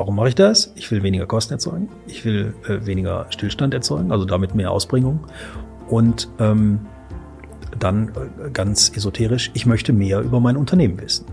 Warum 0.00 0.16
mache 0.16 0.28
ich 0.28 0.34
das? 0.34 0.72
Ich 0.76 0.90
will 0.90 1.02
weniger 1.02 1.26
Kosten 1.26 1.52
erzeugen. 1.52 1.90
Ich 2.06 2.24
will 2.24 2.54
äh, 2.66 2.86
weniger 2.86 3.26
Stillstand 3.28 3.74
erzeugen, 3.74 4.12
also 4.12 4.24
damit 4.24 4.54
mehr 4.54 4.70
Ausbringung. 4.70 5.26
Und 5.90 6.26
ähm, 6.38 6.86
dann 7.78 8.08
äh, 8.08 8.48
ganz 8.50 8.96
esoterisch, 8.96 9.50
ich 9.52 9.66
möchte 9.66 9.92
mehr 9.92 10.22
über 10.22 10.40
mein 10.40 10.56
Unternehmen 10.56 10.98
wissen. 10.98 11.26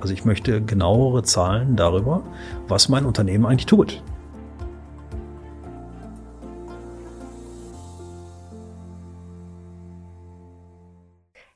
Also 0.00 0.12
ich 0.12 0.24
möchte 0.24 0.60
genauere 0.60 1.22
Zahlen 1.22 1.76
darüber, 1.76 2.24
was 2.66 2.88
mein 2.88 3.04
Unternehmen 3.04 3.46
eigentlich 3.46 3.66
tut. 3.66 4.02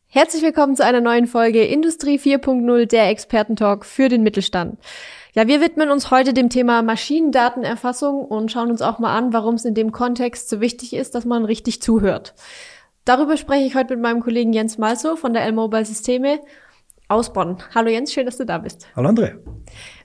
Herzlich 0.07 0.45
willkommen 0.45 0.77
zu 0.77 0.85
einer 0.85 1.01
neuen 1.01 1.27
Folge 1.27 1.65
Industrie 1.65 2.21
4.0, 2.21 2.87
der 2.87 3.09
Expertentalk 3.09 3.85
für 3.85 4.09
den 4.09 4.23
Mittelstand. 4.23 4.79
Ja, 5.37 5.49
wir 5.49 5.61
widmen 5.61 5.91
uns 5.91 6.13
heute 6.13 6.33
dem 6.33 6.49
Thema 6.49 6.81
Maschinendatenerfassung 6.83 8.25
und 8.25 8.53
schauen 8.53 8.71
uns 8.71 8.81
auch 8.83 9.01
mal 9.01 9.19
an, 9.19 9.33
warum 9.33 9.57
es 9.57 9.65
in 9.65 9.75
dem 9.75 9.91
Kontext 9.91 10.49
so 10.49 10.61
wichtig 10.61 10.93
ist, 10.93 11.17
dass 11.17 11.25
man 11.25 11.45
richtig 11.45 11.83
zuhört. 11.83 12.35
Darüber 13.05 13.37
spreche 13.37 13.67
ich 13.67 13.75
heute 13.75 13.97
mit 13.97 14.03
meinem 14.05 14.21
Kollegen 14.21 14.53
Jens 14.53 14.79
Malso 14.79 15.17
von 15.17 15.33
der 15.33 15.43
L-Mobile 15.43 15.85
Systeme 15.85 16.39
aus 17.09 17.33
Bonn. 17.33 17.57
Hallo 17.75 17.91
Jens, 17.91 18.13
schön, 18.13 18.27
dass 18.27 18.37
du 18.37 18.47
da 18.47 18.59
bist. 18.59 18.87
Hallo 18.95 19.09
André. 19.09 19.39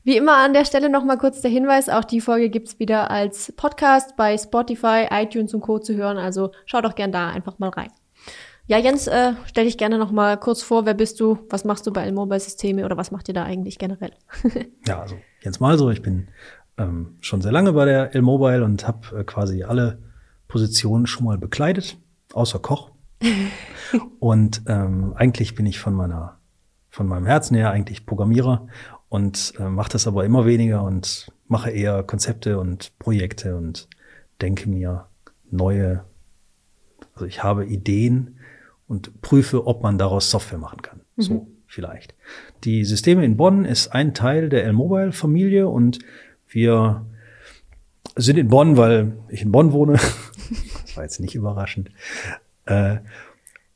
Wie 0.04 0.18
immer 0.18 0.38
an 0.38 0.54
der 0.54 0.66
Stelle 0.66 0.90
nochmal 0.90 1.20
kurz 1.20 1.42
der 1.42 1.52
Hinweis, 1.52 1.90
auch 1.90 2.06
die 2.06 2.22
Folge 2.22 2.50
gibt's 2.50 2.80
wieder 2.80 3.12
als 3.12 3.52
Podcast 3.52 4.16
bei 4.18 4.36
Spotify, 4.36 5.10
iTunes 5.12 5.54
und 5.54 5.62
Co. 5.62 5.78
zu 5.78 5.94
hören, 5.94 6.18
also 6.18 6.54
schau 6.66 6.82
doch 6.82 6.96
gern 6.96 7.12
da 7.12 7.30
einfach 7.30 7.60
mal 7.60 7.70
rein. 7.70 7.92
Ja, 8.70 8.78
Jens, 8.78 9.08
äh, 9.08 9.34
stell 9.48 9.66
dich 9.66 9.80
gerne 9.80 9.98
noch 9.98 10.12
mal 10.12 10.38
kurz 10.38 10.62
vor. 10.62 10.86
Wer 10.86 10.94
bist 10.94 11.20
du? 11.20 11.40
Was 11.50 11.66
machst 11.66 11.88
du 11.88 11.92
bei 11.92 12.04
L-Mobile 12.04 12.40
Systeme 12.40 12.86
oder 12.86 12.98
was 12.98 13.10
macht 13.10 13.28
ihr 13.28 13.34
da 13.34 13.44
eigentlich 13.44 13.80
generell? 13.80 14.12
ja, 14.88 15.02
also 15.02 15.16
Jens 15.42 15.60
Malso. 15.60 15.90
Ich 15.90 16.02
bin 16.02 16.28
ähm, 16.78 17.16
schon 17.22 17.42
sehr 17.42 17.52
lange 17.52 17.74
bei 17.74 17.86
der 17.86 18.16
L-Mobile 18.16 18.64
und 18.64 18.88
habe 18.88 19.20
äh, 19.20 19.24
quasi 19.24 19.64
alle 19.64 20.00
Positionen 20.48 21.08
schon 21.08 21.26
mal 21.26 21.38
bekleidet, 21.38 21.98
außer 22.34 22.60
Koch. 22.60 22.92
und 24.20 24.62
ähm, 24.68 25.14
eigentlich 25.16 25.56
bin 25.56 25.66
ich 25.66 25.80
von 25.80 25.94
meiner 25.94 26.38
von 26.90 27.08
meinem 27.08 27.28
Herzen 27.28 27.56
her 27.56 27.70
eigentlich 27.70 28.08
Programmierer 28.08 28.68
und 29.10 29.54
äh, 29.60 29.70
mache 29.70 29.92
das 29.92 30.08
aber 30.08 30.26
immer 30.26 30.46
weniger 30.46 30.84
und 30.84 31.32
mache 31.48 31.70
eher 31.70 32.02
Konzepte 32.02 32.60
und 32.60 32.98
Projekte 32.98 33.56
und 33.56 33.88
denke 34.42 34.68
mir 34.68 35.06
neue, 35.52 36.04
also 37.14 37.26
ich 37.26 37.44
habe 37.44 37.66
Ideen, 37.66 38.40
und 38.90 39.22
prüfe, 39.22 39.68
ob 39.68 39.84
man 39.84 39.98
daraus 39.98 40.30
Software 40.32 40.58
machen 40.58 40.82
kann. 40.82 41.02
Mhm. 41.16 41.22
So 41.22 41.48
vielleicht. 41.70 42.14
Die 42.64 42.84
Systeme 42.84 43.24
in 43.24 43.38
Bonn 43.38 43.64
ist 43.64 43.90
ein 43.90 44.14
Teil 44.14 44.50
der 44.50 44.66
L-Mobile-Familie 44.66 45.68
und 45.68 46.00
wir 46.50 47.06
sind 48.16 48.38
in 48.38 48.50
Bonn, 48.50 48.76
weil 48.76 49.14
ich 49.30 49.44
in 49.44 49.52
Bonn 49.52 49.72
wohne. 49.72 49.94
das 50.82 50.98
war 50.98 51.04
jetzt 51.04 51.20
nicht 51.20 51.36
überraschend. 51.36 51.92
Äh, 52.66 52.98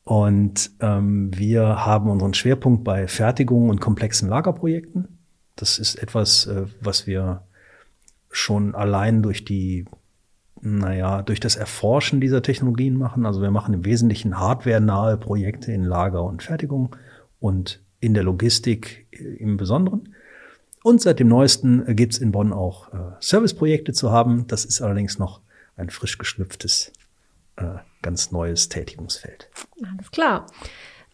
und 0.03 0.71
ähm, 0.81 1.31
wir 1.37 1.85
haben 1.85 2.09
unseren 2.09 2.33
Schwerpunkt 2.33 2.83
bei 2.83 3.07
Fertigung 3.07 3.69
und 3.69 3.79
komplexen 3.79 4.27
Lagerprojekten. 4.27 5.19
Das 5.55 5.77
ist 5.77 5.95
etwas, 5.95 6.47
äh, 6.47 6.65
was 6.81 7.07
wir 7.07 7.43
schon 8.31 8.75
allein 8.75 9.21
durch 9.21 9.45
die 9.45 9.85
naja, 10.65 11.21
durch 11.21 11.41
das 11.41 11.57
Erforschen 11.57 12.21
dieser 12.21 12.41
Technologien 12.41 12.97
machen. 12.97 13.25
Also 13.25 13.41
wir 13.41 13.51
machen 13.51 13.73
im 13.73 13.83
Wesentlichen 13.83 14.39
hardware-nahe 14.39 15.17
Projekte 15.17 15.73
in 15.73 15.83
Lager 15.83 16.23
und 16.23 16.41
Fertigung 16.41 16.95
und 17.41 17.82
in 18.03 18.13
der 18.13 18.23
Logistik 18.23 19.07
im 19.11 19.57
Besonderen. 19.57 20.13
Und 20.83 21.01
seit 21.01 21.19
dem 21.19 21.29
neuesten 21.29 21.95
gibt 21.95 22.13
es 22.13 22.19
in 22.19 22.33
Bonn 22.33 22.51
auch 22.51 22.93
äh, 22.93 22.97
Serviceprojekte 23.21 23.93
zu 23.93 24.11
haben. 24.11 24.45
Das 24.47 24.65
ist 24.65 24.81
allerdings 24.81 25.17
noch 25.17 25.39
ein 25.77 25.89
frisch 25.89 26.17
geschlüpftes, 26.17 26.91
äh, 27.55 27.75
ganz 28.01 28.31
neues 28.31 28.67
Tätigungsfeld. 28.67 29.49
Alles 29.81 30.11
klar. 30.11 30.47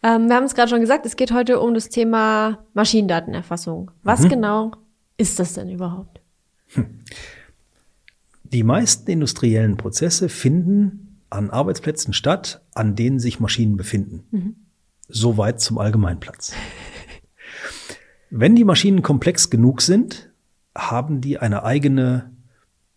Ähm, 0.02 0.26
wir 0.26 0.34
haben 0.34 0.44
es 0.44 0.54
gerade 0.56 0.68
schon 0.68 0.80
gesagt, 0.80 1.06
es 1.06 1.14
geht 1.14 1.32
heute 1.32 1.60
um 1.60 1.74
das 1.74 1.88
Thema 1.88 2.64
Maschinendatenerfassung. 2.74 3.92
Was 4.02 4.22
mhm. 4.22 4.28
genau 4.28 4.72
ist 5.16 5.38
das 5.38 5.52
denn 5.52 5.68
überhaupt? 5.68 6.20
Hm. 6.68 7.00
Die 8.42 8.64
meisten 8.64 9.08
industriellen 9.08 9.76
Prozesse 9.76 10.28
finden 10.28 11.20
an 11.30 11.50
Arbeitsplätzen 11.50 12.12
statt, 12.12 12.62
an 12.74 12.96
denen 12.96 13.20
sich 13.20 13.38
Maschinen 13.38 13.76
befinden. 13.76 14.24
Mhm. 14.32 14.56
Soweit 15.12 15.60
zum 15.60 15.78
Allgemeinplatz. 15.78 16.52
Wenn 18.30 18.54
die 18.54 18.64
Maschinen 18.64 19.02
komplex 19.02 19.50
genug 19.50 19.82
sind, 19.82 20.30
haben 20.76 21.20
die 21.20 21.38
eine 21.38 21.64
eigene 21.64 22.30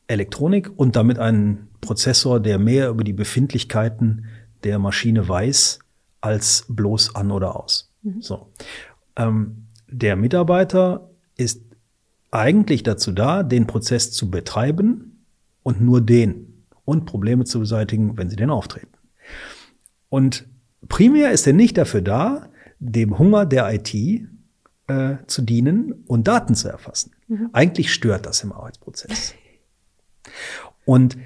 Elektronik 0.07 0.71
und 0.75 0.95
damit 0.95 1.17
einen 1.17 1.69
Prozessor, 1.81 2.39
der 2.39 2.59
mehr 2.59 2.89
über 2.89 3.03
die 3.03 3.13
Befindlichkeiten 3.13 4.25
der 4.63 4.79
Maschine 4.79 5.27
weiß, 5.27 5.79
als 6.21 6.65
bloß 6.69 7.15
an 7.15 7.31
oder 7.31 7.59
aus. 7.59 7.91
Mhm. 8.03 8.21
So. 8.21 8.51
Ähm, 9.15 9.67
der 9.89 10.15
Mitarbeiter 10.15 11.09
ist 11.35 11.61
eigentlich 12.31 12.83
dazu 12.83 13.11
da, 13.11 13.43
den 13.43 13.67
Prozess 13.67 14.11
zu 14.11 14.31
betreiben 14.31 15.25
und 15.61 15.81
nur 15.81 16.01
den 16.01 16.65
und 16.85 17.05
Probleme 17.05 17.45
zu 17.45 17.59
beseitigen, 17.59 18.17
wenn 18.17 18.29
sie 18.29 18.35
denn 18.35 18.49
auftreten. 18.49 18.91
Und 20.09 20.47
primär 20.89 21.31
ist 21.31 21.47
er 21.47 21.53
nicht 21.53 21.77
dafür 21.77 22.01
da, 22.01 22.49
dem 22.79 23.17
Hunger 23.17 23.45
der 23.45 23.73
IT 23.73 23.93
äh, 24.87 25.15
zu 25.27 25.41
dienen 25.41 26.03
und 26.07 26.27
Daten 26.27 26.55
zu 26.55 26.67
erfassen. 26.67 27.11
Mhm. 27.27 27.49
Eigentlich 27.53 27.93
stört 27.93 28.25
das 28.25 28.43
im 28.43 28.51
Arbeitsprozess. 28.51 29.33
Und 30.85 31.17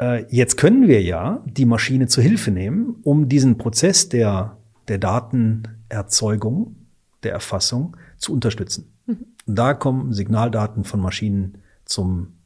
äh, 0.00 0.24
jetzt 0.28 0.56
können 0.56 0.86
wir 0.86 1.02
ja 1.02 1.42
die 1.46 1.66
Maschine 1.66 2.06
zu 2.06 2.20
Hilfe 2.20 2.50
nehmen, 2.50 2.96
um 3.02 3.28
diesen 3.28 3.58
Prozess 3.58 4.08
der, 4.08 4.58
der 4.88 4.98
Datenerzeugung, 4.98 6.76
der 7.22 7.32
Erfassung 7.32 7.96
zu 8.18 8.32
unterstützen. 8.32 8.92
Mhm. 9.06 9.26
Und 9.46 9.56
da 9.56 9.74
kommen 9.74 10.12
Signaldaten 10.12 10.84
von 10.84 11.00
Maschinen 11.00 11.58
zum 11.84 12.36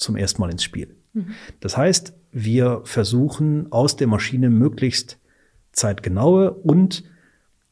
zum 0.00 0.16
ersten 0.16 0.40
Mal 0.40 0.50
ins 0.50 0.64
Spiel. 0.64 0.96
Mhm. 1.12 1.34
Das 1.60 1.76
heißt, 1.76 2.14
wir 2.32 2.80
versuchen 2.84 3.70
aus 3.70 3.96
der 3.96 4.06
Maschine 4.06 4.50
möglichst 4.50 5.18
zeitgenaue 5.80 6.52
und 6.52 7.04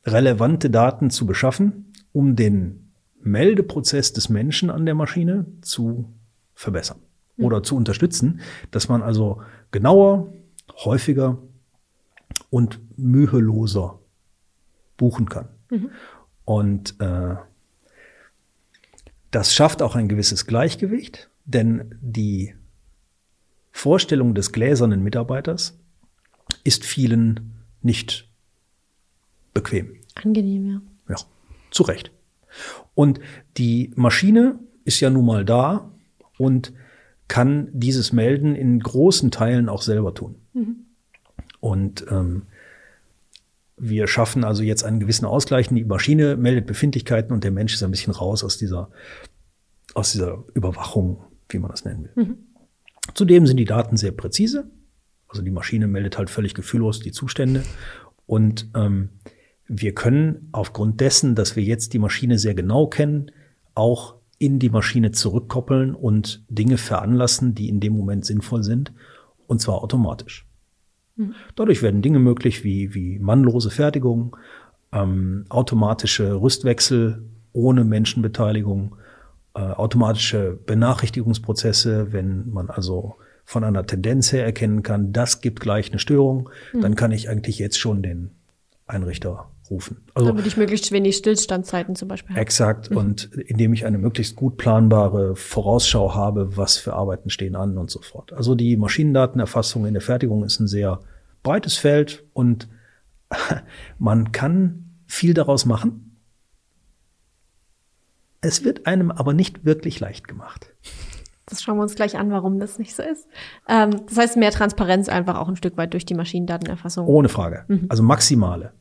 relevante 0.04 0.70
Daten 0.70 1.10
zu 1.10 1.26
beschaffen, 1.26 1.92
um 2.12 2.36
den 2.36 2.90
Meldeprozess 3.20 4.12
des 4.12 4.28
Menschen 4.28 4.70
an 4.70 4.86
der 4.86 4.94
Maschine 4.94 5.46
zu 5.60 6.12
verbessern 6.54 6.98
mhm. 7.36 7.44
oder 7.44 7.62
zu 7.62 7.76
unterstützen, 7.76 8.40
dass 8.70 8.88
man 8.88 9.02
also 9.02 9.42
genauer, 9.70 10.32
häufiger 10.84 11.38
und 12.50 12.80
müheloser 12.96 13.98
buchen 14.96 15.28
kann. 15.28 15.48
Mhm. 15.70 15.90
Und 16.44 17.00
äh, 17.00 17.36
das 19.30 19.54
schafft 19.54 19.82
auch 19.82 19.94
ein 19.94 20.08
gewisses 20.08 20.46
Gleichgewicht 20.46 21.28
denn 21.48 21.94
die 22.02 22.54
Vorstellung 23.72 24.34
des 24.34 24.52
gläsernen 24.52 25.02
Mitarbeiters 25.02 25.78
ist 26.62 26.84
vielen 26.84 27.57
nicht 27.82 28.28
bequem. 29.54 29.96
Angenehm, 30.14 30.66
ja. 30.66 30.82
Ja, 31.10 31.16
zu 31.70 31.82
Recht. 31.84 32.10
Und 32.94 33.20
die 33.56 33.92
Maschine 33.94 34.58
ist 34.84 35.00
ja 35.00 35.10
nun 35.10 35.26
mal 35.26 35.44
da 35.44 35.90
und 36.38 36.72
kann 37.28 37.68
dieses 37.72 38.12
Melden 38.12 38.54
in 38.54 38.80
großen 38.80 39.30
Teilen 39.30 39.68
auch 39.68 39.82
selber 39.82 40.14
tun. 40.14 40.36
Mhm. 40.54 40.76
Und 41.60 42.06
ähm, 42.10 42.42
wir 43.76 44.06
schaffen 44.08 44.44
also 44.44 44.62
jetzt 44.62 44.82
einen 44.82 44.98
gewissen 44.98 45.26
Ausgleich. 45.26 45.68
Die 45.68 45.84
Maschine 45.84 46.36
meldet 46.36 46.66
Befindlichkeiten 46.66 47.32
und 47.32 47.44
der 47.44 47.50
Mensch 47.50 47.74
ist 47.74 47.82
ein 47.82 47.90
bisschen 47.90 48.12
raus 48.12 48.42
aus 48.42 48.56
dieser, 48.58 48.90
aus 49.94 50.12
dieser 50.12 50.42
Überwachung 50.54 51.18
wie 51.48 51.58
man 51.58 51.70
das 51.70 51.84
nennen 51.84 52.08
will. 52.14 52.24
Mhm. 52.24 52.38
Zudem 53.14 53.46
sind 53.46 53.56
die 53.56 53.64
Daten 53.64 53.96
sehr 53.96 54.12
präzise. 54.12 54.70
Also 55.28 55.42
die 55.42 55.50
Maschine 55.50 55.86
meldet 55.86 56.18
halt 56.18 56.30
völlig 56.30 56.54
gefühllos 56.54 57.00
die 57.00 57.12
Zustände. 57.12 57.62
Und 58.26 58.68
ähm, 58.74 59.10
wir 59.66 59.94
können 59.94 60.48
aufgrund 60.52 61.00
dessen, 61.00 61.34
dass 61.34 61.54
wir 61.54 61.62
jetzt 61.62 61.92
die 61.92 61.98
Maschine 61.98 62.38
sehr 62.38 62.54
genau 62.54 62.86
kennen, 62.86 63.30
auch 63.74 64.16
in 64.38 64.58
die 64.58 64.70
Maschine 64.70 65.10
zurückkoppeln 65.10 65.94
und 65.94 66.44
Dinge 66.48 66.78
veranlassen, 66.78 67.54
die 67.54 67.68
in 67.68 67.80
dem 67.80 67.92
Moment 67.92 68.24
sinnvoll 68.24 68.62
sind, 68.62 68.92
und 69.46 69.60
zwar 69.60 69.82
automatisch. 69.82 70.46
Mhm. 71.16 71.34
Dadurch 71.56 71.82
werden 71.82 72.02
Dinge 72.02 72.18
möglich 72.18 72.64
wie, 72.64 72.94
wie 72.94 73.18
mannlose 73.18 73.70
Fertigung, 73.70 74.36
ähm, 74.92 75.44
automatische 75.48 76.40
Rüstwechsel 76.40 77.22
ohne 77.52 77.84
Menschenbeteiligung, 77.84 78.96
äh, 79.54 79.60
automatische 79.60 80.58
Benachrichtigungsprozesse, 80.64 82.12
wenn 82.12 82.50
man 82.50 82.70
also 82.70 83.16
von 83.48 83.64
einer 83.64 83.86
Tendenz 83.86 84.30
her 84.30 84.44
erkennen 84.44 84.82
kann, 84.82 85.14
das 85.14 85.40
gibt 85.40 85.60
gleich 85.60 85.88
eine 85.88 85.98
Störung, 85.98 86.50
mhm. 86.74 86.82
dann 86.82 86.96
kann 86.96 87.12
ich 87.12 87.30
eigentlich 87.30 87.58
jetzt 87.58 87.78
schon 87.78 88.02
den 88.02 88.32
Einrichter 88.86 89.48
rufen. 89.70 90.02
Also, 90.12 90.28
Damit 90.28 90.46
ich 90.46 90.58
möglichst 90.58 90.92
wenig 90.92 91.16
Stillstandszeiten 91.16 91.96
zum 91.96 92.08
Beispiel 92.08 92.34
habe. 92.34 92.42
Exakt. 92.42 92.90
Mhm. 92.90 92.96
Und 92.98 93.24
indem 93.32 93.72
ich 93.72 93.86
eine 93.86 93.96
möglichst 93.96 94.36
gut 94.36 94.58
planbare 94.58 95.34
Vorausschau 95.34 96.14
habe, 96.14 96.58
was 96.58 96.76
für 96.76 96.92
Arbeiten 96.92 97.30
stehen 97.30 97.56
an 97.56 97.78
und 97.78 97.90
so 97.90 98.02
fort. 98.02 98.34
Also 98.34 98.54
die 98.54 98.76
Maschinendatenerfassung 98.76 99.86
in 99.86 99.94
der 99.94 100.02
Fertigung 100.02 100.44
ist 100.44 100.60
ein 100.60 100.68
sehr 100.68 101.00
breites 101.42 101.78
Feld 101.78 102.24
und 102.34 102.68
man 103.98 104.30
kann 104.30 104.90
viel 105.06 105.32
daraus 105.32 105.64
machen. 105.64 106.18
Es 108.42 108.62
wird 108.62 108.86
einem 108.86 109.10
aber 109.10 109.32
nicht 109.32 109.64
wirklich 109.64 110.00
leicht 110.00 110.28
gemacht. 110.28 110.74
Das 111.48 111.62
schauen 111.62 111.76
wir 111.76 111.82
uns 111.82 111.94
gleich 111.94 112.18
an, 112.18 112.30
warum 112.30 112.58
das 112.60 112.78
nicht 112.78 112.94
so 112.94 113.02
ist. 113.02 113.28
Ähm, 113.68 113.90
das 114.06 114.18
heißt, 114.18 114.36
mehr 114.36 114.50
Transparenz 114.50 115.08
einfach 115.08 115.36
auch 115.36 115.48
ein 115.48 115.56
Stück 115.56 115.76
weit 115.76 115.92
durch 115.92 116.04
die 116.04 116.14
Maschinendatenerfassung. 116.14 117.06
Ohne 117.06 117.28
Frage. 117.28 117.64
Mhm. 117.68 117.86
Also 117.88 118.02
maximale. 118.02 118.72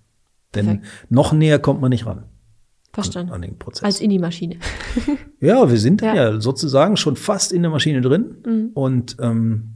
Denn 0.56 0.66
Perfekt. 0.66 1.12
noch 1.12 1.34
näher 1.34 1.60
kommt 1.60 1.81
man 1.81 1.90
nicht 1.90 2.06
ran. 2.06 2.24
Verstanden. 2.94 3.31
An, 3.31 3.36
an 3.36 3.42
den 3.44 3.60
Prozess. 3.60 3.84
Als 3.84 4.02
in 4.02 4.10
die 4.10 4.19
Maschine. 4.19 4.58
ja, 5.40 5.69
wir 5.69 5.78
sind 5.78 6.02
ja. 6.02 6.16
ja. 6.16 6.42
sozusagen 6.42 6.98
schon 6.98 7.16
fast 7.16 7.52
in 7.52 7.62
der 7.62 7.72
Maschine 7.72 8.02
drin 8.02 8.38
mhm. 8.46 8.72
und 8.74 9.18
ähm, 9.22 9.75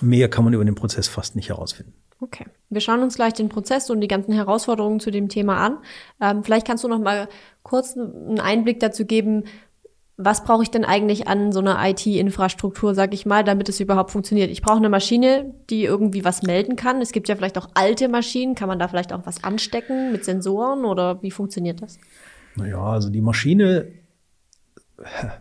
mehr 0.00 0.28
kann 0.28 0.44
man 0.44 0.52
über 0.52 0.64
den 0.64 0.74
Prozess 0.74 1.08
fast 1.08 1.36
nicht 1.36 1.48
herausfinden. 1.48 1.94
Okay. 2.20 2.46
Wir 2.70 2.80
schauen 2.80 3.02
uns 3.02 3.16
gleich 3.16 3.34
den 3.34 3.48
Prozess 3.48 3.90
und 3.90 4.00
die 4.00 4.08
ganzen 4.08 4.32
Herausforderungen 4.32 4.98
zu 4.98 5.10
dem 5.10 5.28
Thema 5.28 5.58
an. 5.58 5.78
Ähm, 6.20 6.42
vielleicht 6.42 6.66
kannst 6.66 6.82
du 6.82 6.88
noch 6.88 6.98
mal 6.98 7.28
kurz 7.62 7.96
einen 7.96 8.40
Einblick 8.40 8.80
dazu 8.80 9.04
geben, 9.04 9.44
was 10.16 10.44
brauche 10.44 10.62
ich 10.62 10.70
denn 10.70 10.84
eigentlich 10.84 11.26
an 11.26 11.50
so 11.50 11.58
einer 11.58 11.78
IT-Infrastruktur, 11.88 12.94
sag 12.94 13.12
ich 13.14 13.26
mal, 13.26 13.42
damit 13.42 13.68
es 13.68 13.80
überhaupt 13.80 14.12
funktioniert? 14.12 14.50
Ich 14.50 14.62
brauche 14.62 14.76
eine 14.76 14.88
Maschine, 14.88 15.54
die 15.70 15.84
irgendwie 15.84 16.24
was 16.24 16.42
melden 16.42 16.76
kann. 16.76 17.00
Es 17.00 17.10
gibt 17.10 17.28
ja 17.28 17.34
vielleicht 17.34 17.58
auch 17.58 17.68
alte 17.74 18.08
Maschinen. 18.08 18.54
Kann 18.54 18.68
man 18.68 18.78
da 18.78 18.86
vielleicht 18.86 19.12
auch 19.12 19.26
was 19.26 19.42
anstecken 19.42 20.12
mit 20.12 20.24
Sensoren 20.24 20.84
oder 20.84 21.20
wie 21.22 21.32
funktioniert 21.32 21.82
das? 21.82 21.98
Naja, 22.54 22.80
also 22.80 23.10
die 23.10 23.20
Maschine, 23.20 23.88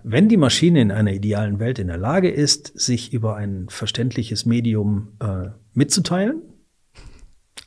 wenn 0.04 0.28
die 0.28 0.38
Maschine 0.38 0.82
in 0.82 0.92
einer 0.92 1.12
idealen 1.12 1.60
Welt 1.60 1.78
in 1.78 1.88
der 1.88 1.98
Lage 1.98 2.32
ist, 2.32 2.72
sich 2.80 3.14
über 3.14 3.36
ein 3.36 3.68
verständliches 3.70 4.48
Medium 4.48 5.10
äh, 5.20 5.50
mitzuteilen, 5.74 6.42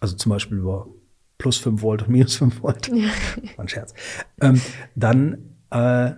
also 0.01 0.17
zum 0.17 0.31
Beispiel 0.31 0.59
über 0.59 0.89
plus 1.39 1.59
5 1.59 1.83
Volt 1.83 2.03
und 2.03 2.09
minus 2.09 2.35
5 2.35 2.63
Volt, 2.63 2.89
ja. 2.89 3.11
ein 3.59 3.69
Scherz, 3.69 3.95
ähm, 4.41 4.61
dann 4.97 5.55
äh, 5.71 6.13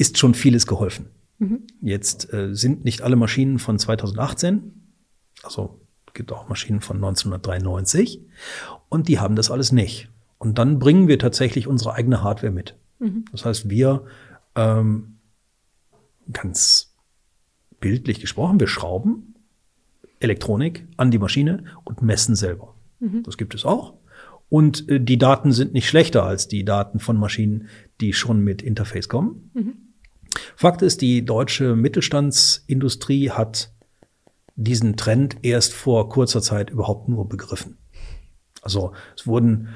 ist 0.00 0.16
schon 0.16 0.32
vieles 0.32 0.66
geholfen. 0.66 1.10
Mhm. 1.38 1.66
Jetzt 1.82 2.32
äh, 2.32 2.54
sind 2.54 2.84
nicht 2.84 3.02
alle 3.02 3.16
Maschinen 3.16 3.58
von 3.58 3.78
2018, 3.78 4.72
also 5.42 5.80
gibt 6.14 6.32
auch 6.32 6.48
Maschinen 6.48 6.80
von 6.80 6.96
1993 6.96 8.22
und 8.88 9.08
die 9.08 9.20
haben 9.20 9.36
das 9.36 9.50
alles 9.50 9.72
nicht. 9.72 10.08
Und 10.38 10.58
dann 10.58 10.78
bringen 10.78 11.06
wir 11.06 11.18
tatsächlich 11.18 11.66
unsere 11.66 11.92
eigene 11.92 12.22
Hardware 12.22 12.52
mit. 12.52 12.76
Mhm. 12.98 13.26
Das 13.30 13.44
heißt, 13.44 13.68
wir 13.68 14.06
ähm, 14.56 15.18
ganz 16.32 16.94
bildlich 17.78 18.20
gesprochen, 18.20 18.58
wir 18.58 18.66
schrauben 18.66 19.34
Elektronik 20.18 20.88
an 20.96 21.10
die 21.10 21.18
Maschine 21.18 21.64
und 21.84 22.00
messen 22.00 22.36
selber. 22.36 22.74
Mhm. 23.00 23.22
Das 23.22 23.36
gibt 23.36 23.54
es 23.54 23.66
auch. 23.66 23.94
Und 24.48 24.88
äh, 24.88 24.98
die 24.98 25.18
Daten 25.18 25.52
sind 25.52 25.74
nicht 25.74 25.88
schlechter 25.88 26.24
als 26.24 26.48
die 26.48 26.64
Daten 26.64 27.00
von 27.00 27.18
Maschinen, 27.18 27.68
die 28.00 28.14
schon 28.14 28.42
mit 28.42 28.62
Interface 28.62 29.08
kommen. 29.08 29.50
Mhm. 29.54 29.89
Fakt 30.56 30.82
ist, 30.82 31.00
die 31.00 31.24
deutsche 31.24 31.76
Mittelstandsindustrie 31.76 33.30
hat 33.30 33.72
diesen 34.56 34.96
Trend 34.96 35.36
erst 35.42 35.72
vor 35.72 36.08
kurzer 36.08 36.42
Zeit 36.42 36.70
überhaupt 36.70 37.08
nur 37.08 37.28
begriffen. 37.28 37.78
Also 38.62 38.92
es 39.16 39.26
wurden 39.26 39.68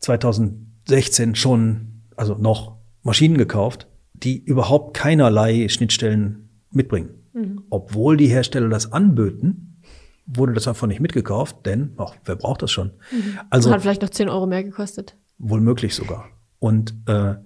2016 0.00 1.34
schon, 1.34 2.02
also 2.16 2.34
noch 2.34 2.76
Maschinen 3.02 3.38
gekauft, 3.38 3.86
die 4.12 4.38
überhaupt 4.38 4.94
keinerlei 4.94 5.68
Schnittstellen 5.68 6.50
mitbringen. 6.70 7.10
Mhm. 7.32 7.62
Obwohl 7.70 8.16
die 8.16 8.28
Hersteller 8.28 8.68
das 8.68 8.92
anböten, 8.92 9.82
wurde 10.26 10.52
das 10.52 10.68
einfach 10.68 10.86
nicht 10.86 11.00
mitgekauft, 11.00 11.64
denn 11.64 11.92
ach, 11.96 12.14
wer 12.24 12.36
braucht 12.36 12.62
das 12.62 12.70
schon? 12.70 12.92
Mhm. 13.10 13.38
Also 13.48 13.72
hat 13.72 13.82
vielleicht 13.82 14.02
noch 14.02 14.10
10 14.10 14.28
Euro 14.28 14.46
mehr 14.46 14.62
gekostet. 14.62 15.16
Wohl 15.38 15.60
möglich 15.60 15.94
sogar. 15.94 16.28
Und 16.58 16.94
äh, 17.06 17.36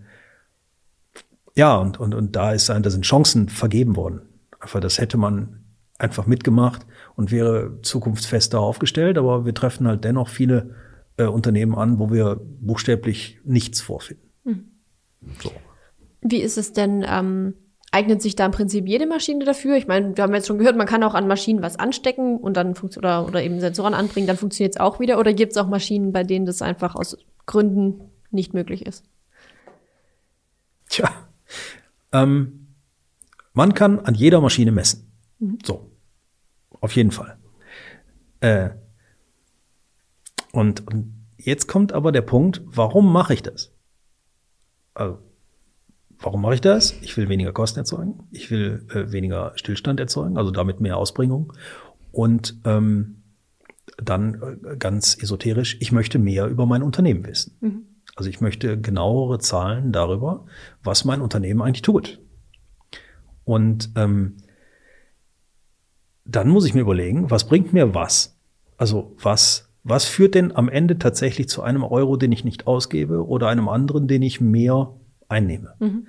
ja, 1.57 1.77
und, 1.77 2.01
und, 2.01 2.15
und 2.15 2.37
da 2.37 2.53
ist, 2.53 2.69
da 2.69 2.91
sind 2.91 3.05
Chancen 3.05 3.49
vergeben 3.49 3.97
worden. 3.97 4.23
Einfach, 4.61 4.81
das 4.81 4.99
hätte 4.99 5.17
man 5.17 5.65
einfach 5.99 6.27
mitgemacht 6.27 6.87
und 7.15 7.31
wäre 7.31 7.81
zukunftsfester 7.83 8.61
aufgestellt, 8.61 9.19
aber 9.19 9.45
wir 9.45 9.55
treffen 9.55 9.87
halt 9.87 10.05
dennoch 10.05 10.29
viele 10.29 10.75
äh, 11.17 11.25
Unternehmen 11.25 11.77
an, 11.77 11.99
wo 11.99 12.11
wir 12.11 12.41
buchstäblich 12.61 13.39
nichts 13.45 13.81
vorfinden. 13.81 14.29
Mhm. 14.45 14.65
So. 15.43 15.53
Wie 16.21 16.41
ist 16.41 16.59
es 16.59 16.73
denn, 16.73 17.05
ähm, 17.09 17.55
eignet 17.93 18.23
sich 18.23 18.35
da 18.35 18.47
im 18.47 18.51
Prinzip 18.51 18.89
jede 18.89 19.07
Maschine 19.07 19.45
dafür? 19.45 19.77
Ich 19.77 19.87
meine, 19.87 20.17
wir 20.17 20.25
haben 20.25 20.35
jetzt 20.35 20.49
schon 20.49 20.59
gehört, 20.59 20.77
man 20.77 20.87
kann 20.87 21.05
auch 21.05 21.15
an 21.15 21.29
Maschinen 21.29 21.63
was 21.63 21.79
anstecken 21.79 22.39
und 22.39 22.57
dann 22.57 22.75
oder, 22.97 23.27
oder 23.27 23.43
eben 23.43 23.61
Sensoren 23.61 23.95
anbringen, 23.95 24.27
dann 24.27 24.37
funktioniert 24.37 24.75
es 24.75 24.81
auch 24.81 24.99
wieder. 24.99 25.21
Oder 25.21 25.33
gibt 25.33 25.53
es 25.53 25.59
auch 25.59 25.69
Maschinen, 25.69 26.13
bei 26.13 26.25
denen 26.25 26.47
das 26.47 26.63
einfach 26.63 26.97
aus 26.97 27.17
Gründen 27.47 28.11
nicht 28.33 28.53
möglich 28.55 28.85
ist? 28.85 29.05
Tja, 30.89 31.11
ähm, 32.13 32.75
man 33.53 33.75
kann 33.75 34.01
an 34.01 34.15
jeder 34.15 34.41
Maschine 34.41 34.73
messen. 34.73 35.13
Mhm. 35.39 35.59
So. 35.65 35.91
Auf 36.81 36.95
jeden 36.97 37.13
Fall. 37.13 37.39
Äh, 38.41 38.71
und, 40.53 40.87
und 40.87 41.27
jetzt 41.39 41.67
kommt 41.67 41.93
aber 41.93 42.13
der 42.13 42.23
Punkt, 42.23 42.63
warum 42.65 43.13
mache 43.13 43.35
ich 43.35 43.43
das? 43.43 43.73
Also, 44.93 45.19
warum 46.19 46.43
mache 46.43 46.55
ich 46.55 46.61
das? 46.61 46.95
Ich 47.01 47.17
will 47.17 47.29
weniger 47.29 47.53
Kosten 47.53 47.81
erzeugen. 47.81 48.29
Ich 48.31 48.51
will 48.51 48.87
äh, 48.91 49.11
weniger 49.13 49.53
Stillstand 49.57 49.99
erzeugen, 49.99 50.37
also 50.37 50.51
damit 50.51 50.81
mehr 50.81 50.97
Ausbringung. 50.97 51.53
Und 52.13 52.61
ähm, 52.65 53.23
dann 53.97 54.61
äh, 54.65 54.77
ganz 54.77 55.17
esoterisch, 55.21 55.77
ich 55.81 55.93
möchte 55.93 56.19
mehr 56.19 56.47
über 56.47 56.67
mein 56.67 56.83
Unternehmen 56.83 57.27
wissen. 57.27 57.57
Mhm. 57.61 57.87
Also 58.17 58.31
ich 58.31 58.41
möchte 58.41 58.81
genauere 58.81 59.39
Zahlen 59.39 59.93
darüber, 59.93 60.47
was 60.83 61.05
mein 61.05 61.21
Unternehmen 61.21 61.63
eigentlich 61.63 61.83
tut. 61.83 62.21
Und 63.45 63.91
ähm, 63.97 64.37
dann 66.25 66.49
muss 66.49 66.65
ich 66.65 66.75
mir 66.75 66.81
überlegen, 66.81 67.31
was 67.31 67.45
bringt 67.47 67.73
mir 67.73 67.95
was? 67.95 68.39
Also 68.77 69.15
was, 69.21 69.71
was 69.83 70.05
führt 70.05 70.35
denn 70.35 70.55
am 70.55 70.69
Ende 70.69 70.99
tatsächlich 70.99 71.49
zu 71.49 71.63
einem 71.63 71.83
Euro, 71.85 72.17
den 72.17 72.33
ich 72.33 72.45
nicht 72.45 72.67
ausgebe 72.67 73.27
oder 73.27 73.49
einem 73.49 73.69
anderen, 73.69 74.09
den 74.09 74.23
ich 74.23 74.41
mehr 74.41 74.95
einnehme? 75.29 75.75
Mhm. 75.81 76.07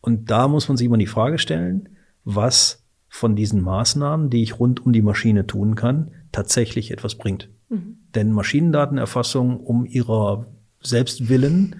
Und 0.00 0.30
da 0.30 0.48
muss 0.48 0.68
man 0.68 0.76
sich 0.76 0.86
immer 0.86 0.96
die 0.96 1.06
Frage 1.06 1.38
stellen, 1.38 1.90
was 2.24 2.84
von 3.08 3.36
diesen 3.36 3.62
Maßnahmen, 3.62 4.30
die 4.30 4.42
ich 4.42 4.58
rund 4.58 4.84
um 4.84 4.92
die 4.92 5.02
Maschine 5.02 5.46
tun 5.46 5.74
kann, 5.74 6.12
tatsächlich 6.30 6.90
etwas 6.90 7.16
bringt. 7.16 7.50
Mhm. 7.68 7.98
Denn 8.14 8.32
Maschinendatenerfassung 8.32 9.60
um 9.60 9.84
ihrer 9.84 10.46
Selbstwillen 10.80 11.76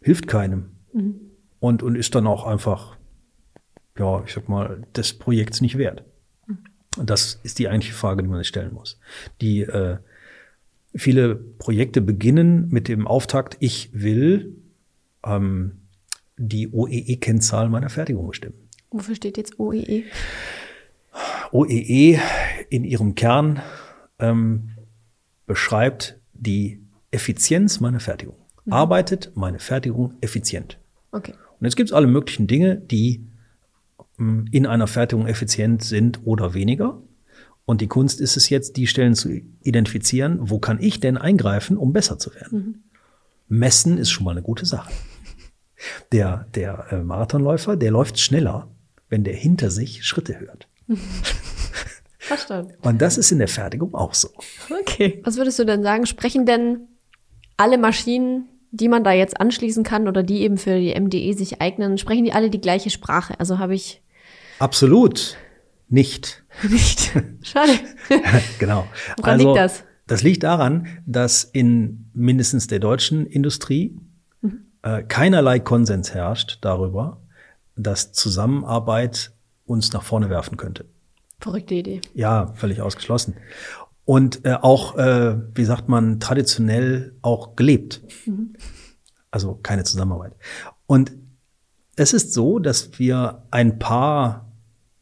hilft 0.00 0.26
keinem. 0.26 0.70
Mhm. 0.92 1.20
Und, 1.58 1.82
und 1.82 1.94
ist 1.94 2.14
dann 2.14 2.26
auch 2.26 2.46
einfach, 2.46 2.96
ja, 3.98 4.22
ich 4.24 4.32
sag 4.32 4.48
mal, 4.48 4.82
des 4.96 5.12
Projekts 5.12 5.60
nicht 5.60 5.76
wert. 5.76 6.04
Mhm. 6.46 6.58
Und 6.96 7.10
das 7.10 7.38
ist 7.42 7.58
die 7.58 7.68
eigentliche 7.68 7.94
Frage, 7.94 8.22
die 8.22 8.28
man 8.28 8.38
sich 8.38 8.48
stellen 8.48 8.72
muss. 8.72 8.98
Die 9.40 9.60
äh, 9.60 9.98
viele 10.94 11.36
Projekte 11.36 12.00
beginnen 12.00 12.68
mit 12.70 12.88
dem 12.88 13.06
Auftakt, 13.06 13.56
ich 13.60 13.90
will 13.92 14.56
ähm, 15.24 15.80
die 16.36 16.68
OEE-Kennzahl 16.72 17.68
meiner 17.68 17.90
Fertigung 17.90 18.26
bestimmen. 18.28 18.68
Wofür 18.90 19.14
steht 19.14 19.36
jetzt 19.36 19.60
OEE? 19.60 20.04
OEE 21.52 22.18
in 22.70 22.84
ihrem 22.84 23.14
Kern 23.14 23.60
ähm, 24.18 24.70
beschreibt 25.46 26.18
die 26.32 26.79
Effizienz 27.10 27.80
meiner 27.80 28.00
Fertigung. 28.00 28.36
Mhm. 28.64 28.72
Arbeitet 28.72 29.32
meine 29.34 29.58
Fertigung 29.58 30.14
effizient? 30.20 30.78
Okay. 31.12 31.34
Und 31.58 31.66
jetzt 31.66 31.76
gibt 31.76 31.90
es 31.90 31.94
alle 31.94 32.06
möglichen 32.06 32.46
Dinge, 32.46 32.76
die 32.76 33.26
mm, 34.16 34.46
in 34.50 34.66
einer 34.66 34.86
Fertigung 34.86 35.26
effizient 35.26 35.82
sind 35.82 36.20
oder 36.24 36.54
weniger. 36.54 37.02
Und 37.64 37.80
die 37.80 37.88
Kunst 37.88 38.20
ist 38.20 38.36
es 38.36 38.48
jetzt, 38.48 38.76
die 38.76 38.86
Stellen 38.86 39.14
zu 39.14 39.30
identifizieren, 39.62 40.38
wo 40.40 40.58
kann 40.58 40.80
ich 40.80 41.00
denn 41.00 41.16
eingreifen, 41.16 41.76
um 41.76 41.92
besser 41.92 42.18
zu 42.18 42.34
werden. 42.34 42.58
Mhm. 42.58 42.74
Messen 43.48 43.98
ist 43.98 44.10
schon 44.10 44.24
mal 44.24 44.32
eine 44.32 44.42
gute 44.42 44.64
Sache. 44.64 44.90
Der, 46.12 46.46
der 46.54 46.86
äh, 46.90 47.02
Marathonläufer, 47.02 47.76
der 47.76 47.90
läuft 47.90 48.18
schneller, 48.18 48.68
wenn 49.08 49.24
der 49.24 49.34
hinter 49.34 49.70
sich 49.70 50.04
Schritte 50.04 50.38
hört. 50.38 50.68
Verstanden. 52.18 52.74
Und 52.82 53.02
das 53.02 53.18
ist 53.18 53.32
in 53.32 53.38
der 53.38 53.48
Fertigung 53.48 53.94
auch 53.94 54.14
so. 54.14 54.28
Okay. 54.80 55.20
Was 55.24 55.36
würdest 55.36 55.58
du 55.58 55.64
denn 55.64 55.82
sagen? 55.82 56.06
Sprechen 56.06 56.46
denn 56.46 56.86
alle 57.60 57.78
Maschinen, 57.78 58.48
die 58.70 58.88
man 58.88 59.04
da 59.04 59.12
jetzt 59.12 59.40
anschließen 59.40 59.84
kann 59.84 60.08
oder 60.08 60.22
die 60.22 60.40
eben 60.40 60.56
für 60.56 60.78
die 60.78 60.98
MDE 60.98 61.34
sich 61.34 61.60
eignen, 61.60 61.98
sprechen 61.98 62.24
die 62.24 62.32
alle 62.32 62.50
die 62.50 62.60
gleiche 62.60 62.90
Sprache? 62.90 63.38
Also 63.38 63.58
habe 63.58 63.74
ich. 63.74 64.02
Absolut 64.58 65.36
nicht. 65.88 66.42
Nicht. 66.68 67.12
Schade. 67.42 67.72
genau. 68.58 68.86
Woran 69.16 69.32
also, 69.32 69.48
liegt 69.48 69.58
das? 69.58 69.84
Das 70.06 70.22
liegt 70.22 70.42
daran, 70.42 70.86
dass 71.06 71.44
in 71.44 72.10
mindestens 72.12 72.66
der 72.66 72.78
deutschen 72.78 73.26
Industrie 73.26 73.96
mhm. 74.40 74.66
äh, 74.82 75.02
keinerlei 75.02 75.58
Konsens 75.58 76.14
herrscht 76.14 76.58
darüber, 76.60 77.20
dass 77.76 78.12
Zusammenarbeit 78.12 79.32
uns 79.66 79.92
nach 79.92 80.02
vorne 80.02 80.30
werfen 80.30 80.56
könnte. 80.56 80.86
Verrückte 81.40 81.74
Idee. 81.74 82.00
Ja, 82.14 82.52
völlig 82.54 82.80
ausgeschlossen. 82.82 83.36
Und 84.10 84.44
äh, 84.44 84.54
auch, 84.54 84.96
äh, 84.96 85.36
wie 85.54 85.64
sagt 85.64 85.88
man, 85.88 86.18
traditionell 86.18 87.14
auch 87.22 87.54
gelebt. 87.54 88.02
Mhm. 88.26 88.56
Also 89.30 89.54
keine 89.62 89.84
Zusammenarbeit. 89.84 90.34
Und 90.86 91.12
es 91.94 92.12
ist 92.12 92.32
so, 92.32 92.58
dass 92.58 92.98
wir 92.98 93.44
ein 93.52 93.78
paar 93.78 94.50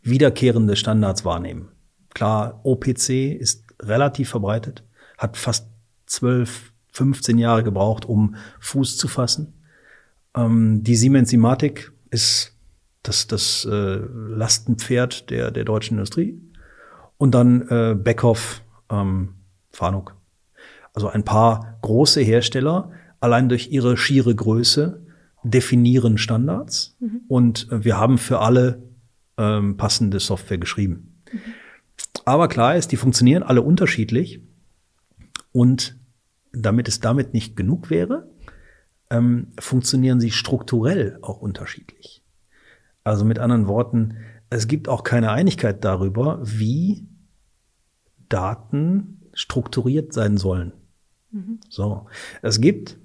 wiederkehrende 0.03 0.77
Standards 0.77 1.25
wahrnehmen. 1.25 1.71
Klar, 2.11 2.61
OPC 2.65 3.09
ist 3.33 3.65
relativ 3.81 4.29
verbreitet, 4.29 4.85
hat 5.17 5.39
fast 5.39 5.69
12, 6.05 6.75
15 6.93 7.39
Jahre 7.39 7.65
gebraucht, 7.65 8.05
um 8.05 8.35
Fuß 8.61 8.99
zu 8.99 9.09
fassen. 9.09 9.55
Ähm, 10.37 10.85
die 10.85 10.97
Siemens 10.97 11.31
Simatic 11.31 11.93
ist 12.11 12.53
das, 13.03 13.27
das 13.27 13.65
äh, 13.65 13.71
Lastenpferd 13.73 15.31
der, 15.31 15.51
der 15.51 15.65
deutschen 15.65 15.95
Industrie. 15.95 16.39
Und 17.17 17.35
dann 17.35 17.67
äh, 17.71 17.95
Beckhoff, 17.95 18.61
ähm, 18.91 19.35
Fanuc. 19.71 20.17
Also 20.95 21.09
ein 21.09 21.25
paar 21.25 21.79
große 21.83 22.21
Hersteller, 22.21 22.91
allein 23.21 23.49
durch 23.49 23.71
ihre 23.71 23.97
schiere 23.97 24.35
Größe, 24.35 25.07
definieren 25.43 26.19
Standards. 26.19 26.97
Mhm. 27.01 27.21
Und 27.29 27.71
äh, 27.71 27.85
wir 27.85 27.99
haben 27.99 28.19
für 28.19 28.41
alle 28.41 28.83
ähm, 29.37 29.77
passende 29.77 30.21
Software 30.21 30.59
geschrieben. 30.59 31.23
Mhm. 31.33 31.39
Aber 32.25 32.49
klar 32.49 32.77
ist, 32.77 32.93
die 32.93 32.97
funktionieren 32.97 33.43
alle 33.43 33.63
unterschiedlich. 33.63 34.41
Und 35.53 35.97
damit 36.53 36.89
es 36.89 37.01
damit 37.01 37.33
nicht 37.33 37.57
genug 37.57 37.91
wäre, 37.91 38.29
ähm, 39.11 39.49
funktionieren 39.59 40.21
sie 40.21 40.31
strukturell 40.31 41.19
auch 41.23 41.41
unterschiedlich. 41.41 42.23
Also 43.05 43.25
mit 43.25 43.39
anderen 43.39 43.67
Worten, 43.67 44.17
es 44.51 44.69
gibt 44.69 44.89
auch 44.89 45.05
keine 45.05 45.31
Einigkeit 45.31 45.85
darüber, 45.85 46.41
wie 46.43 47.07
Daten 48.29 49.21
strukturiert 49.33 50.13
sein 50.13 50.37
sollen. 50.37 50.73
Mhm. 51.31 51.61
So. 51.69 52.07
Es 52.43 52.61
gibt 52.61 52.99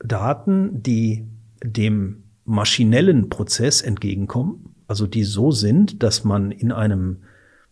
Daten, 0.00 0.82
die 0.82 1.26
dem 1.62 2.24
maschinellen 2.44 3.28
Prozess 3.28 3.82
entgegenkommen, 3.82 4.74
also 4.86 5.06
die 5.06 5.24
so 5.24 5.50
sind, 5.50 6.02
dass 6.02 6.24
man 6.24 6.50
in 6.50 6.72
einem 6.72 7.18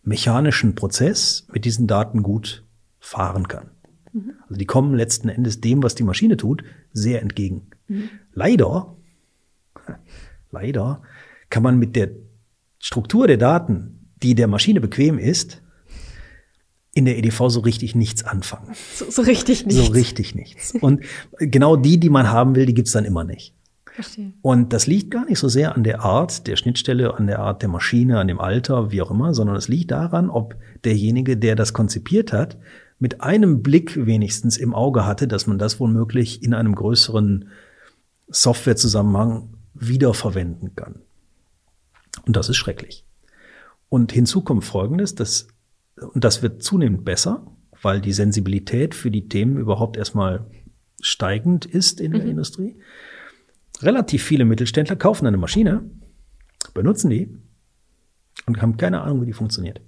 mechanischen 0.03 0.75
Prozess 0.75 1.47
mit 1.51 1.65
diesen 1.65 1.87
Daten 1.87 2.21
gut 2.21 2.63
fahren 2.99 3.47
kann. 3.47 3.71
Mhm. 4.13 4.33
Also 4.43 4.55
die 4.55 4.65
kommen 4.65 4.93
letzten 4.93 5.29
Endes 5.29 5.61
dem, 5.61 5.83
was 5.83 5.95
die 5.95 6.03
Maschine 6.03 6.37
tut, 6.37 6.63
sehr 6.93 7.21
entgegen. 7.21 7.67
Mhm. 7.87 8.09
Leider, 8.33 8.95
leider 10.51 11.01
kann 11.49 11.63
man 11.63 11.79
mit 11.79 11.95
der 11.95 12.09
Struktur 12.79 13.27
der 13.27 13.37
Daten, 13.37 14.11
die 14.21 14.35
der 14.35 14.47
Maschine 14.47 14.79
bequem 14.79 15.17
ist, 15.17 15.61
in 16.97 17.05
der 17.05 17.15
EDV 17.19 17.49
so 17.49 17.59
richtig 17.59 17.93
nichts 17.93 18.23
anfangen. 18.23 18.73
So, 18.95 19.05
so 19.11 19.21
richtig 19.21 19.67
nichts. 19.67 19.85
So 19.85 19.91
richtig 19.91 20.33
nichts. 20.33 20.71
Und 20.81 21.03
genau 21.37 21.75
die, 21.75 21.99
die 21.99 22.09
man 22.09 22.31
haben 22.31 22.55
will, 22.55 22.65
die 22.65 22.73
gibt's 22.73 22.91
dann 22.91 23.05
immer 23.05 23.23
nicht. 23.23 23.53
Verstehe. 23.85 24.33
Und 24.41 24.73
das 24.73 24.87
liegt 24.87 25.11
gar 25.11 25.25
nicht 25.25 25.37
so 25.37 25.47
sehr 25.47 25.75
an 25.75 25.83
der 25.83 26.01
Art 26.01 26.47
der 26.47 26.55
Schnittstelle, 26.55 27.13
an 27.13 27.27
der 27.27 27.37
Art 27.37 27.61
der 27.61 27.69
Maschine, 27.69 28.19
an 28.19 28.27
dem 28.27 28.39
Alter, 28.39 28.89
wie 28.89 29.03
auch 29.03 29.11
immer, 29.11 29.35
sondern 29.35 29.55
es 29.55 29.67
liegt 29.67 29.91
daran, 29.91 30.31
ob 30.31 30.55
derjenige, 30.85 31.37
der 31.37 31.55
das 31.55 31.71
konzipiert 31.71 32.33
hat, 32.33 32.57
mit 32.97 33.21
einem 33.21 33.61
Blick 33.61 34.07
wenigstens 34.07 34.57
im 34.57 34.73
Auge 34.73 35.05
hatte, 35.05 35.27
dass 35.27 35.45
man 35.45 35.59
das 35.59 35.79
womöglich 35.79 36.41
in 36.41 36.55
einem 36.55 36.73
größeren 36.73 37.49
Softwarezusammenhang 38.27 39.49
wiederverwenden 39.75 40.75
kann. 40.75 40.95
Und 42.25 42.35
das 42.35 42.49
ist 42.49 42.57
schrecklich. 42.57 43.05
Und 43.87 44.11
hinzu 44.11 44.41
kommt 44.41 44.65
Folgendes, 44.65 45.13
dass 45.13 45.47
und 46.01 46.23
das 46.23 46.41
wird 46.41 46.63
zunehmend 46.63 47.05
besser, 47.05 47.45
weil 47.81 48.01
die 48.01 48.13
Sensibilität 48.13 48.95
für 48.95 49.11
die 49.11 49.27
Themen 49.27 49.57
überhaupt 49.57 49.97
erstmal 49.97 50.45
steigend 51.01 51.65
ist 51.65 51.99
in 51.99 52.11
der 52.11 52.23
mhm. 52.23 52.29
Industrie. 52.29 52.77
Relativ 53.81 54.23
viele 54.23 54.45
Mittelständler 54.45 54.95
kaufen 54.95 55.27
eine 55.27 55.37
Maschine, 55.37 55.89
benutzen 56.73 57.09
die 57.09 57.35
und 58.45 58.61
haben 58.61 58.77
keine 58.77 59.01
Ahnung, 59.01 59.21
wie 59.21 59.27
die 59.27 59.33
funktioniert. 59.33 59.81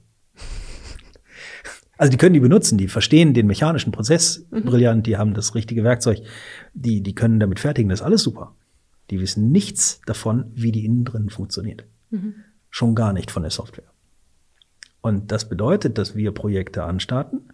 Also 1.97 2.11
die 2.11 2.17
können 2.17 2.33
die 2.33 2.39
benutzen, 2.39 2.77
die 2.77 2.87
verstehen 2.87 3.33
den 3.33 3.45
mechanischen 3.45 3.91
Prozess 3.91 4.47
mhm. 4.51 4.63
brillant, 4.63 5.05
die 5.05 5.17
haben 5.17 5.33
das 5.33 5.53
richtige 5.53 5.83
Werkzeug, 5.83 6.19
die, 6.73 7.01
die 7.03 7.13
können 7.13 7.41
damit 7.41 7.59
fertigen, 7.59 7.89
das 7.89 7.99
ist 7.99 8.05
alles 8.05 8.23
super. 8.23 8.55
Die 9.09 9.19
wissen 9.19 9.51
nichts 9.51 9.99
davon, 10.05 10.45
wie 10.53 10.71
die 10.71 10.85
innen 10.85 11.03
drin 11.03 11.29
funktioniert. 11.29 11.83
Mhm. 12.09 12.35
Schon 12.69 12.95
gar 12.95 13.11
nicht 13.11 13.31
von 13.31 13.41
der 13.41 13.51
Software. 13.51 13.91
Und 15.01 15.31
das 15.31 15.47
bedeutet, 15.47 15.97
dass 15.97 16.15
wir 16.15 16.31
Projekte 16.33 16.83
anstarten 16.83 17.53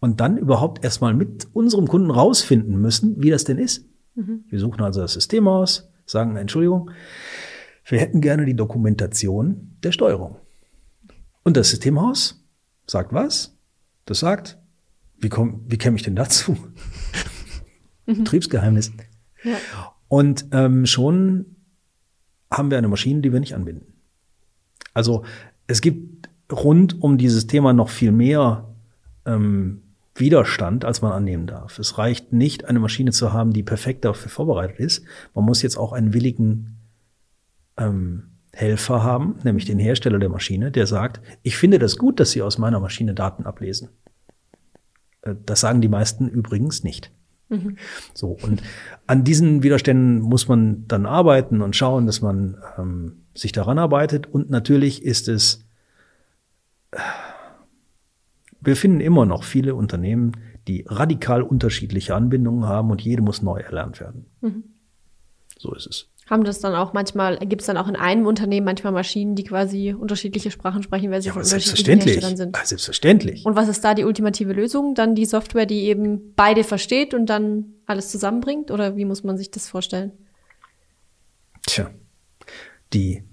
und 0.00 0.20
dann 0.20 0.36
überhaupt 0.36 0.84
erstmal 0.84 1.14
mit 1.14 1.48
unserem 1.52 1.88
Kunden 1.88 2.10
rausfinden 2.10 2.80
müssen, 2.80 3.22
wie 3.22 3.30
das 3.30 3.44
denn 3.44 3.58
ist. 3.58 3.86
Mhm. 4.14 4.44
Wir 4.48 4.60
suchen 4.60 4.82
also 4.82 5.00
das 5.00 5.14
System 5.14 5.48
aus, 5.48 5.90
sagen, 6.06 6.36
Entschuldigung, 6.36 6.90
wir 7.86 7.98
hätten 7.98 8.20
gerne 8.20 8.44
die 8.44 8.54
Dokumentation 8.54 9.76
der 9.82 9.92
Steuerung. 9.92 10.36
Und 11.42 11.56
das 11.56 11.70
Systemhaus 11.70 12.44
sagt 12.86 13.12
was? 13.12 13.56
Das 14.06 14.20
sagt, 14.20 14.58
wie, 15.18 15.28
komm, 15.28 15.64
wie 15.66 15.78
käme 15.78 15.96
ich 15.96 16.02
denn 16.02 16.16
dazu? 16.16 16.56
Mhm. 18.06 18.18
Betriebsgeheimnis. 18.18 18.92
Ja. 19.44 19.56
Und 20.08 20.44
ähm, 20.52 20.84
schon 20.84 21.56
haben 22.50 22.70
wir 22.70 22.76
eine 22.76 22.88
Maschine, 22.88 23.22
die 23.22 23.32
wir 23.32 23.40
nicht 23.40 23.54
anbinden. 23.54 23.94
Also 24.92 25.24
es 25.66 25.80
gibt 25.80 26.13
rund 26.50 27.02
um 27.02 27.18
dieses 27.18 27.46
Thema 27.46 27.72
noch 27.72 27.88
viel 27.88 28.12
mehr 28.12 28.68
ähm, 29.26 29.82
Widerstand, 30.14 30.84
als 30.84 31.02
man 31.02 31.12
annehmen 31.12 31.46
darf. 31.46 31.78
Es 31.78 31.98
reicht 31.98 32.32
nicht, 32.32 32.66
eine 32.66 32.78
Maschine 32.78 33.10
zu 33.10 33.32
haben, 33.32 33.52
die 33.52 33.62
perfekt 33.62 34.04
dafür 34.04 34.30
vorbereitet 34.30 34.78
ist. 34.78 35.04
Man 35.34 35.44
muss 35.44 35.62
jetzt 35.62 35.76
auch 35.76 35.92
einen 35.92 36.14
willigen 36.14 36.76
ähm, 37.76 38.24
Helfer 38.52 39.02
haben, 39.02 39.36
nämlich 39.42 39.64
den 39.64 39.80
Hersteller 39.80 40.20
der 40.20 40.28
Maschine, 40.28 40.70
der 40.70 40.86
sagt, 40.86 41.20
ich 41.42 41.56
finde 41.56 41.80
das 41.80 41.98
gut, 41.98 42.20
dass 42.20 42.30
Sie 42.30 42.42
aus 42.42 42.58
meiner 42.58 42.78
Maschine 42.78 43.14
Daten 43.14 43.44
ablesen. 43.44 43.88
Äh, 45.22 45.34
das 45.44 45.60
sagen 45.60 45.80
die 45.80 45.88
meisten 45.88 46.28
übrigens 46.28 46.84
nicht. 46.84 47.10
Mhm. 47.48 47.76
So, 48.14 48.38
und 48.42 48.62
an 49.06 49.24
diesen 49.24 49.64
Widerständen 49.64 50.20
muss 50.20 50.46
man 50.46 50.86
dann 50.86 51.06
arbeiten 51.06 51.60
und 51.60 51.74
schauen, 51.74 52.06
dass 52.06 52.20
man 52.20 52.56
ähm, 52.78 53.24
sich 53.34 53.50
daran 53.52 53.78
arbeitet. 53.78 54.28
Und 54.28 54.50
natürlich 54.50 55.04
ist 55.04 55.28
es 55.28 55.63
wir 58.60 58.76
finden 58.76 59.00
immer 59.00 59.26
noch 59.26 59.44
viele 59.44 59.74
Unternehmen, 59.74 60.32
die 60.66 60.84
radikal 60.88 61.42
unterschiedliche 61.42 62.14
Anbindungen 62.14 62.66
haben 62.66 62.90
und 62.90 63.02
jede 63.02 63.22
muss 63.22 63.42
neu 63.42 63.60
erlernt 63.60 64.00
werden. 64.00 64.26
Mhm. 64.40 64.64
So 65.58 65.74
ist 65.74 65.86
es. 65.86 66.08
Haben 66.28 66.44
das 66.44 66.60
dann 66.60 66.74
auch 66.74 66.94
manchmal, 66.94 67.36
gibt 67.38 67.60
es 67.60 67.66
dann 67.66 67.76
auch 67.76 67.86
in 67.86 67.96
einem 67.96 68.26
Unternehmen 68.26 68.64
manchmal 68.64 68.94
Maschinen, 68.94 69.34
die 69.34 69.44
quasi 69.44 69.92
unterschiedliche 69.92 70.50
Sprachen 70.50 70.82
sprechen, 70.82 71.10
weil 71.10 71.20
sie 71.20 71.28
ja, 71.28 71.34
von 71.34 71.42
unterschiedlichen 71.42 72.00
Herstellern 72.00 72.36
sind? 72.38 72.56
Ja, 72.56 72.64
selbstverständlich. 72.64 73.44
Und 73.44 73.56
was 73.56 73.68
ist 73.68 73.84
da 73.84 73.92
die 73.92 74.04
ultimative 74.04 74.54
Lösung? 74.54 74.94
Dann 74.94 75.14
die 75.14 75.26
Software, 75.26 75.66
die 75.66 75.82
eben 75.82 76.32
beide 76.34 76.64
versteht 76.64 77.12
und 77.12 77.26
dann 77.26 77.74
alles 77.84 78.10
zusammenbringt? 78.10 78.70
Oder 78.70 78.96
wie 78.96 79.04
muss 79.04 79.22
man 79.22 79.36
sich 79.36 79.50
das 79.50 79.68
vorstellen? 79.68 80.12
Tja, 81.66 81.90
die 82.94 83.24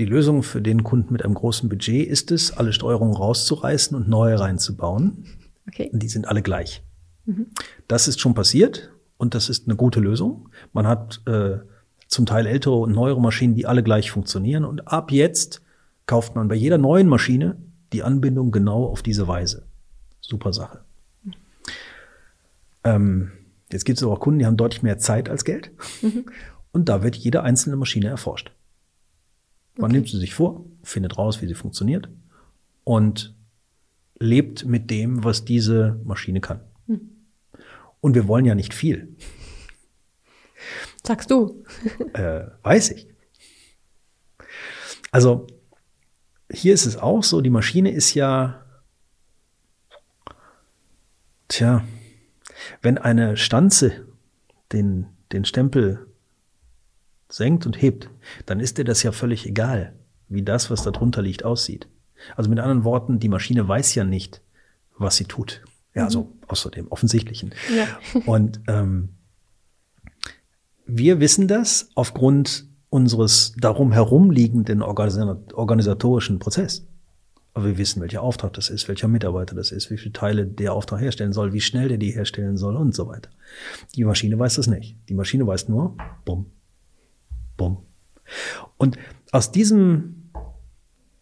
die 0.00 0.06
Lösung 0.06 0.42
für 0.42 0.62
den 0.62 0.82
Kunden 0.82 1.12
mit 1.12 1.24
einem 1.24 1.34
großen 1.34 1.68
Budget 1.68 2.08
ist 2.08 2.32
es, 2.32 2.56
alle 2.56 2.72
Steuerungen 2.72 3.14
rauszureißen 3.14 3.94
und 3.94 4.08
neue 4.08 4.40
reinzubauen. 4.40 5.26
Okay. 5.68 5.90
Und 5.92 6.02
die 6.02 6.08
sind 6.08 6.26
alle 6.26 6.40
gleich. 6.40 6.82
Mhm. 7.26 7.48
Das 7.86 8.08
ist 8.08 8.18
schon 8.18 8.32
passiert 8.32 8.90
und 9.18 9.34
das 9.34 9.50
ist 9.50 9.68
eine 9.68 9.76
gute 9.76 10.00
Lösung. 10.00 10.48
Man 10.72 10.86
hat 10.86 11.20
äh, 11.26 11.58
zum 12.08 12.24
Teil 12.24 12.46
ältere 12.46 12.76
und 12.76 12.92
neuere 12.92 13.20
Maschinen, 13.20 13.54
die 13.54 13.66
alle 13.66 13.82
gleich 13.82 14.10
funktionieren. 14.10 14.64
Und 14.64 14.88
ab 14.88 15.12
jetzt 15.12 15.60
kauft 16.06 16.34
man 16.34 16.48
bei 16.48 16.54
jeder 16.54 16.78
neuen 16.78 17.06
Maschine 17.06 17.58
die 17.92 18.02
Anbindung 18.02 18.52
genau 18.52 18.86
auf 18.86 19.02
diese 19.02 19.28
Weise. 19.28 19.66
Super 20.22 20.54
Sache. 20.54 20.80
Mhm. 21.22 21.32
Ähm, 22.84 23.32
jetzt 23.70 23.84
gibt 23.84 23.98
es 23.98 24.02
aber 24.02 24.14
auch 24.14 24.20
Kunden, 24.20 24.38
die 24.38 24.46
haben 24.46 24.56
deutlich 24.56 24.82
mehr 24.82 24.96
Zeit 24.96 25.28
als 25.28 25.44
Geld. 25.44 25.70
Mhm. 26.00 26.24
Und 26.72 26.88
da 26.88 27.02
wird 27.02 27.16
jede 27.16 27.42
einzelne 27.42 27.76
Maschine 27.76 28.08
erforscht. 28.08 28.50
Man 29.80 29.90
okay. 29.90 29.92
nimmt 29.92 30.08
sie 30.08 30.18
sich 30.18 30.34
vor, 30.34 30.64
findet 30.82 31.16
raus, 31.16 31.40
wie 31.40 31.46
sie 31.46 31.54
funktioniert 31.54 32.08
und 32.84 33.34
lebt 34.18 34.66
mit 34.66 34.90
dem, 34.90 35.24
was 35.24 35.44
diese 35.44 35.98
Maschine 36.04 36.40
kann. 36.40 36.60
Hm. 36.86 37.00
Und 38.00 38.14
wir 38.14 38.28
wollen 38.28 38.44
ja 38.44 38.54
nicht 38.54 38.74
viel. 38.74 39.16
Sagst 41.02 41.30
du? 41.30 41.64
äh, 42.12 42.42
weiß 42.62 42.90
ich. 42.90 43.08
Also, 45.10 45.46
hier 46.52 46.74
ist 46.74 46.86
es 46.86 46.96
auch 46.96 47.22
so, 47.22 47.40
die 47.40 47.50
Maschine 47.50 47.90
ist 47.90 48.14
ja, 48.14 48.64
tja, 51.48 51.84
wenn 52.82 52.98
eine 52.98 53.38
Stanze 53.38 54.06
den, 54.72 55.06
den 55.32 55.44
Stempel 55.46 56.09
senkt 57.32 57.66
und 57.66 57.80
hebt, 57.80 58.10
dann 58.46 58.60
ist 58.60 58.78
dir 58.78 58.84
das 58.84 59.02
ja 59.02 59.12
völlig 59.12 59.46
egal, 59.46 59.94
wie 60.28 60.42
das, 60.42 60.70
was 60.70 60.82
da 60.82 60.90
drunter 60.90 61.22
liegt, 61.22 61.44
aussieht. 61.44 61.88
Also 62.36 62.50
mit 62.50 62.58
anderen 62.58 62.84
Worten, 62.84 63.18
die 63.18 63.28
Maschine 63.28 63.66
weiß 63.66 63.94
ja 63.94 64.04
nicht, 64.04 64.42
was 64.98 65.16
sie 65.16 65.24
tut. 65.24 65.62
Ja, 65.94 66.04
also 66.04 66.22
mhm. 66.22 66.28
außer 66.48 66.70
dem 66.70 66.88
Offensichtlichen. 66.88 67.54
Ja. 67.74 68.20
Und 68.26 68.60
ähm, 68.68 69.10
wir 70.86 71.20
wissen 71.20 71.48
das 71.48 71.90
aufgrund 71.94 72.66
unseres 72.88 73.54
darum 73.56 73.92
herumliegenden 73.92 74.82
organisatorischen 74.82 76.38
Prozess. 76.38 76.86
Aber 77.52 77.66
wir 77.66 77.78
wissen, 77.78 78.00
welcher 78.00 78.22
Auftrag 78.22 78.52
das 78.52 78.70
ist, 78.70 78.88
welcher 78.88 79.08
Mitarbeiter 79.08 79.54
das 79.56 79.72
ist, 79.72 79.90
wie 79.90 79.98
viele 79.98 80.12
Teile 80.12 80.46
der 80.46 80.72
Auftrag 80.72 81.00
herstellen 81.00 81.32
soll, 81.32 81.52
wie 81.52 81.60
schnell 81.60 81.88
der 81.88 81.98
die 81.98 82.12
herstellen 82.12 82.56
soll 82.56 82.76
und 82.76 82.94
so 82.94 83.08
weiter. 83.08 83.30
Die 83.96 84.04
Maschine 84.04 84.38
weiß 84.38 84.56
das 84.56 84.66
nicht. 84.68 84.96
Die 85.08 85.14
Maschine 85.14 85.46
weiß 85.46 85.68
nur, 85.68 85.96
bumm, 86.24 86.46
bumm. 87.60 87.76
Und 88.78 88.96
aus 89.32 89.52
diesem 89.52 90.30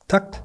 Takt 0.06 0.44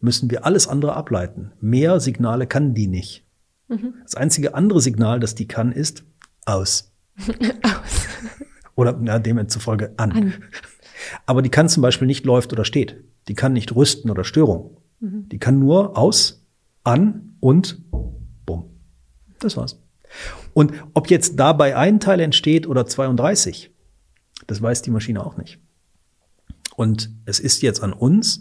müssen 0.00 0.30
wir 0.30 0.46
alles 0.46 0.66
andere 0.66 0.94
ableiten. 0.94 1.52
Mehr 1.60 2.00
Signale 2.00 2.46
kann 2.46 2.72
die 2.72 2.86
nicht. 2.86 3.22
Mhm. 3.68 3.92
Das 4.02 4.14
einzige 4.14 4.54
andere 4.54 4.80
Signal, 4.80 5.20
das 5.20 5.34
die 5.34 5.46
kann, 5.46 5.72
ist 5.72 6.04
aus. 6.46 6.90
aus. 7.62 8.08
Oder 8.76 8.98
ja, 9.04 9.18
demzufolge 9.18 9.92
an. 9.98 10.12
an. 10.12 10.34
Aber 11.26 11.42
die 11.42 11.50
kann 11.50 11.68
zum 11.68 11.82
Beispiel 11.82 12.06
nicht 12.06 12.24
läuft 12.24 12.54
oder 12.54 12.64
steht. 12.64 13.04
Die 13.28 13.34
kann 13.34 13.52
nicht 13.52 13.76
rüsten 13.76 14.10
oder 14.10 14.24
Störung. 14.24 14.78
Mhm. 15.00 15.28
Die 15.28 15.38
kann 15.38 15.58
nur 15.58 15.98
aus, 15.98 16.46
an 16.82 17.36
und 17.40 17.82
bumm. 18.46 18.70
Das 19.38 19.58
war's. 19.58 19.78
Und 20.54 20.72
ob 20.94 21.10
jetzt 21.10 21.38
dabei 21.38 21.76
ein 21.76 22.00
Teil 22.00 22.20
entsteht 22.20 22.66
oder 22.66 22.86
32, 22.86 23.70
das 24.46 24.62
weiß 24.62 24.82
die 24.82 24.90
Maschine 24.90 25.24
auch 25.24 25.36
nicht. 25.36 25.58
Und 26.76 27.10
es 27.24 27.40
ist 27.40 27.62
jetzt 27.62 27.82
an 27.82 27.92
uns, 27.92 28.40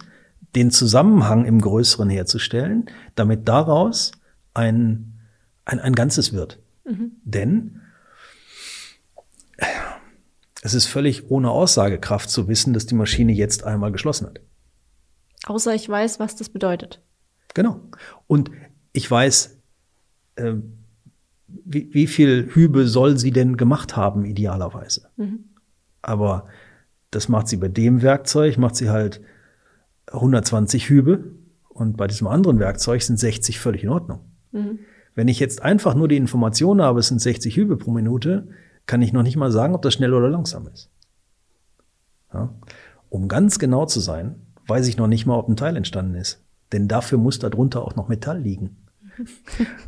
den 0.56 0.72
Zusammenhang 0.72 1.46
im 1.46 1.60
Größeren 1.60 2.10
herzustellen, 2.10 2.86
damit 3.16 3.48
daraus 3.48 4.12
ein, 4.54 5.20
ein, 5.66 5.80
ein 5.80 5.94
Ganzes 5.94 6.34
wird. 6.34 6.60
Mhm. 6.86 7.12
Denn 7.24 7.82
es 10.62 10.74
ist 10.74 10.86
völlig 10.88 11.30
ohne 11.30 11.52
Aussagekraft 11.52 12.30
zu 12.30 12.48
wissen, 12.48 12.74
dass 12.74 12.86
die 12.86 12.96
Maschine 12.96 13.34
jetzt 13.34 13.64
einmal 13.64 13.92
geschlossen 13.92 14.28
hat. 14.28 14.40
Außer 15.46 15.76
ich 15.76 15.88
weiß, 15.88 16.20
was 16.20 16.36
das 16.36 16.50
bedeutet. 16.50 17.02
Genau. 17.54 17.82
Und 18.28 18.50
ich 18.92 19.10
weiß, 19.10 19.58
äh, 20.38 20.54
wie, 21.48 21.94
wie 21.94 22.08
viel 22.08 22.50
Hübe 22.54 22.88
soll 22.88 23.18
sie 23.18 23.32
denn 23.32 23.58
gemacht 23.58 23.96
haben, 23.96 24.26
idealerweise. 24.26 25.10
Mhm. 25.18 25.55
Aber 26.06 26.46
das 27.10 27.30
macht 27.30 27.48
sie 27.48 27.58
bei 27.58 27.68
dem 27.68 28.04
Werkzeug, 28.04 28.60
macht 28.60 28.76
sie 28.76 28.92
halt 28.92 29.22
120 30.12 30.88
Hübe. 30.90 31.32
Und 31.70 31.98
bei 31.98 32.06
diesem 32.06 32.28
anderen 32.28 32.60
Werkzeug 32.60 33.02
sind 33.02 33.20
60 33.20 33.60
völlig 33.60 33.84
in 33.84 33.90
Ordnung. 33.90 34.20
Mhm. 34.52 34.80
Wenn 35.16 35.28
ich 35.28 35.40
jetzt 35.40 35.64
einfach 35.64 35.96
nur 35.96 36.08
die 36.08 36.18
Information 36.18 36.82
habe, 36.82 37.00
es 37.00 37.08
sind 37.08 37.20
60 37.20 37.56
Hübe 37.58 37.78
pro 37.78 37.90
Minute, 37.90 38.48
kann 38.86 39.02
ich 39.02 39.14
noch 39.14 39.24
nicht 39.24 39.36
mal 39.36 39.52
sagen, 39.52 39.74
ob 39.74 39.82
das 39.82 39.96
schnell 39.96 40.14
oder 40.14 40.30
langsam 40.30 40.68
ist. 40.68 40.92
Ja? 42.32 42.54
Um 43.10 43.28
ganz 43.28 43.58
genau 43.58 43.88
zu 43.88 44.00
sein, 44.00 44.36
weiß 44.68 44.88
ich 44.88 44.98
noch 44.98 45.08
nicht 45.08 45.26
mal, 45.26 45.38
ob 45.38 45.50
ein 45.50 45.56
Teil 45.56 45.76
entstanden 45.76 46.16
ist. 46.16 46.44
Denn 46.72 46.88
dafür 46.88 47.18
muss 47.18 47.40
darunter 47.40 47.84
auch 47.84 47.96
noch 47.96 48.10
Metall 48.10 48.40
liegen. 48.40 48.78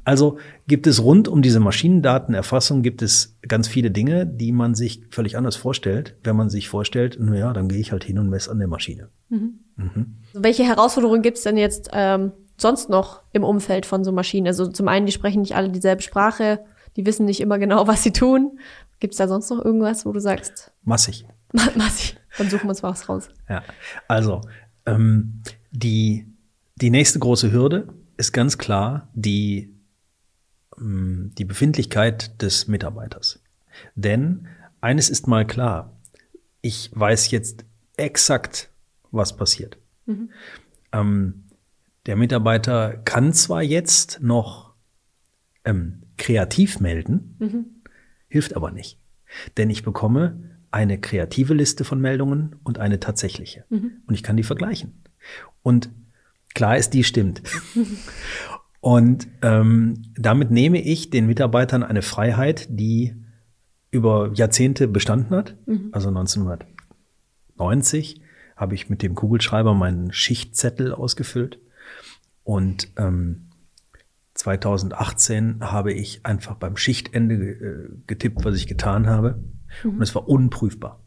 Also 0.04 0.38
gibt 0.68 0.88
es 0.88 1.04
rund 1.04 1.28
um 1.28 1.42
diese 1.42 1.60
Maschinendatenerfassung 1.60 2.82
gibt 2.82 3.02
es 3.02 3.38
ganz 3.48 3.68
viele 3.68 3.92
Dinge, 3.92 4.26
die 4.26 4.52
man 4.52 4.76
sich 4.76 5.02
völlig 5.10 5.38
anders 5.38 5.56
vorstellt, 5.56 6.16
wenn 6.24 6.36
man 6.36 6.50
sich 6.50 6.70
vorstellt, 6.70 7.18
naja, 7.20 7.54
dann 7.54 7.68
gehe 7.68 7.80
ich 7.80 7.92
halt 7.92 8.04
hin 8.04 8.20
und 8.20 8.30
messe 8.30 8.52
an 8.52 8.60
der 8.60 8.68
Maschine. 8.68 9.10
Mhm. 9.30 9.60
Mhm. 9.76 10.16
Welche 10.34 10.64
Herausforderungen 10.64 11.22
gibt 11.22 11.38
es 11.38 11.44
denn 11.44 11.58
jetzt 11.58 11.90
ähm, 11.94 12.32
sonst 12.58 12.90
noch 12.90 13.22
im 13.34 13.44
Umfeld 13.44 13.86
von 13.86 14.04
so 14.04 14.12
Maschinen? 14.12 14.48
Also 14.48 14.68
zum 14.68 14.88
einen, 14.88 15.06
die 15.06 15.12
sprechen 15.12 15.42
nicht 15.42 15.56
alle 15.56 15.70
dieselbe 15.70 16.02
Sprache, 16.02 16.60
die 16.96 17.06
wissen 17.06 17.26
nicht 17.26 17.42
immer 17.42 17.60
genau, 17.60 17.88
was 17.88 18.04
sie 18.04 18.12
tun. 18.12 18.60
Gibt 19.00 19.14
es 19.14 19.18
da 19.18 19.28
sonst 19.28 19.50
noch 19.50 19.64
irgendwas, 19.64 20.06
wo 20.06 20.12
du 20.12 20.20
sagst? 20.20 20.72
Massig. 20.84 21.26
Massig. 21.76 22.18
Dann 22.38 22.50
suchen 22.50 22.66
wir 22.66 22.70
uns 22.70 22.84
was 22.84 23.08
raus. 23.10 23.30
Ja, 23.50 23.64
also 24.08 24.42
ähm, 24.86 25.42
die, 25.72 26.28
die 26.76 26.90
nächste 26.90 27.20
große 27.20 27.52
Hürde 27.52 27.88
ist 28.18 28.34
ganz 28.34 28.58
klar 28.58 29.10
die, 29.14 29.74
ähm, 30.78 31.32
die 31.38 31.46
Befindlichkeit 31.46 32.42
des 32.42 32.68
Mitarbeiters. 32.68 33.42
Denn 33.96 34.48
eines 34.82 35.10
ist 35.10 35.28
mal 35.28 35.46
klar, 35.46 35.96
ich 36.62 36.92
weiß 36.94 37.32
jetzt 37.32 37.66
exakt, 37.96 38.70
was 39.12 39.36
passiert. 39.36 39.78
Mhm. 40.06 40.30
Ähm, 40.92 41.44
der 42.06 42.16
Mitarbeiter 42.16 42.98
kann 42.98 43.34
zwar 43.34 43.62
jetzt 43.62 44.22
noch 44.22 44.74
ähm, 45.66 46.04
kreativ 46.18 46.80
melden, 46.80 47.36
mhm. 47.40 47.66
hilft 48.28 48.56
aber 48.56 48.72
nicht. 48.72 49.00
Denn 49.58 49.70
ich 49.70 49.84
bekomme 49.84 50.58
eine 50.72 51.00
kreative 51.00 51.54
Liste 51.54 51.84
von 51.84 52.00
Meldungen 52.00 52.56
und 52.64 52.80
eine 52.80 53.00
tatsächliche. 53.00 53.66
Mhm. 53.70 54.04
Und 54.06 54.14
ich 54.14 54.24
kann 54.24 54.38
die 54.38 54.44
vergleichen. 54.44 55.04
Und 55.64 55.90
klar 56.54 56.78
ist, 56.78 56.94
die 56.94 57.04
stimmt. 57.04 57.42
und 58.80 59.28
ähm, 59.42 60.04
damit 60.16 60.52
nehme 60.52 60.82
ich 60.82 61.10
den 61.10 61.28
Mitarbeitern 61.28 61.84
eine 61.84 62.02
Freiheit, 62.02 62.68
die 62.70 63.16
über 63.92 64.32
Jahrzehnte 64.34 64.88
bestanden 64.88 65.36
hat. 65.36 65.56
Mhm. 65.66 65.90
Also 65.92 66.08
1990 66.10 68.22
habe 68.56 68.76
ich 68.76 68.90
mit 68.90 69.02
dem 69.02 69.16
Kugelschreiber 69.16 69.74
meinen 69.74 70.12
Schichtzettel 70.12 70.94
ausgefüllt. 70.94 71.60
Und 72.44 72.90
ähm, 72.98 73.50
2018 74.34 75.62
habe 75.62 75.94
ich 75.94 76.26
einfach 76.26 76.56
beim 76.56 76.78
Schichtende 76.78 77.36
äh, 77.36 77.90
getippt, 78.08 78.46
was 78.46 78.56
ich 78.56 78.68
getan 78.68 79.08
habe. 79.08 79.44
Mhm. 79.84 79.92
Und 79.92 80.02
es 80.02 80.16
war 80.16 80.28
unprüfbar. 80.28 81.02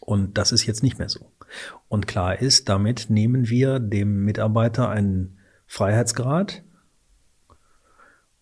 Und 0.00 0.36
das 0.36 0.52
ist 0.52 0.66
jetzt 0.66 0.82
nicht 0.82 0.98
mehr 0.98 1.08
so. 1.08 1.32
Und 1.88 2.06
klar 2.06 2.40
ist, 2.40 2.68
damit 2.68 3.10
nehmen 3.10 3.48
wir 3.48 3.78
dem 3.78 4.24
Mitarbeiter 4.24 4.88
einen 4.88 5.38
Freiheitsgrad. 5.66 6.62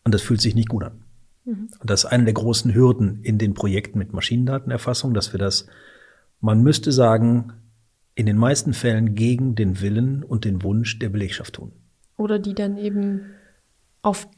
Und 0.05 0.15
das 0.15 0.23
fühlt 0.23 0.41
sich 0.41 0.55
nicht 0.55 0.69
gut 0.69 0.85
an. 0.85 1.03
Mhm. 1.45 1.69
Und 1.79 1.91
das 1.91 2.05
ist 2.05 2.11
eine 2.11 2.25
der 2.25 2.35
großen 2.35 2.75
Hürden 2.75 3.23
in 3.23 3.39
den 3.39 3.55
Projekten 3.55 3.99
mit 3.99 4.13
Maschinendatenerfassung, 4.13 5.15
dass 5.15 5.33
wir 5.33 5.39
das, 5.39 5.67
man 6.41 6.63
müsste 6.63 6.93
sagen, 6.93 7.53
in 8.15 8.27
den 8.27 8.37
meisten 8.37 8.75
Fällen 8.75 9.15
gegen 9.15 9.55
den 9.55 9.81
Willen 9.81 10.23
und 10.23 10.45
den 10.45 10.63
Wunsch 10.63 10.99
der 10.99 11.09
Belegschaft 11.09 11.55
tun. 11.55 11.73
Oder 12.17 12.39
die 12.39 12.55
dann 12.55 12.77
eben 12.77 13.23
auf 14.03 14.29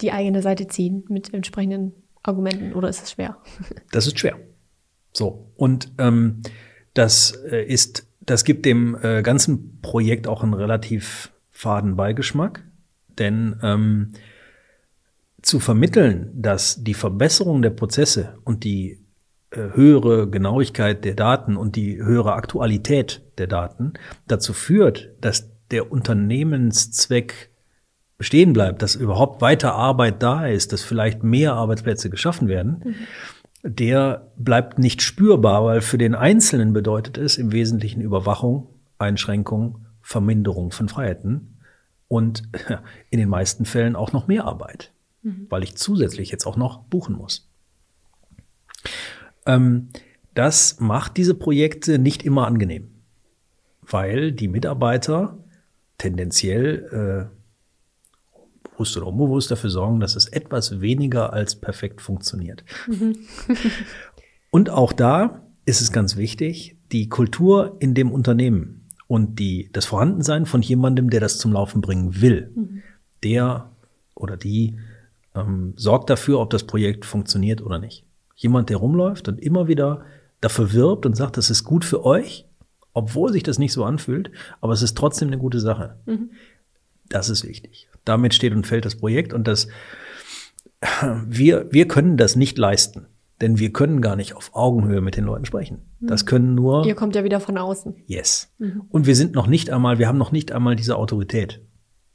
die 0.00 0.12
eigene 0.12 0.42
Seite 0.42 0.66
ziehen 0.66 1.04
mit 1.08 1.34
entsprechenden 1.34 1.92
Argumenten 2.22 2.72
oder 2.72 2.88
ist 2.88 3.02
es 3.02 3.10
schwer? 3.12 3.36
Das 3.90 4.06
ist 4.06 4.18
schwer. 4.18 4.38
So. 5.12 5.50
Und 5.56 5.92
ähm, 5.98 6.42
das 6.94 7.32
äh, 7.50 7.64
ist, 7.64 8.06
das 8.20 8.44
gibt 8.44 8.66
dem 8.66 8.96
äh, 9.02 9.22
ganzen 9.22 9.80
Projekt 9.80 10.26
auch 10.26 10.42
einen 10.42 10.54
relativ 10.54 11.32
faden 11.50 11.96
Beigeschmack. 11.96 12.64
Denn 13.18 13.56
ähm, 13.62 14.12
zu 15.42 15.60
vermitteln, 15.60 16.30
dass 16.34 16.82
die 16.82 16.94
Verbesserung 16.94 17.62
der 17.62 17.70
Prozesse 17.70 18.38
und 18.44 18.64
die 18.64 19.02
äh, 19.50 19.74
höhere 19.74 20.28
Genauigkeit 20.28 21.04
der 21.04 21.14
Daten 21.14 21.56
und 21.56 21.76
die 21.76 22.02
höhere 22.02 22.34
Aktualität 22.34 23.22
der 23.38 23.48
Daten 23.48 23.94
dazu 24.28 24.52
führt, 24.52 25.10
dass 25.20 25.50
der 25.70 25.90
Unternehmenszweck 25.90 27.50
bestehen 28.18 28.52
bleibt, 28.52 28.82
dass 28.82 28.94
überhaupt 28.94 29.40
weiter 29.40 29.74
Arbeit 29.74 30.22
da 30.22 30.46
ist, 30.46 30.72
dass 30.72 30.82
vielleicht 30.82 31.24
mehr 31.24 31.54
Arbeitsplätze 31.54 32.08
geschaffen 32.08 32.46
werden, 32.46 32.82
mhm. 32.84 32.94
Der 33.62 34.32
bleibt 34.36 34.78
nicht 34.78 35.02
spürbar, 35.02 35.64
weil 35.64 35.80
für 35.80 35.98
den 35.98 36.14
Einzelnen 36.14 36.72
bedeutet 36.72 37.16
es 37.18 37.38
im 37.38 37.52
Wesentlichen 37.52 38.00
Überwachung, 38.00 38.68
Einschränkung, 38.98 39.86
Verminderung 40.00 40.72
von 40.72 40.88
Freiheiten 40.88 41.58
und 42.08 42.42
in 43.10 43.18
den 43.18 43.28
meisten 43.28 43.64
Fällen 43.64 43.96
auch 43.96 44.12
noch 44.12 44.26
mehr 44.26 44.44
Arbeit, 44.44 44.92
mhm. 45.22 45.46
weil 45.48 45.62
ich 45.62 45.76
zusätzlich 45.76 46.30
jetzt 46.30 46.46
auch 46.46 46.56
noch 46.56 46.82
buchen 46.84 47.14
muss. 47.14 47.48
Ähm, 49.46 49.88
das 50.34 50.80
macht 50.80 51.16
diese 51.16 51.34
Projekte 51.34 51.98
nicht 51.98 52.24
immer 52.24 52.46
angenehm, 52.46 52.90
weil 53.82 54.32
die 54.32 54.48
Mitarbeiter 54.48 55.38
tendenziell 55.98 57.30
äh, 57.30 57.41
bewusst 58.72 58.96
oder 58.96 59.06
unbewusst 59.06 59.50
dafür 59.50 59.70
sorgen, 59.70 60.00
dass 60.00 60.16
es 60.16 60.26
etwas 60.26 60.80
weniger 60.80 61.32
als 61.32 61.56
perfekt 61.56 62.00
funktioniert. 62.00 62.64
Mhm. 62.88 63.16
Und 64.50 64.70
auch 64.70 64.92
da 64.92 65.42
ist 65.64 65.80
es 65.80 65.92
ganz 65.92 66.16
wichtig, 66.16 66.76
die 66.90 67.08
Kultur 67.08 67.76
in 67.80 67.94
dem 67.94 68.10
Unternehmen 68.10 68.88
und 69.06 69.38
die, 69.38 69.70
das 69.72 69.86
Vorhandensein 69.86 70.46
von 70.46 70.62
jemandem, 70.62 71.10
der 71.10 71.20
das 71.20 71.38
zum 71.38 71.52
Laufen 71.52 71.80
bringen 71.80 72.20
will. 72.20 72.50
Mhm. 72.54 72.82
Der 73.22 73.70
oder 74.14 74.36
die 74.36 74.78
ähm, 75.34 75.74
sorgt 75.76 76.10
dafür, 76.10 76.40
ob 76.40 76.50
das 76.50 76.64
Projekt 76.64 77.04
funktioniert 77.04 77.62
oder 77.62 77.78
nicht. 77.78 78.04
Jemand, 78.34 78.70
der 78.70 78.78
rumläuft 78.78 79.28
und 79.28 79.40
immer 79.40 79.68
wieder 79.68 80.04
dafür 80.40 80.72
wirbt 80.72 81.06
und 81.06 81.16
sagt, 81.16 81.36
das 81.36 81.50
ist 81.50 81.64
gut 81.64 81.84
für 81.84 82.04
euch, 82.04 82.46
obwohl 82.92 83.32
sich 83.32 83.42
das 83.42 83.58
nicht 83.58 83.72
so 83.72 83.84
anfühlt, 83.84 84.30
aber 84.60 84.72
es 84.72 84.82
ist 84.82 84.96
trotzdem 84.96 85.28
eine 85.28 85.38
gute 85.38 85.60
Sache. 85.60 85.96
Mhm. 86.06 86.30
Das 87.08 87.28
ist 87.28 87.46
wichtig. 87.46 87.88
Damit 88.04 88.34
steht 88.34 88.52
und 88.52 88.66
fällt 88.66 88.84
das 88.84 88.96
Projekt 88.96 89.32
und 89.32 89.46
das, 89.46 89.68
wir, 91.26 91.72
wir 91.72 91.88
können 91.88 92.16
das 92.16 92.36
nicht 92.36 92.58
leisten. 92.58 93.06
Denn 93.40 93.58
wir 93.58 93.72
können 93.72 94.00
gar 94.00 94.14
nicht 94.14 94.34
auf 94.34 94.54
Augenhöhe 94.54 95.00
mit 95.00 95.16
den 95.16 95.24
Leuten 95.24 95.44
sprechen. 95.44 95.82
Das 96.00 96.22
mhm. 96.22 96.26
können 96.28 96.54
nur. 96.54 96.86
Ihr 96.86 96.94
kommt 96.94 97.16
ja 97.16 97.24
wieder 97.24 97.40
von 97.40 97.58
außen. 97.58 97.96
Yes. 98.06 98.52
Mhm. 98.58 98.82
Und 98.88 99.06
wir 99.06 99.16
sind 99.16 99.34
noch 99.34 99.48
nicht 99.48 99.70
einmal, 99.70 99.98
wir 99.98 100.06
haben 100.06 100.18
noch 100.18 100.30
nicht 100.30 100.52
einmal 100.52 100.76
diese 100.76 100.94
Autorität. 100.94 101.60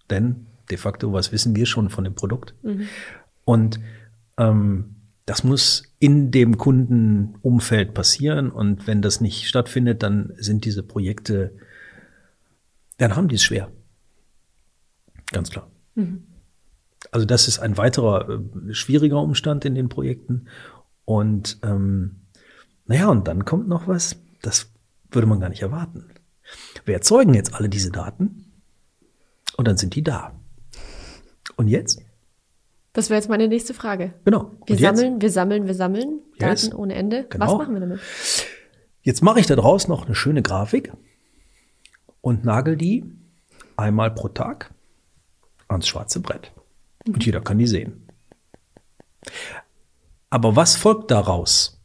Denn 0.10 0.48
de 0.70 0.78
facto, 0.78 1.12
was 1.12 1.34
wissen 1.34 1.54
wir 1.54 1.66
schon 1.66 1.90
von 1.90 2.06
dem 2.06 2.16
Produkt? 2.16 2.56
Mhm. 2.64 2.88
Und 3.44 3.82
ähm, 4.38 4.96
das 5.26 5.44
muss 5.44 5.84
in 6.00 6.32
dem 6.32 6.58
Kundenumfeld 6.58 7.94
passieren. 7.94 8.50
Und 8.50 8.88
wenn 8.88 9.02
das 9.02 9.20
nicht 9.20 9.50
stattfindet, 9.50 10.04
dann 10.04 10.32
sind 10.38 10.64
diese 10.64 10.82
Projekte, 10.82 11.54
dann 12.98 13.18
haben 13.18 13.28
die 13.28 13.36
es 13.36 13.44
schwer. 13.44 13.70
Ganz 15.34 15.50
klar. 15.50 15.70
Mhm. 15.98 16.24
Also 17.12 17.26
das 17.26 17.48
ist 17.48 17.60
ein 17.60 17.78
weiterer 17.78 18.30
äh, 18.30 18.74
schwieriger 18.74 19.22
Umstand 19.22 19.66
in 19.66 19.76
den 19.76 19.90
Projekten. 19.90 20.48
Und 21.06 21.60
ähm, 21.64 22.18
naja, 22.86 23.10
und 23.10 23.28
dann 23.28 23.46
kommt 23.46 23.68
noch 23.68 23.88
was, 23.88 24.18
das 24.42 24.72
würde 25.12 25.28
man 25.28 25.40
gar 25.40 25.50
nicht 25.50 25.62
erwarten. 25.62 26.06
Wir 26.86 26.96
erzeugen 26.96 27.34
jetzt 27.34 27.54
alle 27.54 27.70
diese 27.70 27.92
Daten 27.92 28.52
und 29.58 29.68
dann 29.68 29.78
sind 29.78 29.96
die 29.96 30.04
da. 30.04 30.34
Und 31.56 31.68
jetzt? 31.68 32.02
Das 32.94 33.10
wäre 33.10 33.20
jetzt 33.20 33.30
meine 33.30 33.48
nächste 33.48 33.74
Frage. 33.74 34.14
Genau. 34.26 34.52
Wir 34.66 34.76
und 34.76 34.82
sammeln, 34.82 35.14
jetzt? 35.14 35.22
wir 35.22 35.32
sammeln, 35.32 35.68
wir 35.68 35.74
sammeln 35.74 36.20
Daten 36.40 36.66
yes. 36.68 36.74
ohne 36.74 36.96
Ende. 36.96 37.26
Genau. 37.30 37.46
Was 37.46 37.54
machen 37.58 37.74
wir 37.74 37.82
damit? 37.82 38.00
Jetzt 39.02 39.22
mache 39.24 39.40
ich 39.40 39.48
da 39.48 39.56
draus 39.56 39.88
noch 39.88 40.06
eine 40.06 40.16
schöne 40.16 40.42
Grafik 40.42 40.92
und 42.22 42.44
nagel 42.44 42.76
die 42.76 43.06
einmal 43.76 44.12
pro 44.12 44.28
Tag 44.30 44.74
ans 45.68 45.88
schwarze 45.88 46.20
Brett. 46.20 46.52
Und 47.06 47.18
mhm. 47.18 47.22
jeder 47.22 47.42
kann 47.42 47.58
die 47.58 47.68
sehen. 47.68 48.08
Aber 50.30 50.56
was 50.56 50.76
folgt 50.76 51.12
daraus? 51.12 51.82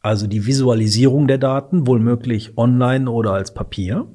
Also 0.00 0.26
die 0.26 0.46
Visualisierung 0.46 1.26
der 1.26 1.38
Daten, 1.38 1.86
wohl 1.86 1.98
möglich 1.98 2.58
online 2.58 3.10
oder 3.10 3.32
als 3.32 3.54
Papier, 3.54 4.06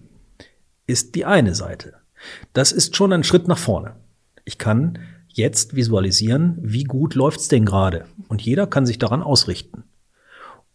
ist 0.86 1.16
die 1.16 1.26
eine 1.26 1.56
Seite. 1.56 1.96
Das 2.54 2.72
ist 2.72 2.96
schon 2.96 3.14
ein 3.14 3.24
Schritt 3.24 3.48
nach 3.48 3.58
vorne. 3.58 3.96
Ich 4.46 4.58
kann 4.58 5.00
jetzt 5.28 5.76
visualisieren, 5.76 6.58
wie 6.62 6.84
gut 6.84 7.16
läuft's 7.16 7.48
denn 7.48 7.66
gerade? 7.66 8.06
Und 8.28 8.42
jeder 8.42 8.68
kann 8.68 8.86
sich 8.86 9.00
daran 9.00 9.24
ausrichten. 9.24 9.84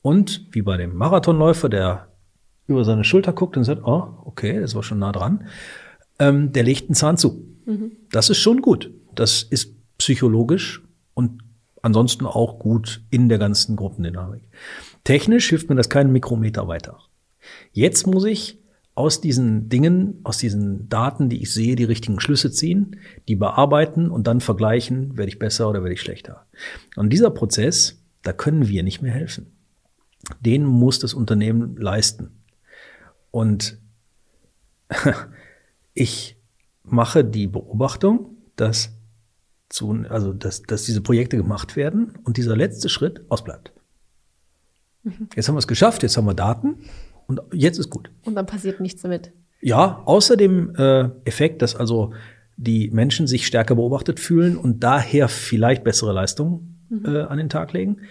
Und 0.03 0.49
wie 0.53 0.63
bei 0.63 0.77
dem 0.77 0.97
Marathonläufer, 0.97 1.69
der 1.69 2.09
über 2.67 2.85
seine 2.85 3.05
Schulter 3.05 3.33
guckt 3.33 3.57
und 3.57 3.65
sagt, 3.65 3.83
oh, 3.85 4.17
okay, 4.25 4.61
das 4.61 4.75
war 4.75 4.83
schon 4.83 4.99
nah 4.99 5.13
dran, 5.13 5.47
ähm, 6.19 6.53
der 6.53 6.63
legt 6.63 6.89
einen 6.89 6.95
Zahn 6.95 7.17
zu. 7.17 7.54
Das 8.11 8.31
ist 8.31 8.39
schon 8.39 8.63
gut. 8.63 8.91
Das 9.15 9.43
ist 9.43 9.75
psychologisch 9.99 10.83
und 11.15 11.43
ansonsten 11.83 12.27
auch 12.27 12.59
gut 12.59 13.03
in 13.11 13.29
der 13.29 13.39
ganzen 13.39 13.77
Gruppendynamik. 13.77 14.43
Technisch 15.05 15.49
hilft 15.49 15.69
mir 15.69 15.77
das 15.77 15.89
keinen 15.89 16.13
Mikrometer 16.13 16.67
weiter. 16.67 16.99
Jetzt 17.73 18.07
muss 18.07 18.25
ich 18.25 18.59
aus 18.95 19.21
diesen 19.21 19.69
Dingen, 19.69 20.21
aus 20.23 20.39
diesen 20.39 20.89
Daten, 20.89 21.29
die 21.29 21.43
ich 21.43 21.53
sehe, 21.53 21.75
die 21.77 21.85
richtigen 21.85 22.21
Schlüsse 22.21 22.51
ziehen, 22.51 22.97
die 23.29 23.35
bearbeiten 23.35 24.09
und 24.09 24.27
dann 24.27 24.41
vergleichen, 24.41 25.17
werde 25.17 25.31
ich 25.31 25.39
besser 25.39 25.69
oder 25.69 25.83
werde 25.83 25.95
ich 25.95 26.01
schlechter. 26.01 26.47
Und 26.97 27.11
dieser 27.11 27.31
Prozess, 27.31 28.03
da 28.23 28.33
können 28.33 28.69
wir 28.69 28.83
nicht 28.83 29.03
mehr 29.03 29.13
helfen. 29.13 29.47
Den 30.41 30.65
muss 30.65 31.01
das 31.01 31.13
Unternehmen 31.13 31.77
leisten. 31.77 32.31
Und 33.31 33.79
ich 35.95 36.37
mache 36.85 37.25
die 37.25 37.47
Beobachtung, 37.47 38.37
dass 38.57 38.91
zu, 39.69 40.05
also 40.09 40.33
dass, 40.33 40.63
dass 40.63 40.85
diese 40.85 41.01
Projekte 41.01 41.37
gemacht 41.37 41.77
werden 41.77 42.15
und 42.25 42.37
dieser 42.37 42.57
letzte 42.57 42.89
Schritt 42.89 43.25
ausbleibt. 43.29 43.73
Mhm. 45.03 45.29
Jetzt 45.35 45.49
haben 45.49 45.55
wir 45.55 45.61
es 45.61 45.67
geschafft, 45.67 46.03
jetzt 46.03 46.17
haben 46.17 46.27
wir 46.27 46.35
Daten 46.35 46.85
und 47.27 47.41
jetzt 47.53 47.79
ist 47.79 47.91
gut. 47.91 48.11
Und 48.25 48.35
dann 48.35 48.47
passiert 48.47 48.81
nichts 48.81 49.03
damit. 49.03 49.33
Ja, 49.61 50.03
außer 50.05 50.37
dem 50.37 50.75
äh, 50.77 51.09
Effekt, 51.25 51.63
dass 51.63 51.75
also 51.75 52.13
die 52.57 52.91
Menschen 52.91 53.27
sich 53.27 53.47
stärker 53.47 53.75
beobachtet 53.75 54.21
fühlen 54.21 54.57
und 54.57 54.85
daher 54.85 55.29
vielleicht 55.29 55.83
bessere 55.85 56.13
Leistungen 56.13 56.85
mhm. 56.89 57.07
äh, 57.07 57.23
an 57.23 57.39
den 57.39 57.49
Tag 57.49 57.73
legen. 57.73 58.03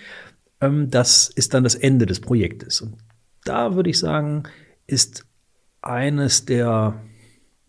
Ähm, 0.60 0.90
das 0.90 1.30
ist 1.30 1.54
dann 1.54 1.64
das 1.64 1.76
Ende 1.76 2.06
des 2.06 2.20
Projektes. 2.20 2.82
Und 2.82 2.98
da 3.46 3.76
würde 3.76 3.90
ich 3.90 4.00
sagen, 4.00 4.44
ist 4.88 5.26
eines 5.82 6.46
der 6.46 7.02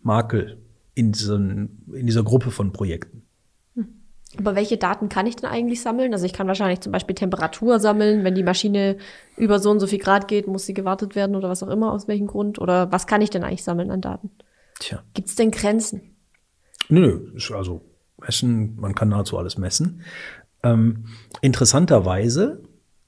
Makel 0.00 0.63
in, 0.94 1.12
diesen, 1.12 1.84
in 1.92 2.06
dieser 2.06 2.22
Gruppe 2.22 2.50
von 2.50 2.72
Projekten. 2.72 3.22
Aber 4.36 4.56
welche 4.56 4.76
Daten 4.76 5.08
kann 5.08 5.26
ich 5.26 5.36
denn 5.36 5.48
eigentlich 5.48 5.80
sammeln? 5.80 6.12
Also 6.12 6.26
ich 6.26 6.32
kann 6.32 6.48
wahrscheinlich 6.48 6.80
zum 6.80 6.92
Beispiel 6.92 7.14
Temperatur 7.14 7.78
sammeln. 7.78 8.24
Wenn 8.24 8.34
die 8.34 8.42
Maschine 8.42 8.96
über 9.36 9.58
so 9.58 9.70
und 9.70 9.80
so 9.80 9.86
viel 9.86 9.98
Grad 9.98 10.26
geht, 10.28 10.46
muss 10.46 10.66
sie 10.66 10.74
gewartet 10.74 11.14
werden 11.14 11.36
oder 11.36 11.48
was 11.48 11.62
auch 11.62 11.68
immer, 11.68 11.92
aus 11.92 12.08
welchem 12.08 12.26
Grund. 12.26 12.58
Oder 12.58 12.90
was 12.90 13.06
kann 13.06 13.22
ich 13.22 13.30
denn 13.30 13.44
eigentlich 13.44 13.62
sammeln 13.62 13.90
an 13.90 14.00
Daten? 14.00 14.30
Tja. 14.80 15.02
Gibt 15.14 15.28
es 15.28 15.36
denn 15.36 15.50
Grenzen? 15.50 16.16
Nö, 16.88 17.32
also 17.52 17.82
messen, 18.20 18.76
man 18.76 18.94
kann 18.94 19.08
nahezu 19.08 19.38
alles 19.38 19.56
messen. 19.56 20.02
Ähm, 20.62 21.06
interessanterweise 21.40 22.62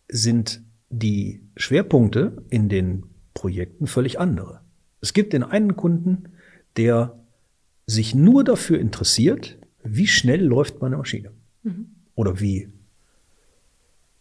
sind 0.09 0.63
die 0.91 1.49
Schwerpunkte 1.57 2.45
in 2.51 2.69
den 2.69 3.07
Projekten 3.35 3.87
völlig 3.87 4.21
andere. 4.21 4.61
Es 5.01 5.13
gibt 5.13 5.33
den 5.33 5.43
einen 5.43 5.77
Kunden, 5.77 6.35
der 6.77 7.19
sich 7.87 8.15
nur 8.15 8.45
dafür 8.45 8.79
interessiert, 8.79 9.59
wie 9.83 10.07
schnell 10.07 10.45
läuft 10.45 10.81
meine 10.81 10.97
Maschine? 10.97 11.33
Mhm. 11.63 11.87
Oder 12.15 12.41
wie 12.41 12.73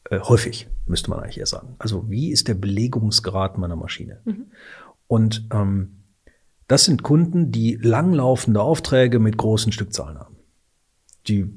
äh, 0.10 0.20
häufig, 0.20 0.68
müsste 0.86 1.10
man 1.10 1.20
eigentlich 1.20 1.40
eher 1.40 1.46
sagen. 1.46 1.76
Also 1.80 2.10
wie 2.10 2.32
ist 2.32 2.48
der 2.48 2.54
Belegungsgrad 2.54 3.58
meiner 3.58 3.76
Maschine? 3.76 4.22
Mhm. 4.26 4.46
Und 5.08 5.48
ähm, 5.52 6.04
das 6.68 6.86
sind 6.86 7.04
Kunden, 7.04 7.52
die 7.52 7.76
langlaufende 7.76 8.62
Aufträge 8.62 9.20
mit 9.20 9.38
großen 9.38 9.72
Stückzahlen 9.72 10.20
haben. 10.20 10.36
Die, 11.28 11.50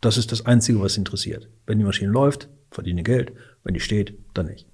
das 0.00 0.16
ist 0.16 0.32
das 0.32 0.46
Einzige, 0.46 0.80
was 0.80 0.96
interessiert. 0.96 1.48
Wenn 1.66 1.78
die 1.78 1.84
Maschine 1.84 2.10
läuft, 2.10 2.48
verdiene 2.70 3.02
Geld. 3.02 3.32
Wenn 3.64 3.74
die 3.74 3.80
steht, 3.80 4.18
dann 4.34 4.46
nicht. 4.46 4.68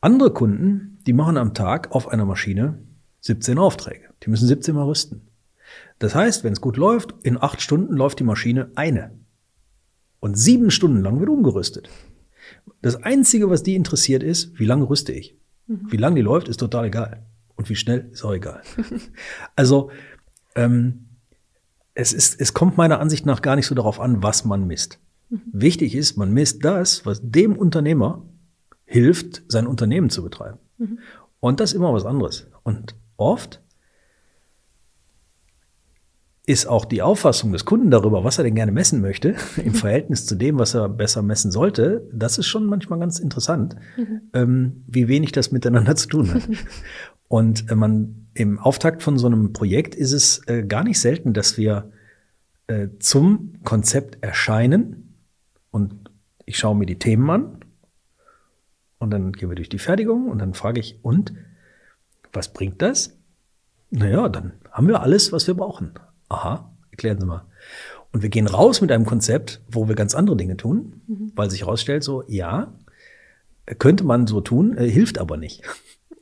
Andere 0.00 0.32
Kunden, 0.32 0.98
die 1.06 1.12
machen 1.12 1.36
am 1.36 1.54
Tag 1.54 1.92
auf 1.92 2.08
einer 2.08 2.24
Maschine 2.24 2.78
17 3.20 3.58
Aufträge. 3.58 4.10
Die 4.22 4.30
müssen 4.30 4.46
17 4.46 4.74
mal 4.74 4.84
rüsten. 4.84 5.25
Das 5.98 6.14
heißt, 6.14 6.44
wenn 6.44 6.52
es 6.52 6.60
gut 6.60 6.76
läuft, 6.76 7.14
in 7.22 7.40
acht 7.40 7.60
Stunden 7.60 7.94
läuft 7.94 8.18
die 8.18 8.24
Maschine 8.24 8.70
eine. 8.74 9.18
Und 10.20 10.36
sieben 10.36 10.70
Stunden 10.70 11.02
lang 11.02 11.20
wird 11.20 11.30
umgerüstet. 11.30 11.88
Das 12.82 13.02
Einzige, 13.02 13.50
was 13.50 13.62
die 13.62 13.74
interessiert, 13.74 14.22
ist, 14.22 14.58
wie 14.58 14.66
lange 14.66 14.88
rüste 14.88 15.12
ich. 15.12 15.36
Mhm. 15.66 15.86
Wie 15.90 15.96
lange 15.96 16.16
die 16.16 16.22
läuft, 16.22 16.48
ist 16.48 16.58
total 16.58 16.86
egal. 16.86 17.26
Und 17.56 17.68
wie 17.68 17.76
schnell, 17.76 18.08
ist 18.12 18.24
auch 18.24 18.34
egal. 18.34 18.62
also, 19.56 19.90
ähm, 20.54 21.06
es, 21.94 22.12
ist, 22.12 22.40
es 22.40 22.52
kommt 22.54 22.76
meiner 22.76 23.00
Ansicht 23.00 23.24
nach 23.24 23.42
gar 23.42 23.56
nicht 23.56 23.66
so 23.66 23.74
darauf 23.74 24.00
an, 24.00 24.22
was 24.22 24.44
man 24.44 24.66
misst. 24.66 24.98
Mhm. 25.30 25.40
Wichtig 25.52 25.94
ist, 25.94 26.16
man 26.16 26.32
misst 26.32 26.64
das, 26.64 27.06
was 27.06 27.20
dem 27.22 27.56
Unternehmer 27.56 28.22
hilft, 28.84 29.42
sein 29.48 29.66
Unternehmen 29.66 30.10
zu 30.10 30.22
betreiben. 30.22 30.58
Mhm. 30.78 30.98
Und 31.40 31.60
das 31.60 31.70
ist 31.70 31.76
immer 31.76 31.92
was 31.92 32.04
anderes. 32.04 32.46
Und 32.62 32.94
oft 33.16 33.62
ist 36.46 36.66
auch 36.66 36.84
die 36.84 37.02
Auffassung 37.02 37.52
des 37.52 37.64
Kunden 37.64 37.90
darüber, 37.90 38.22
was 38.22 38.38
er 38.38 38.44
denn 38.44 38.54
gerne 38.54 38.70
messen 38.70 39.00
möchte, 39.00 39.34
im 39.64 39.74
Verhältnis 39.74 40.26
zu 40.26 40.36
dem, 40.36 40.58
was 40.58 40.74
er 40.74 40.88
besser 40.88 41.22
messen 41.22 41.50
sollte, 41.50 42.08
das 42.12 42.38
ist 42.38 42.46
schon 42.46 42.66
manchmal 42.66 43.00
ganz 43.00 43.18
interessant, 43.18 43.76
mhm. 43.96 44.20
ähm, 44.32 44.84
wie 44.86 45.08
wenig 45.08 45.32
das 45.32 45.50
miteinander 45.50 45.96
zu 45.96 46.08
tun 46.08 46.32
hat. 46.32 46.42
Und 47.28 47.70
äh, 47.70 47.74
man 47.74 48.28
im 48.34 48.60
Auftakt 48.60 49.02
von 49.02 49.18
so 49.18 49.26
einem 49.26 49.52
Projekt 49.52 49.96
ist 49.96 50.12
es 50.12 50.46
äh, 50.46 50.62
gar 50.62 50.84
nicht 50.84 51.00
selten, 51.00 51.32
dass 51.32 51.58
wir 51.58 51.90
äh, 52.68 52.88
zum 53.00 53.54
Konzept 53.64 54.22
erscheinen 54.22 55.14
und 55.70 56.10
ich 56.44 56.58
schaue 56.58 56.76
mir 56.76 56.86
die 56.86 56.98
Themen 56.98 57.28
an 57.28 57.58
und 58.98 59.10
dann 59.10 59.32
gehen 59.32 59.48
wir 59.48 59.56
durch 59.56 59.68
die 59.68 59.78
Fertigung 59.78 60.28
und 60.28 60.38
dann 60.38 60.54
frage 60.54 60.78
ich, 60.78 60.98
und 61.02 61.32
was 62.32 62.52
bringt 62.52 62.82
das? 62.82 63.16
Naja, 63.90 64.28
dann 64.28 64.52
haben 64.70 64.88
wir 64.88 65.00
alles, 65.00 65.32
was 65.32 65.46
wir 65.46 65.54
brauchen. 65.54 65.94
Aha, 66.28 66.70
erklären 66.90 67.20
Sie 67.20 67.26
mal. 67.26 67.44
Und 68.12 68.22
wir 68.22 68.30
gehen 68.30 68.46
raus 68.46 68.80
mit 68.80 68.90
einem 68.92 69.04
Konzept, 69.04 69.60
wo 69.70 69.88
wir 69.88 69.94
ganz 69.94 70.14
andere 70.14 70.36
Dinge 70.36 70.56
tun, 70.56 71.02
mhm. 71.06 71.32
weil 71.34 71.50
sich 71.50 71.62
herausstellt, 71.62 72.02
so, 72.02 72.24
ja, 72.28 72.72
könnte 73.78 74.04
man 74.04 74.26
so 74.26 74.40
tun, 74.40 74.76
äh, 74.76 74.88
hilft 74.88 75.18
aber 75.18 75.36
nicht. 75.36 75.62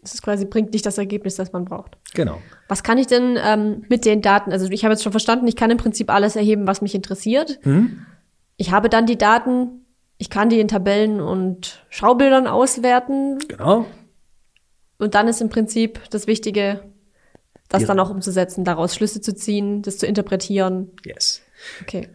Das 0.02 0.12
ist 0.12 0.22
quasi 0.22 0.44
bringt 0.44 0.72
nicht 0.72 0.84
das 0.84 0.98
Ergebnis, 0.98 1.36
das 1.36 1.52
man 1.52 1.64
braucht. 1.64 1.96
Genau. 2.12 2.38
Was 2.68 2.82
kann 2.82 2.98
ich 2.98 3.06
denn 3.06 3.38
ähm, 3.42 3.84
mit 3.88 4.04
den 4.04 4.20
Daten? 4.20 4.52
Also 4.52 4.68
ich 4.70 4.84
habe 4.84 4.92
jetzt 4.92 5.02
schon 5.02 5.12
verstanden, 5.12 5.46
ich 5.46 5.56
kann 5.56 5.70
im 5.70 5.78
Prinzip 5.78 6.10
alles 6.10 6.36
erheben, 6.36 6.66
was 6.66 6.82
mich 6.82 6.94
interessiert. 6.94 7.58
Mhm. 7.64 8.04
Ich 8.56 8.70
habe 8.70 8.88
dann 8.88 9.06
die 9.06 9.16
Daten, 9.16 9.86
ich 10.18 10.30
kann 10.30 10.50
die 10.50 10.60
in 10.60 10.68
Tabellen 10.68 11.20
und 11.20 11.84
Schaubildern 11.88 12.46
auswerten. 12.46 13.38
Genau. 13.48 13.86
Und 14.98 15.14
dann 15.14 15.26
ist 15.26 15.40
im 15.40 15.48
Prinzip 15.48 16.00
das 16.10 16.26
Wichtige, 16.26 16.80
das 17.68 17.82
Ja. 17.82 17.88
dann 17.88 18.00
auch 18.00 18.10
umzusetzen, 18.10 18.64
daraus 18.64 18.94
Schlüsse 18.94 19.20
zu 19.20 19.34
ziehen, 19.34 19.82
das 19.82 19.98
zu 19.98 20.06
interpretieren. 20.06 20.90
Yes. 21.04 21.42
Okay. 21.82 22.08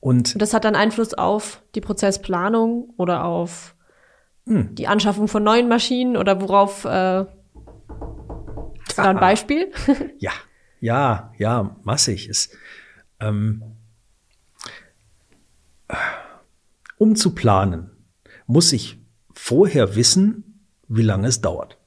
Und 0.00 0.34
Und 0.34 0.42
das 0.42 0.54
hat 0.54 0.64
dann 0.64 0.74
Einfluss 0.76 1.14
auf 1.14 1.62
die 1.74 1.80
Prozessplanung 1.80 2.92
oder 2.96 3.24
auf 3.24 3.74
Hm. 4.46 4.74
die 4.74 4.86
Anschaffung 4.88 5.28
von 5.28 5.42
neuen 5.42 5.68
Maschinen 5.68 6.16
oder 6.16 6.40
worauf 6.40 6.84
äh, 6.86 6.88
hast 6.88 7.28
du 8.98 9.02
da 9.02 9.10
ein 9.10 9.20
Beispiel? 9.20 9.70
ja, 10.18 10.32
ja, 10.80 11.32
ja, 11.38 11.76
massig 11.82 12.28
ist. 12.28 12.56
Ähm, 13.20 13.62
um 16.98 17.16
zu 17.16 17.34
planen, 17.34 17.90
muss 18.46 18.72
ich 18.72 18.98
vorher 19.32 19.94
wissen, 19.96 20.66
wie 20.88 21.02
lange 21.02 21.28
es 21.28 21.40
dauert. 21.40 21.78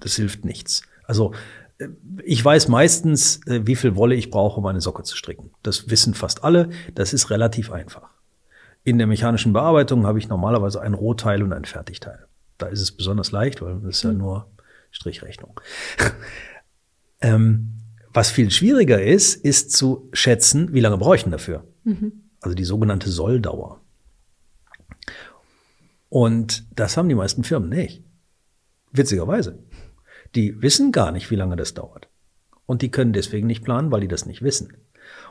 Das 0.00 0.14
hilft 0.16 0.44
nichts. 0.44 0.82
Also 1.04 1.32
ich 2.24 2.44
weiß 2.44 2.68
meistens, 2.68 3.40
äh, 3.46 3.60
wie 3.64 3.76
viel 3.76 3.96
Wolle 3.96 4.14
ich 4.14 4.30
brauche, 4.30 4.60
um 4.60 4.66
eine 4.66 4.80
Socke 4.80 5.02
zu 5.02 5.16
stricken. 5.16 5.50
Das 5.62 5.90
wissen 5.90 6.14
fast 6.14 6.44
alle. 6.44 6.70
Das 6.94 7.12
ist 7.12 7.30
relativ 7.30 7.70
einfach. 7.70 8.10
In 8.84 8.98
der 8.98 9.06
mechanischen 9.06 9.52
Bearbeitung 9.52 10.06
habe 10.06 10.18
ich 10.18 10.28
normalerweise 10.28 10.80
ein 10.80 10.94
Rohteil 10.94 11.42
und 11.42 11.52
ein 11.52 11.64
Fertigteil. 11.64 12.26
Da 12.58 12.66
ist 12.66 12.80
es 12.80 12.92
besonders 12.92 13.30
leicht, 13.32 13.62
weil 13.62 13.80
das 13.80 13.96
ist 13.96 14.02
ja 14.04 14.12
nur 14.12 14.50
Strichrechnung. 14.90 15.60
ähm, 17.20 17.72
was 18.12 18.30
viel 18.30 18.50
schwieriger 18.50 19.00
ist, 19.00 19.34
ist 19.36 19.72
zu 19.72 20.08
schätzen, 20.12 20.72
wie 20.74 20.80
lange 20.80 20.98
brauche 20.98 21.16
ich 21.16 21.22
denn 21.22 21.32
dafür? 21.32 21.64
Also 22.40 22.54
die 22.54 22.64
sogenannte 22.64 23.08
Solldauer. 23.08 23.80
Und 26.08 26.66
das 26.78 26.96
haben 26.96 27.08
die 27.08 27.14
meisten 27.14 27.42
Firmen 27.42 27.70
nicht. 27.70 28.04
Witzigerweise. 28.92 29.58
Die 30.34 30.60
wissen 30.62 30.92
gar 30.92 31.12
nicht, 31.12 31.30
wie 31.30 31.36
lange 31.36 31.56
das 31.56 31.74
dauert. 31.74 32.08
Und 32.66 32.82
die 32.82 32.90
können 32.90 33.12
deswegen 33.12 33.46
nicht 33.46 33.64
planen, 33.64 33.90
weil 33.90 34.00
die 34.00 34.08
das 34.08 34.26
nicht 34.26 34.42
wissen. 34.42 34.72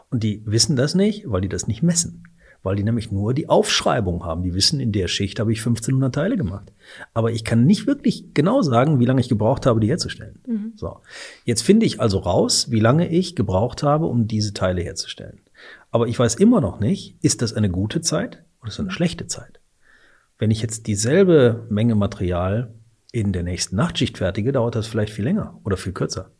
Und 0.09 0.23
die 0.23 0.43
wissen 0.45 0.75
das 0.75 0.93
nicht, 0.95 1.23
weil 1.29 1.41
die 1.41 1.49
das 1.49 1.67
nicht 1.67 1.81
messen. 1.81 2.23
Weil 2.63 2.75
die 2.75 2.83
nämlich 2.83 3.11
nur 3.11 3.33
die 3.33 3.49
Aufschreibung 3.49 4.23
haben. 4.23 4.43
Die 4.43 4.53
wissen, 4.53 4.79
in 4.79 4.91
der 4.91 5.07
Schicht 5.07 5.39
habe 5.39 5.51
ich 5.51 5.59
1500 5.59 6.13
Teile 6.13 6.37
gemacht. 6.37 6.71
Aber 7.13 7.31
ich 7.31 7.43
kann 7.43 7.65
nicht 7.65 7.87
wirklich 7.87 8.35
genau 8.35 8.61
sagen, 8.61 8.99
wie 8.99 9.05
lange 9.05 9.21
ich 9.21 9.29
gebraucht 9.29 9.65
habe, 9.65 9.79
die 9.79 9.87
herzustellen. 9.87 10.39
So. 10.75 10.99
Jetzt 11.43 11.63
finde 11.63 11.87
ich 11.87 11.99
also 11.99 12.19
raus, 12.19 12.69
wie 12.69 12.79
lange 12.79 13.09
ich 13.09 13.35
gebraucht 13.35 13.81
habe, 13.81 14.05
um 14.05 14.27
diese 14.27 14.53
Teile 14.53 14.81
herzustellen. 14.83 15.39
Aber 15.89 16.07
ich 16.07 16.19
weiß 16.19 16.35
immer 16.35 16.61
noch 16.61 16.79
nicht, 16.79 17.15
ist 17.21 17.41
das 17.41 17.53
eine 17.53 17.69
gute 17.69 18.01
Zeit 18.01 18.43
oder 18.59 18.69
ist 18.69 18.77
das 18.77 18.85
eine 18.85 18.91
schlechte 18.91 19.25
Zeit? 19.25 19.59
Wenn 20.37 20.51
ich 20.51 20.61
jetzt 20.61 20.85
dieselbe 20.85 21.65
Menge 21.69 21.95
Material 21.95 22.73
in 23.11 23.33
der 23.33 23.43
nächsten 23.43 23.75
Nachtschicht 23.75 24.17
fertige, 24.17 24.51
dauert 24.51 24.75
das 24.75 24.87
vielleicht 24.87 25.13
viel 25.13 25.25
länger 25.25 25.59
oder 25.63 25.77
viel 25.77 25.93
kürzer. 25.93 26.31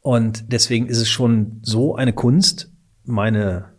Und 0.00 0.52
deswegen 0.52 0.86
ist 0.86 0.98
es 0.98 1.08
schon 1.08 1.60
so 1.62 1.94
eine 1.94 2.12
Kunst, 2.12 2.72
meine 3.04 3.72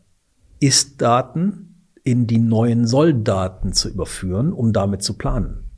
Ist-Daten 0.60 1.88
in 2.04 2.28
die 2.28 2.40
neuen 2.40 2.86
Soll-Daten 2.86 3.74
zu 3.74 3.90
überführen, 3.90 4.54
um 4.54 4.74
damit 4.74 5.04
zu 5.04 5.18
planen. 5.18 5.70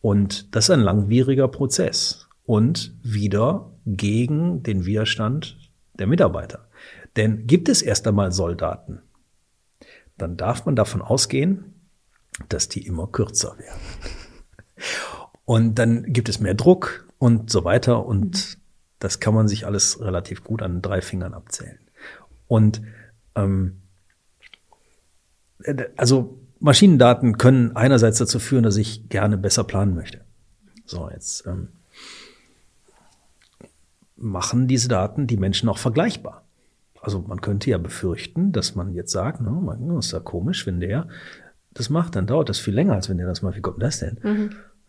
Und 0.00 0.54
das 0.54 0.64
ist 0.64 0.70
ein 0.70 0.80
langwieriger 0.80 1.48
Prozess 1.48 2.28
und 2.44 2.94
wieder 3.02 3.72
gegen 3.84 4.62
den 4.62 4.86
Widerstand 4.86 5.58
der 5.98 6.06
Mitarbeiter. 6.06 6.68
Denn 7.16 7.46
gibt 7.46 7.68
es 7.68 7.82
erst 7.82 8.06
einmal 8.06 8.32
Solldaten, 8.32 9.00
dann 10.16 10.36
darf 10.36 10.66
man 10.66 10.76
davon 10.76 11.02
ausgehen, 11.02 11.74
dass 12.48 12.68
die 12.68 12.86
immer 12.86 13.06
kürzer 13.08 13.58
werden. 13.58 13.80
Und 15.44 15.76
dann 15.76 16.12
gibt 16.12 16.28
es 16.28 16.40
mehr 16.40 16.54
Druck 16.54 17.08
und 17.18 17.50
so 17.50 17.64
weiter 17.64 18.04
und 18.06 18.58
das 18.98 19.20
kann 19.20 19.34
man 19.34 19.48
sich 19.48 19.66
alles 19.66 20.00
relativ 20.00 20.44
gut 20.44 20.62
an 20.62 20.82
drei 20.82 21.00
Fingern 21.00 21.34
abzählen. 21.34 21.78
Und 22.48 22.82
ähm, 23.34 23.80
äh, 25.62 25.84
also 25.96 26.38
Maschinendaten 26.60 27.38
können 27.38 27.76
einerseits 27.76 28.18
dazu 28.18 28.38
führen, 28.40 28.64
dass 28.64 28.76
ich 28.76 29.08
gerne 29.08 29.38
besser 29.38 29.64
planen 29.64 29.94
möchte. 29.94 30.22
So, 30.84 31.08
jetzt 31.10 31.46
ähm, 31.46 31.68
machen 34.16 34.66
diese 34.66 34.88
Daten 34.88 35.26
die 35.26 35.36
Menschen 35.36 35.68
auch 35.68 35.78
vergleichbar. 35.78 36.44
Also 37.00 37.20
man 37.20 37.40
könnte 37.40 37.70
ja 37.70 37.78
befürchten, 37.78 38.50
dass 38.50 38.74
man 38.74 38.92
jetzt 38.92 39.12
sagt, 39.12 39.40
no, 39.40 39.52
man, 39.52 39.88
das 39.88 40.06
ist 40.06 40.12
ja 40.12 40.20
komisch, 40.20 40.66
wenn 40.66 40.80
der 40.80 41.08
das 41.72 41.90
macht, 41.90 42.16
dann 42.16 42.26
dauert 42.26 42.48
das 42.48 42.58
viel 42.58 42.74
länger, 42.74 42.94
als 42.94 43.08
wenn 43.08 43.18
der 43.18 43.26
das 43.26 43.42
macht. 43.42 43.56
Wie 43.56 43.60
kommt 43.60 43.80
das 43.80 44.00
denn? 44.00 44.18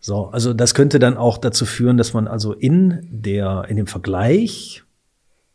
So, 0.00 0.28
also 0.28 0.54
das 0.54 0.74
könnte 0.74 0.98
dann 0.98 1.16
auch 1.18 1.36
dazu 1.36 1.66
führen, 1.66 1.98
dass 1.98 2.14
man 2.14 2.26
also 2.26 2.54
in 2.54 3.06
der, 3.10 3.66
in 3.68 3.76
dem 3.76 3.86
Vergleich, 3.86 4.82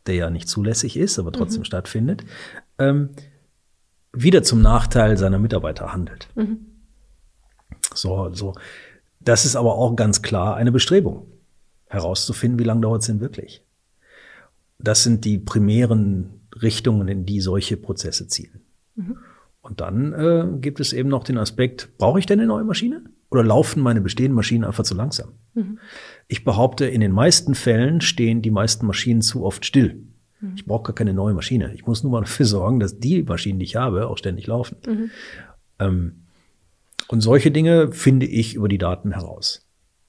der 0.05 0.15
ja 0.15 0.29
nicht 0.29 0.47
zulässig 0.47 0.97
ist, 0.97 1.17
aber 1.17 1.31
trotzdem 1.31 1.63
stattfindet, 1.63 2.23
ähm, 2.77 3.09
wieder 4.13 4.43
zum 4.43 4.61
Nachteil 4.61 5.17
seiner 5.17 5.39
Mitarbeiter 5.39 5.91
handelt. 5.91 6.29
So, 7.93 8.33
so. 8.33 8.53
Das 9.19 9.45
ist 9.45 9.55
aber 9.55 9.75
auch 9.75 9.95
ganz 9.95 10.21
klar 10.21 10.55
eine 10.55 10.71
Bestrebung, 10.71 11.25
herauszufinden, 11.87 12.59
wie 12.59 12.63
lange 12.63 12.81
dauert 12.81 13.01
es 13.01 13.07
denn 13.07 13.19
wirklich. 13.19 13.63
Das 14.77 15.03
sind 15.03 15.25
die 15.25 15.39
primären 15.39 16.47
Richtungen, 16.61 17.07
in 17.07 17.25
die 17.25 17.41
solche 17.41 17.77
Prozesse 17.77 18.27
zielen. 18.27 18.61
Und 19.61 19.81
dann 19.81 20.13
äh, 20.13 20.47
gibt 20.59 20.79
es 20.79 20.93
eben 20.93 21.09
noch 21.09 21.23
den 21.23 21.39
Aspekt, 21.39 21.97
brauche 21.97 22.19
ich 22.19 22.27
denn 22.27 22.39
eine 22.39 22.47
neue 22.47 22.63
Maschine? 22.63 23.03
Oder 23.35 23.43
laufen 23.43 23.83
meine 23.83 23.99
bestehenden 23.99 24.35
Maschinen 24.35 24.63
einfach 24.63 24.85
zu 24.85 24.95
langsam? 24.95 25.33
Ich 26.29 26.45
behaupte, 26.45 26.85
in 26.85 27.01
den 27.01 27.11
meisten 27.11 27.53
Fällen 27.53 27.99
stehen 27.99 28.41
die 28.41 28.49
meisten 28.49 28.85
Maschinen 28.85 29.21
zu 29.21 29.43
oft 29.43 29.65
still. 29.65 30.05
Ich 30.55 30.65
brauche 30.65 30.83
gar 30.83 30.95
keine 30.95 31.13
neue 31.13 31.33
Maschine. 31.33 31.73
Ich 31.73 31.85
muss 31.85 32.01
nur 32.01 32.13
mal 32.13 32.21
dafür 32.21 32.45
sorgen, 32.45 32.79
dass 32.79 32.97
die 32.97 33.23
Maschinen, 33.23 33.59
die 33.59 33.65
ich 33.65 33.75
habe, 33.75 34.07
auch 34.07 34.17
ständig 34.17 34.47
laufen. 34.47 34.77
Ähm, 35.79 36.23
und 37.09 37.19
solche 37.19 37.51
Dinge 37.51 37.91
finde 37.91 38.25
ich 38.25 38.55
über 38.55 38.69
die 38.69 38.77
Daten 38.77 39.11
heraus. 39.11 39.67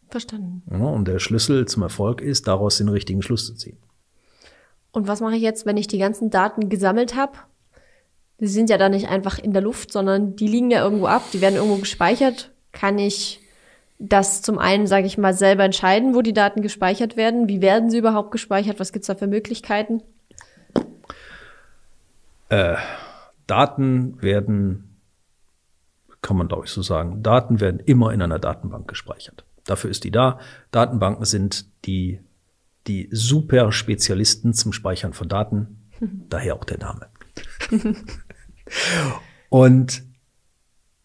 Verstanden. 0.08 0.62
Ja, 0.70 0.84
und 0.84 1.08
der 1.08 1.18
Schlüssel 1.18 1.66
zum 1.66 1.82
Erfolg 1.82 2.20
ist, 2.20 2.46
daraus 2.46 2.78
den 2.78 2.88
richtigen 2.88 3.22
Schluss 3.22 3.46
zu 3.46 3.54
ziehen. 3.54 3.78
Und 4.92 5.08
was 5.08 5.20
mache 5.20 5.34
ich 5.34 5.42
jetzt, 5.42 5.66
wenn 5.66 5.76
ich 5.76 5.88
die 5.88 5.98
ganzen 5.98 6.30
Daten 6.30 6.68
gesammelt 6.68 7.16
habe? 7.16 7.32
Die 8.38 8.46
sind 8.46 8.70
ja 8.70 8.78
dann 8.78 8.92
nicht 8.92 9.08
einfach 9.08 9.38
in 9.40 9.52
der 9.52 9.62
Luft, 9.62 9.90
sondern 9.90 10.36
die 10.36 10.46
liegen 10.46 10.70
ja 10.70 10.84
irgendwo 10.84 11.06
ab, 11.06 11.22
die 11.32 11.40
werden 11.40 11.56
irgendwo 11.56 11.78
gespeichert. 11.78 12.52
Kann 12.78 12.98
ich 12.98 13.40
das 13.98 14.42
zum 14.42 14.58
einen, 14.58 14.86
sage 14.86 15.06
ich 15.06 15.16
mal, 15.16 15.32
selber 15.32 15.64
entscheiden, 15.64 16.14
wo 16.14 16.20
die 16.20 16.34
Daten 16.34 16.60
gespeichert 16.60 17.16
werden? 17.16 17.48
Wie 17.48 17.62
werden 17.62 17.88
sie 17.88 17.98
überhaupt 17.98 18.30
gespeichert? 18.30 18.78
Was 18.78 18.92
gibt's 18.92 19.08
da 19.08 19.14
für 19.14 19.26
Möglichkeiten? 19.26 20.02
Daten 23.46 24.22
werden, 24.22 24.98
kann 26.20 26.36
man 26.36 26.48
glaube 26.48 26.66
ich 26.66 26.70
so 26.70 26.82
sagen, 26.82 27.22
Daten 27.22 27.60
werden 27.60 27.80
immer 27.80 28.12
in 28.12 28.20
einer 28.20 28.38
Datenbank 28.38 28.86
gespeichert. 28.86 29.44
Dafür 29.64 29.90
ist 29.90 30.04
die 30.04 30.10
da. 30.10 30.38
Datenbanken 30.70 31.24
sind 31.24 31.66
die, 31.86 32.20
die 32.86 33.08
super 33.10 33.72
Spezialisten 33.72 34.52
zum 34.52 34.72
Speichern 34.72 35.12
von 35.14 35.28
Daten. 35.28 35.88
Daher 36.28 36.54
auch 36.54 36.64
der 36.64 36.78
Name. 36.78 37.08
und 39.48 40.05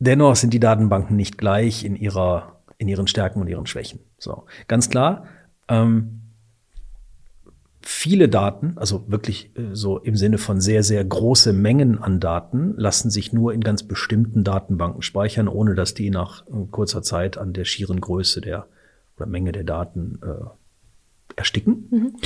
dennoch 0.02 0.36
sind 0.36 0.54
die 0.54 0.60
Datenbanken 0.60 1.16
nicht 1.16 1.38
gleich 1.38 1.86
in 1.86 1.96
ihrer, 1.96 2.60
in 2.78 2.88
ihren 2.88 3.08
Stärken 3.08 3.40
und 3.40 3.48
ihren 3.48 3.68
Schwächen. 3.68 4.00
So, 4.18 4.46
ganz 4.68 4.90
klar. 4.90 5.26
Ähm, 5.68 6.22
viele 7.82 8.28
Daten, 8.28 8.78
also 8.78 9.10
wirklich 9.10 9.52
äh, 9.56 9.74
so 9.74 10.00
im 10.00 10.16
Sinne 10.16 10.38
von 10.38 10.60
sehr, 10.60 10.84
sehr 10.84 11.06
große 11.06 11.54
Mengen 11.54 12.00
an 12.00 12.20
Daten, 12.20 12.74
lassen 12.78 13.10
sich 13.10 13.32
nur 13.32 13.54
in 13.54 13.62
ganz 13.62 13.84
bestimmten 13.84 14.44
Datenbanken 14.44 15.02
speichern, 15.02 15.48
ohne 15.48 15.76
dass 15.76 15.94
die 15.94 16.10
nach 16.10 16.46
äh, 16.48 16.66
kurzer 16.72 17.04
Zeit 17.04 17.38
an 17.38 17.54
der 17.54 17.66
schieren 17.66 18.02
Größe 18.02 18.42
der 18.42 18.68
oder 19.18 19.28
Menge 19.28 19.52
der 19.52 19.64
Daten 19.64 20.20
äh, 20.24 20.46
ersticken. 21.36 22.18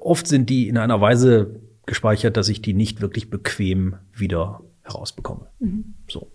Oft 0.00 0.26
sind 0.26 0.50
die 0.50 0.68
in 0.68 0.76
einer 0.76 1.00
Weise 1.00 1.60
gespeichert, 1.86 2.36
dass 2.36 2.48
ich 2.48 2.60
die 2.60 2.74
nicht 2.74 3.00
wirklich 3.00 3.30
bequem 3.30 3.96
wieder 4.12 4.60
herausbekomme. 4.82 5.46
So. 6.08 6.30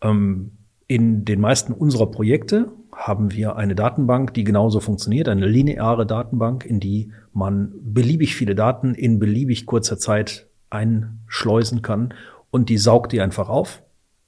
Ähm, 0.00 0.52
in 0.86 1.24
den 1.24 1.40
meisten 1.40 1.72
unserer 1.72 2.10
Projekte 2.10 2.72
haben 2.92 3.32
wir 3.32 3.56
eine 3.56 3.74
Datenbank, 3.74 4.34
die 4.34 4.44
genauso 4.44 4.80
funktioniert, 4.80 5.28
eine 5.28 5.46
lineare 5.46 6.06
Datenbank, 6.06 6.64
in 6.64 6.80
die 6.80 7.12
man 7.32 7.72
beliebig 7.80 8.34
viele 8.34 8.54
Daten 8.54 8.94
in 8.94 9.18
beliebig 9.18 9.66
kurzer 9.66 9.98
Zeit 9.98 10.48
einschleusen 10.70 11.82
kann 11.82 12.14
und 12.50 12.68
die 12.68 12.78
saugt 12.78 13.12
die 13.12 13.20
einfach 13.20 13.48
auf. 13.48 13.82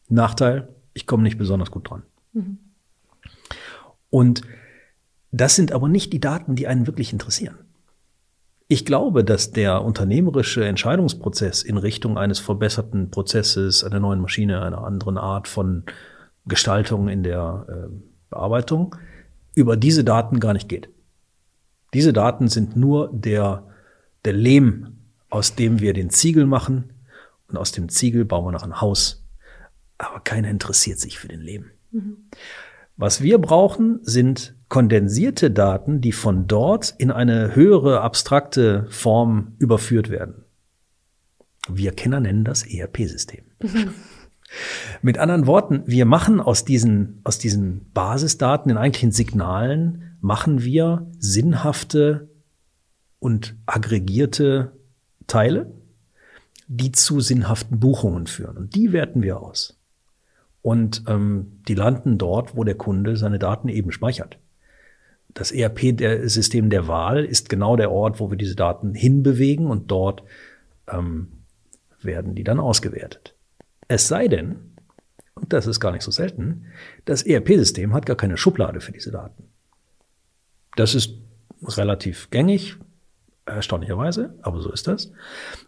Nachteil, 0.08 0.68
ich 0.92 1.06
komme 1.06 1.22
nicht 1.22 1.38
besonders 1.38 1.70
gut 1.70 1.90
dran. 1.90 2.02
Und 4.10 4.42
das 5.32 5.56
sind 5.56 5.72
aber 5.72 5.88
nicht 5.88 6.12
die 6.12 6.20
Daten, 6.20 6.56
die 6.56 6.66
einen 6.66 6.86
wirklich 6.86 7.12
interessieren. 7.12 7.58
Ich 8.72 8.84
glaube, 8.84 9.24
dass 9.24 9.50
der 9.50 9.82
unternehmerische 9.82 10.64
Entscheidungsprozess 10.64 11.64
in 11.64 11.76
Richtung 11.76 12.16
eines 12.16 12.38
verbesserten 12.38 13.10
Prozesses, 13.10 13.82
einer 13.82 13.98
neuen 13.98 14.20
Maschine, 14.20 14.62
einer 14.62 14.84
anderen 14.84 15.18
Art 15.18 15.48
von 15.48 15.82
Gestaltung 16.46 17.08
in 17.08 17.24
der 17.24 17.66
äh, 17.68 17.92
Bearbeitung 18.30 18.94
über 19.56 19.76
diese 19.76 20.04
Daten 20.04 20.38
gar 20.38 20.52
nicht 20.52 20.68
geht. 20.68 20.88
Diese 21.94 22.12
Daten 22.12 22.46
sind 22.46 22.76
nur 22.76 23.10
der, 23.12 23.66
der 24.24 24.34
Lehm, 24.34 24.98
aus 25.30 25.56
dem 25.56 25.80
wir 25.80 25.92
den 25.92 26.10
Ziegel 26.10 26.46
machen 26.46 26.92
und 27.48 27.56
aus 27.56 27.72
dem 27.72 27.88
Ziegel 27.88 28.24
bauen 28.24 28.44
wir 28.44 28.52
noch 28.52 28.62
ein 28.62 28.80
Haus. 28.80 29.26
Aber 29.98 30.20
keiner 30.20 30.48
interessiert 30.48 31.00
sich 31.00 31.18
für 31.18 31.26
den 31.26 31.40
Lehm. 31.40 31.72
Mhm. 31.90 32.18
Was 32.96 33.20
wir 33.20 33.38
brauchen, 33.38 33.98
sind 34.02 34.54
kondensierte 34.70 35.50
Daten, 35.50 36.00
die 36.00 36.12
von 36.12 36.46
dort 36.46 36.94
in 36.96 37.10
eine 37.10 37.54
höhere 37.54 38.00
abstrakte 38.00 38.86
Form 38.88 39.56
überführt 39.58 40.08
werden. 40.08 40.44
Wir 41.68 41.92
Kenner 41.92 42.20
nennen 42.20 42.44
das 42.44 42.62
ERP-System. 42.62 43.44
Mit 45.02 45.18
anderen 45.18 45.46
Worten, 45.46 45.82
wir 45.86 46.06
machen 46.06 46.40
aus 46.40 46.64
diesen, 46.64 47.20
aus 47.24 47.38
diesen 47.38 47.90
Basisdaten, 47.92 48.68
den 48.68 48.78
eigentlichen 48.78 49.12
Signalen, 49.12 50.16
machen 50.20 50.62
wir 50.62 51.10
sinnhafte 51.18 52.28
und 53.18 53.56
aggregierte 53.66 54.72
Teile, 55.26 55.72
die 56.68 56.92
zu 56.92 57.20
sinnhaften 57.20 57.80
Buchungen 57.80 58.28
führen. 58.28 58.56
Und 58.56 58.74
die 58.76 58.92
werten 58.92 59.22
wir 59.22 59.40
aus. 59.40 59.80
Und 60.62 61.04
ähm, 61.08 61.60
die 61.66 61.74
landen 61.74 62.18
dort, 62.18 62.56
wo 62.56 62.62
der 62.62 62.76
Kunde 62.76 63.16
seine 63.16 63.38
Daten 63.38 63.68
eben 63.68 63.90
speichert 63.90 64.38
das 65.34 65.52
ERP-System 65.52 66.70
der 66.70 66.88
Wahl 66.88 67.24
ist 67.24 67.48
genau 67.48 67.76
der 67.76 67.90
Ort, 67.90 68.20
wo 68.20 68.30
wir 68.30 68.36
diese 68.36 68.56
Daten 68.56 68.94
hinbewegen 68.94 69.66
und 69.66 69.90
dort 69.90 70.22
ähm, 70.88 71.28
werden 72.00 72.34
die 72.34 72.44
dann 72.44 72.60
ausgewertet. 72.60 73.36
Es 73.88 74.08
sei 74.08 74.28
denn, 74.28 74.56
und 75.34 75.52
das 75.52 75.66
ist 75.66 75.80
gar 75.80 75.92
nicht 75.92 76.02
so 76.02 76.10
selten, 76.10 76.66
das 77.04 77.22
ERP-System 77.22 77.92
hat 77.94 78.06
gar 78.06 78.16
keine 78.16 78.36
Schublade 78.36 78.80
für 78.80 78.92
diese 78.92 79.10
Daten. 79.10 79.44
Das 80.76 80.94
ist 80.94 81.18
relativ 81.62 82.30
gängig, 82.30 82.76
erstaunlicherweise, 83.46 84.34
aber 84.42 84.60
so 84.60 84.72
ist 84.72 84.86
das. 84.86 85.12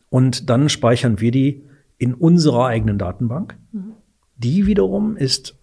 Und 0.08 0.48
dann 0.50 0.68
speichern 0.68 1.20
wir 1.20 1.30
die 1.30 1.64
in 1.98 2.14
unserer 2.14 2.66
eigenen 2.66 2.98
Datenbank. 2.98 3.56
Mhm. 3.72 3.94
Die 4.36 4.66
wiederum 4.66 5.16
ist 5.16 5.58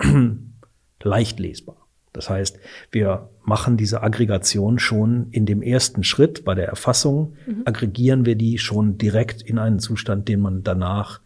leicht 1.04 1.40
lesbar. 1.40 1.88
Das 2.14 2.30
heißt, 2.30 2.60
wir 2.92 3.30
machen 3.50 3.78
diese 3.78 4.04
Aggregation 4.04 4.78
schon 4.78 5.28
in 5.32 5.48
dem 5.48 5.64
ersten 5.64 6.04
Schritt 6.04 6.46
bei 6.46 6.54
der 6.54 6.68
Erfassung, 6.68 7.34
mhm. 7.48 7.64
aggregieren 7.66 8.24
wir 8.26 8.36
die 8.36 8.60
schon 8.60 9.00
direkt 9.00 9.42
in 9.42 9.58
einen 9.58 9.80
Zustand, 9.80 10.28
den 10.30 10.40
man 10.40 10.64
danach 10.64 11.20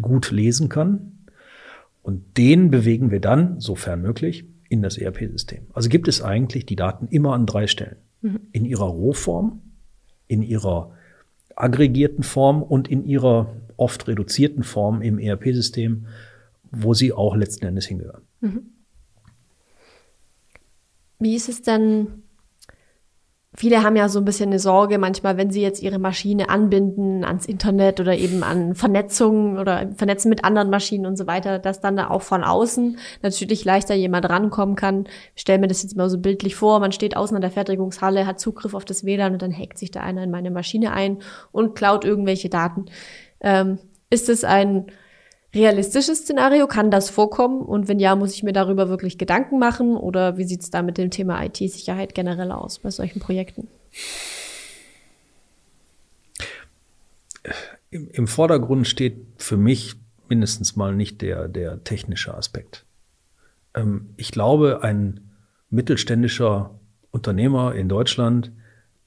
gut 0.00 0.30
lesen 0.30 0.70
kann. 0.70 1.26
Und 2.02 2.38
den 2.38 2.70
bewegen 2.70 3.10
wir 3.10 3.20
dann, 3.20 3.60
sofern 3.60 4.00
möglich, 4.00 4.46
in 4.70 4.80
das 4.80 4.96
ERP-System. 4.96 5.66
Also 5.74 5.90
gibt 5.90 6.08
es 6.08 6.22
eigentlich 6.22 6.64
die 6.64 6.76
Daten 6.76 7.08
immer 7.08 7.34
an 7.34 7.44
drei 7.44 7.66
Stellen. 7.66 7.96
Mhm. 8.22 8.40
In 8.52 8.64
ihrer 8.64 8.86
Rohform, 8.86 9.60
in 10.28 10.42
ihrer 10.42 10.92
aggregierten 11.56 12.22
Form 12.22 12.62
und 12.62 12.88
in 12.88 13.04
ihrer 13.04 13.54
oft 13.76 14.08
reduzierten 14.08 14.62
Form 14.62 15.02
im 15.02 15.18
ERP-System, 15.18 16.06
wo 16.70 16.94
sie 16.94 17.12
auch 17.12 17.36
letzten 17.36 17.66
Endes 17.66 17.84
hingehören. 17.84 18.22
Mhm. 18.40 18.62
Wie 21.20 21.36
ist 21.36 21.48
es 21.48 21.62
denn? 21.62 22.24
Viele 23.52 23.82
haben 23.82 23.96
ja 23.96 24.08
so 24.08 24.20
ein 24.20 24.24
bisschen 24.24 24.50
eine 24.50 24.60
Sorge, 24.60 24.96
manchmal, 24.96 25.36
wenn 25.36 25.50
sie 25.50 25.60
jetzt 25.60 25.82
ihre 25.82 25.98
Maschine 25.98 26.48
anbinden 26.48 27.24
ans 27.24 27.46
Internet 27.46 28.00
oder 28.00 28.16
eben 28.16 28.42
an 28.42 28.74
Vernetzung 28.76 29.58
oder 29.58 29.90
vernetzen 29.96 30.30
mit 30.30 30.44
anderen 30.44 30.70
Maschinen 30.70 31.04
und 31.04 31.16
so 31.16 31.26
weiter, 31.26 31.58
dass 31.58 31.80
dann 31.80 31.96
da 31.96 32.08
auch 32.08 32.22
von 32.22 32.44
außen 32.44 32.96
natürlich 33.22 33.64
leichter 33.64 33.94
jemand 33.94 34.30
rankommen 34.30 34.76
kann. 34.76 35.04
Ich 35.34 35.42
stelle 35.42 35.58
mir 35.58 35.66
das 35.66 35.82
jetzt 35.82 35.96
mal 35.96 36.08
so 36.08 36.18
bildlich 36.18 36.54
vor, 36.54 36.78
man 36.78 36.92
steht 36.92 37.16
außen 37.16 37.34
an 37.34 37.42
der 37.42 37.50
Fertigungshalle, 37.50 38.24
hat 38.24 38.40
Zugriff 38.40 38.72
auf 38.72 38.84
das 38.84 39.04
WLAN 39.04 39.32
und 39.32 39.42
dann 39.42 39.52
hackt 39.52 39.78
sich 39.78 39.90
da 39.90 40.00
einer 40.00 40.22
in 40.22 40.30
meine 40.30 40.52
Maschine 40.52 40.92
ein 40.92 41.18
und 41.50 41.74
klaut 41.74 42.04
irgendwelche 42.04 42.48
Daten. 42.48 42.86
Ähm, 43.40 43.78
ist 44.10 44.28
es 44.28 44.44
ein 44.44 44.86
realistisches 45.54 46.20
Szenario? 46.20 46.66
Kann 46.66 46.90
das 46.90 47.10
vorkommen? 47.10 47.62
Und 47.62 47.88
wenn 47.88 47.98
ja, 47.98 48.14
muss 48.16 48.34
ich 48.34 48.42
mir 48.42 48.52
darüber 48.52 48.88
wirklich 48.88 49.18
Gedanken 49.18 49.58
machen? 49.58 49.96
Oder 49.96 50.36
wie 50.36 50.44
sieht 50.44 50.62
es 50.62 50.70
da 50.70 50.82
mit 50.82 50.98
dem 50.98 51.10
Thema 51.10 51.42
IT-Sicherheit 51.44 52.14
generell 52.14 52.52
aus 52.52 52.78
bei 52.78 52.90
solchen 52.90 53.20
Projekten? 53.20 53.68
Im, 57.90 58.08
Im, 58.10 58.26
Vordergrund 58.28 58.86
steht 58.86 59.26
für 59.36 59.56
mich 59.56 59.96
mindestens 60.28 60.76
mal 60.76 60.94
nicht 60.94 61.22
der, 61.22 61.48
der 61.48 61.82
technische 61.82 62.34
Aspekt. 62.34 62.84
Ähm, 63.74 64.10
ich 64.16 64.30
glaube, 64.30 64.82
ein 64.82 65.32
mittelständischer 65.70 66.78
Unternehmer 67.10 67.74
in 67.74 67.88
Deutschland 67.88 68.52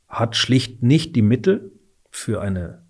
hat 0.10 0.36
schlicht 0.36 0.84
nicht 0.84 1.16
die 1.16 1.22
Mittel 1.22 1.72
für 2.12 2.42
eine 2.42 2.84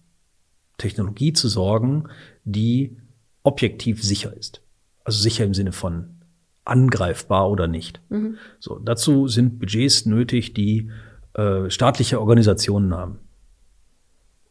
Technologie 0.77 1.33
zu 1.33 1.47
sorgen, 1.47 2.09
die 2.43 2.97
objektiv 3.43 4.03
sicher 4.03 4.35
ist. 4.35 4.61
Also 5.03 5.21
sicher 5.21 5.45
im 5.45 5.53
Sinne 5.53 5.71
von 5.71 6.21
angreifbar 6.65 7.49
oder 7.49 7.67
nicht. 7.67 8.01
Mhm. 8.09 8.37
So, 8.59 8.79
dazu 8.79 9.27
sind 9.27 9.59
Budgets 9.59 10.05
nötig, 10.05 10.53
die 10.53 10.89
äh, 11.33 11.69
staatliche 11.69 12.19
Organisationen 12.19 12.93
haben 12.93 13.19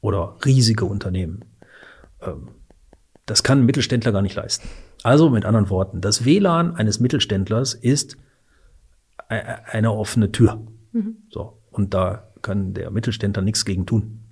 oder 0.01 0.37
riesige 0.45 0.85
Unternehmen. 0.85 1.45
Ähm, 2.21 2.49
das 3.25 3.43
kann 3.43 3.61
ein 3.61 3.67
Mittelständler 3.67 4.13
gar 4.13 4.23
nicht 4.23 4.35
leisten. 4.35 4.69
Also 5.03 5.31
mit 5.31 5.45
anderen 5.45 5.71
Worten, 5.71 6.01
das 6.01 6.25
WLAN 6.25 6.77
eines 6.77 7.01
Mittelständlers 7.01 7.75
ist 7.75 8.17
e-, 9.31 9.35
e-, 9.37 9.41
eine 9.71 9.93
offene 9.93 10.33
Tür. 10.33 10.61
Mhm. 10.93 11.17
So, 11.31 11.59
und 11.71 11.95
da 11.95 12.29
kann 12.43 12.75
der 12.75 12.91
Mittelständler 12.91 13.43
nichts 13.43 13.65
gegen 13.65 13.87
tun. 13.87 14.25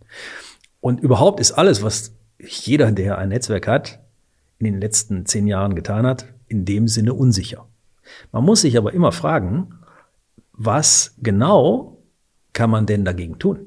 Und 0.81 1.01
überhaupt 1.01 1.41
ist 1.41 1.53
alles, 1.53 1.83
was 1.83 2.17
jeder, 2.39 2.91
der 2.93 3.19
ein 3.19 3.29
Netzwerk 3.29 3.67
hat, 3.69 4.01
in 4.67 4.75
den 4.75 4.81
letzten 4.81 5.27
zehn 5.27 5.47
Jahren 5.47 5.75
getan 5.75 6.07
hat, 6.07 6.27
in 6.47 6.65
dem 6.65 6.87
Sinne 6.87 7.15
unsicher. 7.15 7.67
Man 8.33 8.45
muss 8.45 8.61
sich 8.61 8.77
aber 8.77 8.93
immer 8.93 9.13
fragen, 9.13 9.75
was 10.53 11.15
genau 11.19 12.03
kann 12.53 12.71
man 12.71 12.87
denn 12.87 13.05
dagegen 13.05 13.39
tun? 13.39 13.67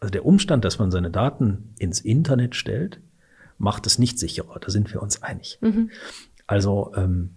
Also 0.00 0.10
der 0.10 0.24
Umstand, 0.24 0.64
dass 0.64 0.78
man 0.78 0.90
seine 0.90 1.10
Daten 1.10 1.74
ins 1.78 2.00
Internet 2.00 2.56
stellt, 2.56 3.00
macht 3.58 3.86
es 3.86 3.98
nicht 3.98 4.18
sicherer. 4.18 4.58
Da 4.58 4.70
sind 4.70 4.92
wir 4.92 5.02
uns 5.02 5.22
einig. 5.22 5.58
Mhm. 5.60 5.90
Also 6.46 6.92
ähm, 6.96 7.36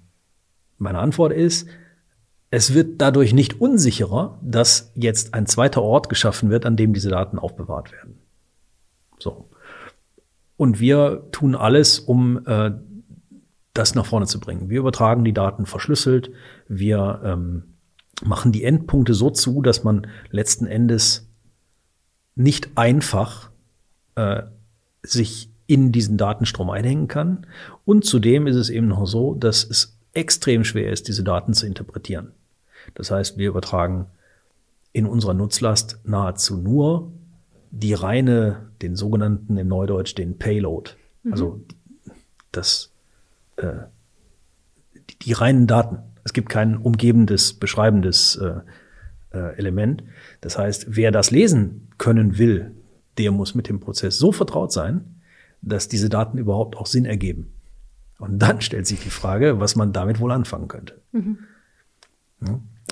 meine 0.78 1.00
Antwort 1.00 1.34
ist, 1.34 1.68
es 2.50 2.74
wird 2.74 3.02
dadurch 3.02 3.34
nicht 3.34 3.60
unsicherer, 3.60 4.40
dass 4.42 4.92
jetzt 4.96 5.34
ein 5.34 5.46
zweiter 5.46 5.82
Ort 5.82 6.08
geschaffen 6.08 6.50
wird, 6.50 6.66
an 6.66 6.78
dem 6.78 6.94
diese 6.94 7.10
Daten 7.10 7.38
aufbewahrt 7.38 7.92
werden. 7.92 8.20
So. 9.20 9.50
Und 10.64 10.80
wir 10.80 11.28
tun 11.34 11.56
alles, 11.56 12.00
um 12.00 12.48
äh, 12.48 12.72
das 13.74 13.96
nach 13.96 14.06
vorne 14.06 14.28
zu 14.28 14.40
bringen. 14.40 14.70
Wir 14.70 14.80
übertragen 14.80 15.26
die 15.26 15.34
Daten 15.34 15.66
verschlüsselt. 15.66 16.32
Wir 16.70 17.20
ähm, 17.26 17.64
machen 18.24 18.54
die 18.54 18.64
Endpunkte 18.64 19.14
so 19.14 19.30
zu, 19.30 19.62
dass 19.62 19.84
man 19.84 20.08
letzten 20.30 20.66
Endes 20.66 21.30
nicht 22.36 22.78
einfach 22.78 23.52
äh, 24.16 24.44
sich 25.02 25.50
in 25.68 25.92
diesen 25.92 26.16
Datenstrom 26.16 26.70
einhängen 26.70 27.10
kann. 27.10 27.46
Und 27.84 28.06
zudem 28.06 28.48
ist 28.48 28.56
es 28.56 28.70
eben 28.70 28.88
noch 28.88 29.06
so, 29.06 29.34
dass 29.34 29.66
es 29.66 30.00
extrem 30.14 30.64
schwer 30.64 30.94
ist, 30.94 31.10
diese 31.10 31.26
Daten 31.26 31.54
zu 31.54 31.68
interpretieren. 31.68 32.32
Das 32.94 33.12
heißt, 33.12 33.38
wir 33.38 33.50
übertragen 33.50 34.06
in 34.94 35.08
unserer 35.08 35.34
Nutzlast 35.34 36.00
nahezu 36.06 36.56
nur 36.56 37.12
die 37.76 37.96
reine, 37.96 38.70
den 38.84 38.96
sogenannten 38.96 39.58
im 39.58 39.68
Neudeutsch, 39.68 40.16
den 40.16 40.38
Payload. 40.38 40.92
Mhm. 41.24 41.32
Also 41.34 41.62
das, 42.52 42.94
äh, 43.58 43.74
die, 45.10 45.18
die, 45.20 45.34
reinen 45.34 45.66
Daten. 45.66 45.98
Es 46.24 46.34
gibt 46.34 46.50
kein 46.50 46.78
umgebendes, 46.78 47.56
beschreibendes 47.56 48.36
äh, 48.36 48.60
äh, 49.32 49.58
Element. 49.58 50.04
Das 50.42 50.58
heißt, 50.60 50.96
wer 50.96 51.12
das 51.12 51.32
lesen 51.32 51.88
können 51.98 52.38
will, 52.38 52.76
der 53.18 53.32
muss 53.32 53.56
mit 53.56 53.68
dem 53.70 53.80
Prozess 53.80 54.20
so 54.20 54.32
vertraut 54.32 54.72
sein, 54.72 55.22
dass 55.64 55.88
diese 55.88 56.10
Daten 56.10 56.38
überhaupt 56.38 56.78
auch 56.78 56.86
Sinn 56.86 57.06
ergeben. 57.06 57.54
Und 58.20 58.38
dann 58.38 58.62
stellt 58.62 58.86
sich 58.86 59.00
die 59.00 59.10
Frage, 59.10 59.60
was 59.60 59.76
man 59.76 59.94
damit 59.94 60.20
wohl 60.20 60.32
anfangen 60.32 60.68
könnte. 60.68 61.02
Mhm. 61.12 61.40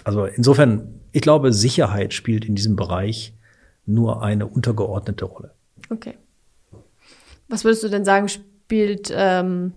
Also 0.03 0.25
insofern, 0.25 1.01
ich 1.11 1.21
glaube, 1.21 1.53
Sicherheit 1.53 2.15
spielt 2.15 2.45
in 2.45 2.55
diesem 2.55 2.75
Bereich 2.75 3.35
nur 3.93 4.21
eine 4.21 4.47
untergeordnete 4.47 5.25
Rolle. 5.25 5.51
Okay. 5.89 6.15
Was 7.47 7.63
würdest 7.63 7.83
du 7.83 7.89
denn 7.89 8.05
sagen, 8.05 8.29
spielt 8.29 9.11
ähm, 9.13 9.73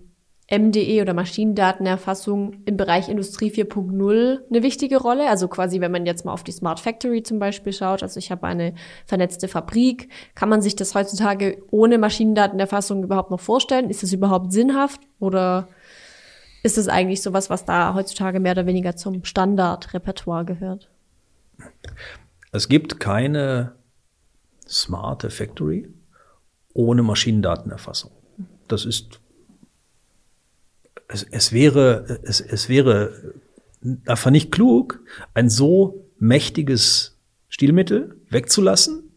MDE 0.51 1.01
oder 1.01 1.13
Maschinendatenerfassung 1.13 2.63
im 2.65 2.77
Bereich 2.77 3.09
Industrie 3.09 3.51
4.0 3.51 4.39
eine 4.49 4.63
wichtige 4.63 4.97
Rolle? 4.97 5.27
Also 5.27 5.47
quasi, 5.47 5.81
wenn 5.81 5.91
man 5.91 6.05
jetzt 6.05 6.23
mal 6.23 6.33
auf 6.33 6.43
die 6.43 6.51
Smart 6.51 6.79
Factory 6.79 7.23
zum 7.23 7.39
Beispiel 7.39 7.73
schaut, 7.73 8.03
also 8.03 8.19
ich 8.19 8.31
habe 8.31 8.45
eine 8.45 8.75
vernetzte 9.05 9.47
Fabrik, 9.47 10.09
kann 10.35 10.49
man 10.49 10.61
sich 10.61 10.75
das 10.75 10.93
heutzutage 10.93 11.63
ohne 11.71 11.97
Maschinendatenerfassung 11.97 13.03
überhaupt 13.03 13.31
noch 13.31 13.39
vorstellen? 13.39 13.89
Ist 13.89 14.03
das 14.03 14.13
überhaupt 14.13 14.53
sinnhaft 14.53 15.01
oder 15.19 15.67
ist 16.61 16.77
es 16.77 16.87
eigentlich 16.87 17.21
sowas, 17.21 17.49
was 17.49 17.65
da 17.65 17.95
heutzutage 17.95 18.39
mehr 18.39 18.53
oder 18.53 18.67
weniger 18.67 18.95
zum 18.95 19.23
Standardrepertoire 19.25 20.45
gehört? 20.45 20.89
Es 22.51 22.69
gibt 22.69 22.99
keine 22.99 23.73
smarte 24.67 25.29
Factory 25.29 25.87
ohne 26.73 27.03
Maschinendatenerfassung. 27.03 28.11
Das 28.67 28.85
ist 28.85 29.19
es, 31.07 31.23
es 31.23 31.51
wäre, 31.51 32.19
es, 32.23 32.41
es 32.41 32.69
wäre 32.69 33.33
einfach 34.05 34.31
nicht 34.31 34.51
klug, 34.51 35.01
ein 35.33 35.49
so 35.49 36.07
mächtiges 36.17 37.17
Stilmittel 37.47 38.19
wegzulassen, 38.29 39.11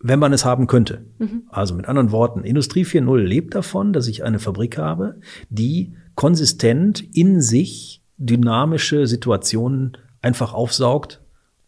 wenn 0.00 0.18
man 0.18 0.32
es 0.32 0.44
haben 0.44 0.66
könnte. 0.66 1.04
Mhm. 1.18 1.44
Also 1.48 1.74
mit 1.74 1.86
anderen 1.86 2.10
Worten, 2.10 2.44
Industrie 2.44 2.84
4.0 2.84 3.18
lebt 3.18 3.54
davon, 3.54 3.92
dass 3.92 4.08
ich 4.08 4.24
eine 4.24 4.38
Fabrik 4.38 4.78
habe, 4.78 5.20
die 5.48 5.94
konsistent 6.14 7.02
in 7.14 7.40
sich 7.40 8.02
dynamische 8.18 9.06
Situationen 9.06 9.96
einfach 10.22 10.52
aufsaugt 10.52 11.22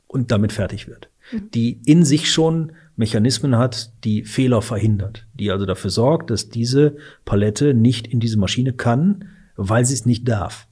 und 0.07 0.30
damit 0.30 0.53
fertig 0.53 0.88
wird. 0.88 1.11
Mhm. 1.32 1.51
Die 1.53 1.80
in 1.84 2.05
sich 2.05 2.30
schon 2.32 2.72
Mechanismen 2.99 3.57
hat, 3.57 3.92
die 4.05 4.24
Fehler 4.24 4.61
verhindert, 4.61 5.26
die 5.32 5.51
also 5.53 5.66
dafür 5.66 5.90
sorgt, 5.90 6.30
dass 6.30 6.49
diese 6.49 6.96
Palette 7.24 7.72
nicht 7.72 8.09
in 8.09 8.18
diese 8.18 8.38
Maschine 8.38 8.72
kann, 8.72 9.28
weil 9.57 9.84
sie 9.84 9.94
es 9.94 10.05
nicht 10.05 10.28
darf. 10.28 10.66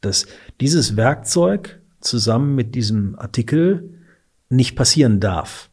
Dass 0.00 0.26
dieses 0.60 0.96
Werkzeug 0.96 1.80
zusammen 2.00 2.56
mit 2.56 2.74
diesem 2.74 3.16
Artikel 3.18 4.00
nicht 4.48 4.74
passieren 4.74 5.20
darf. 5.20 5.70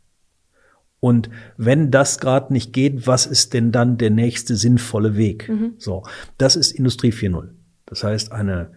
Und 0.99 1.31
wenn 1.57 1.89
das 1.89 2.19
gerade 2.19 2.53
nicht 2.53 2.73
geht, 2.73 3.07
was 3.07 3.25
ist 3.25 3.55
denn 3.55 3.71
dann 3.71 3.97
der 3.97 4.11
nächste 4.11 4.55
sinnvolle 4.55 5.17
Weg? 5.17 5.49
Mhm. 5.49 5.73
So, 5.79 6.03
das 6.37 6.55
ist 6.55 6.73
Industrie 6.73 7.11
4.0. 7.11 7.49
Das 7.87 8.03
heißt, 8.03 8.31
eine, 8.31 8.71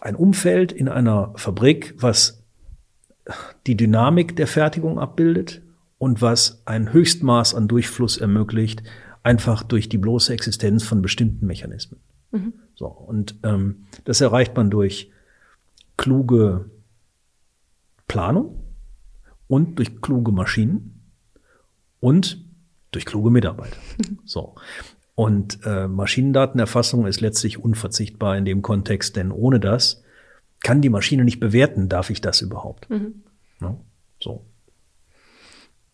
ein 0.00 0.16
Umfeld 0.16 0.72
in 0.72 0.88
einer 0.88 1.32
Fabrik, 1.36 1.94
was 1.96 2.42
die 3.68 3.76
Dynamik 3.76 4.34
der 4.34 4.48
Fertigung 4.48 4.98
abbildet, 4.98 5.62
und 6.02 6.20
was 6.20 6.62
ein 6.64 6.92
Höchstmaß 6.92 7.54
an 7.54 7.68
Durchfluss 7.68 8.16
ermöglicht, 8.16 8.82
einfach 9.22 9.62
durch 9.62 9.88
die 9.88 9.98
bloße 9.98 10.32
Existenz 10.32 10.82
von 10.82 11.00
bestimmten 11.00 11.46
Mechanismen. 11.46 12.00
Mhm. 12.32 12.54
So, 12.74 12.88
und 12.88 13.36
ähm, 13.44 13.84
das 14.02 14.20
erreicht 14.20 14.56
man 14.56 14.68
durch 14.68 15.12
kluge 15.96 16.68
Planung 18.08 18.64
und 19.46 19.78
durch 19.78 20.02
kluge 20.02 20.32
Maschinen 20.32 21.12
und 22.00 22.44
durch 22.90 23.06
kluge 23.06 23.30
Mitarbeiter. 23.30 23.76
So. 24.24 24.56
Und 25.14 25.60
äh, 25.64 25.86
Maschinendatenerfassung 25.86 27.06
ist 27.06 27.20
letztlich 27.20 27.58
unverzichtbar 27.58 28.36
in 28.36 28.44
dem 28.44 28.62
Kontext, 28.62 29.14
denn 29.14 29.30
ohne 29.30 29.60
das 29.60 30.02
kann 30.64 30.80
die 30.80 30.90
Maschine 30.90 31.22
nicht 31.22 31.38
bewerten, 31.38 31.88
darf 31.88 32.10
ich 32.10 32.20
das 32.20 32.40
überhaupt. 32.40 32.90
Mhm. 32.90 33.22
No? 33.60 33.84
So. 34.18 34.44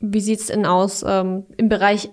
Wie 0.00 0.20
sieht's 0.20 0.46
denn 0.46 0.66
aus 0.66 1.04
ähm, 1.06 1.46
im 1.56 1.68
Bereich 1.68 2.10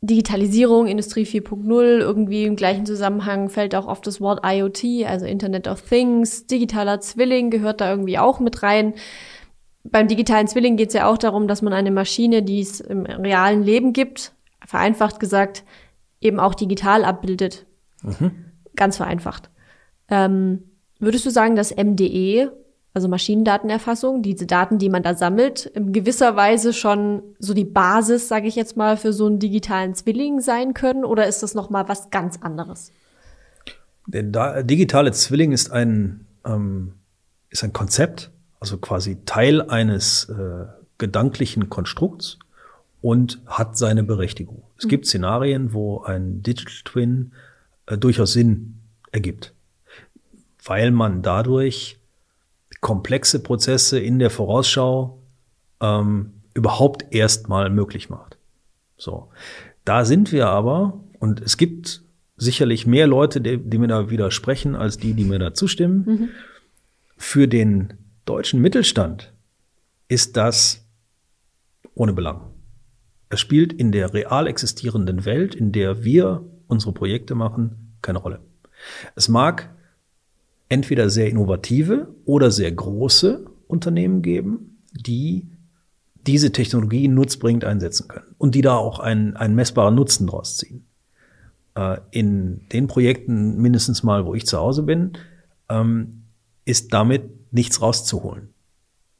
Digitalisierung, 0.00 0.86
Industrie 0.86 1.24
4.0, 1.24 1.82
irgendwie 1.82 2.44
im 2.44 2.56
gleichen 2.56 2.84
Zusammenhang 2.84 3.48
fällt 3.48 3.74
auch 3.74 3.86
oft 3.86 4.06
das 4.06 4.20
Wort 4.20 4.40
IoT, 4.44 5.06
also 5.06 5.24
Internet 5.24 5.66
of 5.66 5.80
Things, 5.80 6.46
digitaler 6.46 7.00
Zwilling 7.00 7.50
gehört 7.50 7.80
da 7.80 7.90
irgendwie 7.90 8.18
auch 8.18 8.38
mit 8.38 8.62
rein. 8.62 8.94
Beim 9.82 10.06
digitalen 10.06 10.46
Zwilling 10.46 10.76
geht 10.76 10.88
es 10.88 10.94
ja 10.94 11.08
auch 11.08 11.16
darum, 11.16 11.48
dass 11.48 11.62
man 11.62 11.72
eine 11.72 11.90
Maschine, 11.90 12.42
die 12.42 12.60
es 12.60 12.80
im 12.80 13.06
realen 13.06 13.62
Leben 13.62 13.94
gibt, 13.94 14.32
vereinfacht 14.66 15.20
gesagt, 15.20 15.64
eben 16.20 16.38
auch 16.38 16.54
digital 16.54 17.04
abbildet. 17.04 17.66
Mhm. 18.02 18.32
Ganz 18.76 18.98
vereinfacht. 18.98 19.50
Ähm, 20.10 20.64
würdest 20.98 21.24
du 21.24 21.30
sagen, 21.30 21.56
dass 21.56 21.74
MDE 21.74 22.52
also 22.94 23.08
Maschinendatenerfassung, 23.08 24.22
diese 24.22 24.46
Daten, 24.46 24.78
die 24.78 24.88
man 24.88 25.02
da 25.02 25.14
sammelt, 25.14 25.66
in 25.66 25.92
gewisser 25.92 26.36
Weise 26.36 26.72
schon 26.72 27.22
so 27.40 27.52
die 27.52 27.64
Basis, 27.64 28.28
sage 28.28 28.46
ich 28.46 28.54
jetzt 28.54 28.76
mal, 28.76 28.96
für 28.96 29.12
so 29.12 29.26
einen 29.26 29.40
digitalen 29.40 29.94
Zwilling 29.94 30.40
sein 30.40 30.74
können? 30.74 31.04
Oder 31.04 31.26
ist 31.26 31.42
das 31.42 31.54
noch 31.54 31.70
mal 31.70 31.88
was 31.88 32.10
ganz 32.10 32.38
anderes? 32.40 32.92
Der 34.06 34.62
digitale 34.62 35.10
Zwilling 35.12 35.52
ist 35.52 35.72
ein 35.72 36.26
ähm, 36.44 36.94
ist 37.50 37.64
ein 37.64 37.72
Konzept, 37.72 38.30
also 38.60 38.78
quasi 38.78 39.24
Teil 39.24 39.62
eines 39.62 40.28
äh, 40.28 40.66
gedanklichen 40.98 41.70
Konstrukts 41.70 42.38
und 43.00 43.40
hat 43.46 43.76
seine 43.76 44.02
Berechtigung. 44.02 44.64
Es 44.78 44.84
mhm. 44.84 44.88
gibt 44.88 45.06
Szenarien, 45.06 45.72
wo 45.72 46.02
ein 46.02 46.42
Digital 46.42 46.74
Twin 46.84 47.32
äh, 47.86 47.96
durchaus 47.96 48.32
Sinn 48.32 48.80
ergibt, 49.12 49.54
weil 50.64 50.90
man 50.90 51.22
dadurch 51.22 51.98
komplexe 52.84 53.42
Prozesse 53.42 53.98
in 53.98 54.18
der 54.18 54.28
Vorausschau 54.28 55.22
ähm, 55.80 56.34
überhaupt 56.52 57.14
erstmal 57.14 57.70
möglich 57.70 58.10
macht. 58.10 58.36
So, 58.98 59.30
da 59.86 60.04
sind 60.04 60.32
wir 60.32 60.48
aber 60.48 61.00
und 61.18 61.40
es 61.40 61.56
gibt 61.56 62.02
sicherlich 62.36 62.86
mehr 62.86 63.06
Leute, 63.06 63.40
die, 63.40 63.56
die 63.56 63.78
mir 63.78 63.88
da 63.88 64.10
widersprechen, 64.10 64.76
als 64.76 64.98
die, 64.98 65.14
die 65.14 65.24
mir 65.24 65.38
da 65.38 65.54
zustimmen. 65.54 66.04
Mhm. 66.04 66.28
Für 67.16 67.48
den 67.48 67.94
deutschen 68.26 68.60
Mittelstand 68.60 69.32
ist 70.08 70.36
das 70.36 70.86
ohne 71.94 72.12
Belang. 72.12 72.52
Es 73.30 73.40
spielt 73.40 73.72
in 73.72 73.92
der 73.92 74.12
real 74.12 74.46
existierenden 74.46 75.24
Welt, 75.24 75.54
in 75.54 75.72
der 75.72 76.04
wir 76.04 76.44
unsere 76.66 76.92
Projekte 76.92 77.34
machen, 77.34 77.96
keine 78.02 78.18
Rolle. 78.18 78.40
Es 79.16 79.30
mag 79.30 79.74
entweder 80.74 81.08
sehr 81.08 81.28
innovative 81.28 82.08
oder 82.24 82.50
sehr 82.50 82.72
große 82.72 83.46
Unternehmen 83.68 84.22
geben, 84.22 84.82
die 84.92 85.48
diese 86.26 86.50
Technologie 86.50 87.06
nutzbringend 87.06 87.64
einsetzen 87.64 88.08
können 88.08 88.34
und 88.38 88.56
die 88.56 88.60
da 88.60 88.74
auch 88.74 88.98
einen, 88.98 89.36
einen 89.36 89.54
messbaren 89.54 89.94
Nutzen 89.94 90.26
draus 90.26 90.56
ziehen. 90.56 90.84
Äh, 91.76 91.98
in 92.10 92.66
den 92.72 92.88
Projekten, 92.88 93.62
mindestens 93.62 94.02
mal, 94.02 94.26
wo 94.26 94.34
ich 94.34 94.46
zu 94.46 94.58
Hause 94.58 94.82
bin, 94.82 95.12
ähm, 95.68 96.24
ist 96.64 96.92
damit 96.92 97.52
nichts 97.52 97.80
rauszuholen. 97.80 98.48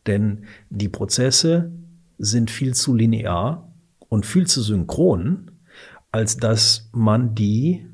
Denn 0.08 0.46
die 0.70 0.88
Prozesse 0.88 1.70
sind 2.18 2.50
viel 2.50 2.74
zu 2.74 2.94
linear 2.94 3.72
und 4.08 4.26
viel 4.26 4.48
zu 4.48 4.60
synchron, 4.60 5.52
als 6.10 6.36
dass 6.36 6.90
man 6.92 7.36
die 7.36 7.86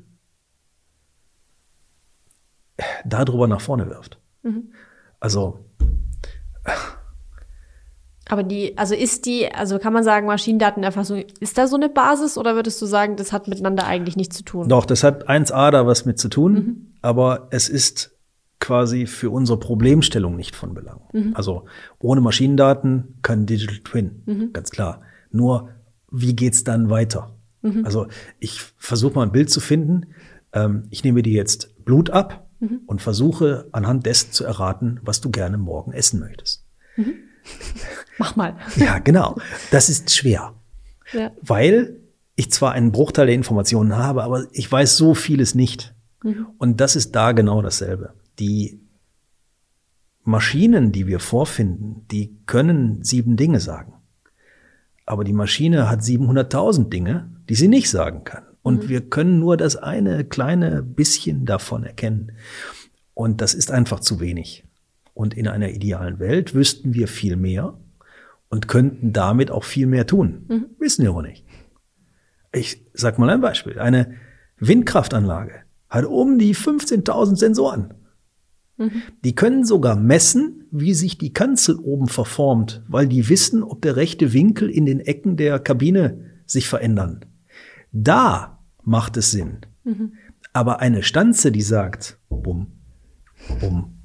darüber 3.05 3.47
nach 3.47 3.61
vorne 3.61 3.89
wirft. 3.89 4.19
Mhm. 4.43 4.71
Also. 5.19 5.59
Aber 8.27 8.43
die, 8.43 8.77
also 8.77 8.95
ist 8.95 9.25
die, 9.25 9.51
also 9.51 9.77
kann 9.77 9.91
man 9.91 10.03
sagen, 10.03 10.27
Maschinendatenerfassung, 10.27 11.23
ist 11.39 11.57
da 11.57 11.67
so 11.67 11.75
eine 11.75 11.89
Basis 11.89 12.37
oder 12.37 12.55
würdest 12.55 12.81
du 12.81 12.85
sagen, 12.85 13.17
das 13.17 13.33
hat 13.33 13.47
miteinander 13.47 13.85
eigentlich 13.85 14.15
nichts 14.15 14.37
zu 14.37 14.43
tun? 14.43 14.69
Doch, 14.69 14.85
das 14.85 15.03
hat 15.03 15.27
1a 15.27 15.71
da 15.71 15.85
was 15.85 16.05
mit 16.05 16.17
zu 16.17 16.29
tun, 16.29 16.53
mhm. 16.53 16.93
aber 17.01 17.47
es 17.51 17.67
ist 17.67 18.17
quasi 18.59 19.07
für 19.07 19.31
unsere 19.31 19.59
Problemstellung 19.59 20.37
nicht 20.37 20.55
von 20.55 20.73
Belang. 20.73 21.01
Mhm. 21.11 21.31
Also 21.33 21.65
ohne 21.99 22.21
Maschinendaten 22.21 23.15
kein 23.21 23.45
Digital 23.45 23.79
Twin, 23.79 24.23
mhm. 24.25 24.53
ganz 24.53 24.69
klar. 24.69 25.01
Nur, 25.31 25.69
wie 26.09 26.35
geht's 26.35 26.63
dann 26.63 26.89
weiter? 26.89 27.35
Mhm. 27.63 27.83
Also 27.83 28.07
ich 28.39 28.61
versuche 28.77 29.15
mal 29.15 29.23
ein 29.23 29.31
Bild 29.31 29.49
zu 29.49 29.59
finden. 29.59 30.13
Ähm, 30.53 30.83
ich 30.89 31.03
nehme 31.03 31.21
dir 31.21 31.33
jetzt 31.33 31.83
Blut 31.83 32.11
ab 32.11 32.47
mhm. 32.61 32.81
und 32.85 33.01
versuche 33.01 33.67
anhand 33.73 34.05
dessen 34.05 34.31
zu 34.31 34.45
erraten, 34.45 35.01
was 35.03 35.19
du 35.19 35.29
gerne 35.29 35.57
morgen 35.57 35.91
essen 35.91 36.21
möchtest. 36.21 36.63
Mhm. 36.95 37.15
Mach 38.17 38.35
mal. 38.35 38.55
Ja, 38.77 38.99
genau. 38.99 39.37
Das 39.71 39.89
ist 39.89 40.15
schwer. 40.15 40.53
Ja. 41.11 41.31
Weil 41.41 41.97
ich 42.35 42.51
zwar 42.51 42.71
einen 42.71 42.91
Bruchteil 42.91 43.25
der 43.25 43.35
Informationen 43.35 43.97
habe, 43.97 44.23
aber 44.23 44.45
ich 44.53 44.71
weiß 44.71 44.95
so 44.95 45.13
vieles 45.13 45.55
nicht. 45.55 45.93
Mhm. 46.23 46.47
Und 46.57 46.79
das 46.79 46.95
ist 46.95 47.15
da 47.15 47.33
genau 47.33 47.61
dasselbe. 47.61 48.13
Die 48.39 48.79
Maschinen, 50.23 50.91
die 50.91 51.07
wir 51.07 51.19
vorfinden, 51.19 52.05
die 52.11 52.37
können 52.45 53.03
sieben 53.03 53.35
Dinge 53.37 53.59
sagen. 53.59 53.93
Aber 55.05 55.23
die 55.23 55.33
Maschine 55.33 55.89
hat 55.89 56.01
700.000 56.01 56.89
Dinge, 56.89 57.31
die 57.49 57.55
sie 57.55 57.67
nicht 57.67 57.89
sagen 57.89 58.23
kann. 58.23 58.43
Und 58.61 58.83
mhm. 58.83 58.89
wir 58.89 59.01
können 59.01 59.39
nur 59.39 59.57
das 59.57 59.75
eine 59.75 60.23
kleine 60.23 60.83
bisschen 60.83 61.45
davon 61.45 61.83
erkennen. 61.83 62.33
Und 63.13 63.41
das 63.41 63.53
ist 63.53 63.71
einfach 63.71 63.99
zu 63.99 64.19
wenig. 64.19 64.63
Und 65.13 65.33
in 65.33 65.47
einer 65.47 65.69
idealen 65.69 66.19
Welt 66.19 66.53
wüssten 66.53 66.93
wir 66.93 67.07
viel 67.07 67.35
mehr 67.35 67.77
und 68.49 68.67
könnten 68.67 69.13
damit 69.13 69.51
auch 69.51 69.63
viel 69.63 69.87
mehr 69.87 70.07
tun. 70.07 70.45
Mhm. 70.47 70.65
Wissen 70.79 71.03
wir 71.03 71.11
aber 71.11 71.23
nicht. 71.23 71.45
Ich 72.53 72.85
sag 72.93 73.17
mal 73.17 73.29
ein 73.29 73.41
Beispiel. 73.41 73.79
Eine 73.79 74.15
Windkraftanlage 74.57 75.63
hat 75.89 76.05
um 76.05 76.37
die 76.37 76.55
15.000 76.55 77.35
Sensoren. 77.35 77.93
Mhm. 78.77 79.01
Die 79.23 79.35
können 79.35 79.65
sogar 79.65 79.95
messen, 79.95 80.65
wie 80.71 80.93
sich 80.93 81.17
die 81.17 81.33
Kanzel 81.33 81.77
oben 81.77 82.07
verformt, 82.07 82.83
weil 82.87 83.07
die 83.07 83.29
wissen, 83.29 83.63
ob 83.63 83.81
der 83.81 83.95
rechte 83.95 84.33
Winkel 84.33 84.69
in 84.69 84.85
den 84.85 84.99
Ecken 84.99 85.37
der 85.37 85.59
Kabine 85.59 86.31
sich 86.45 86.67
verändern. 86.67 87.25
Da 87.91 88.59
macht 88.83 89.17
es 89.17 89.31
Sinn. 89.31 89.61
Mhm. 89.83 90.13
Aber 90.53 90.79
eine 90.79 91.03
Stanze, 91.03 91.51
die 91.51 91.61
sagt, 91.61 92.19
bumm, 92.29 92.67
bumm, 93.59 93.97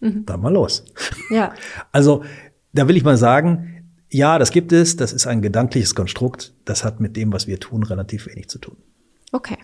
mhm. 0.00 0.26
dann 0.26 0.40
mal 0.40 0.52
los. 0.52 0.84
Ja. 1.30 1.54
Also, 1.92 2.24
da 2.72 2.88
will 2.88 2.96
ich 2.96 3.04
mal 3.04 3.16
sagen, 3.16 3.76
ja, 4.10 4.38
das 4.38 4.50
gibt 4.50 4.72
es, 4.72 4.96
das 4.96 5.12
ist 5.12 5.26
ein 5.26 5.42
gedankliches 5.42 5.94
Konstrukt, 5.94 6.54
das 6.64 6.84
hat 6.84 7.00
mit 7.00 7.16
dem, 7.16 7.32
was 7.32 7.46
wir 7.46 7.58
tun, 7.58 7.82
relativ 7.82 8.26
wenig 8.26 8.48
zu 8.48 8.58
tun. 8.58 8.76
Okay. 9.32 9.56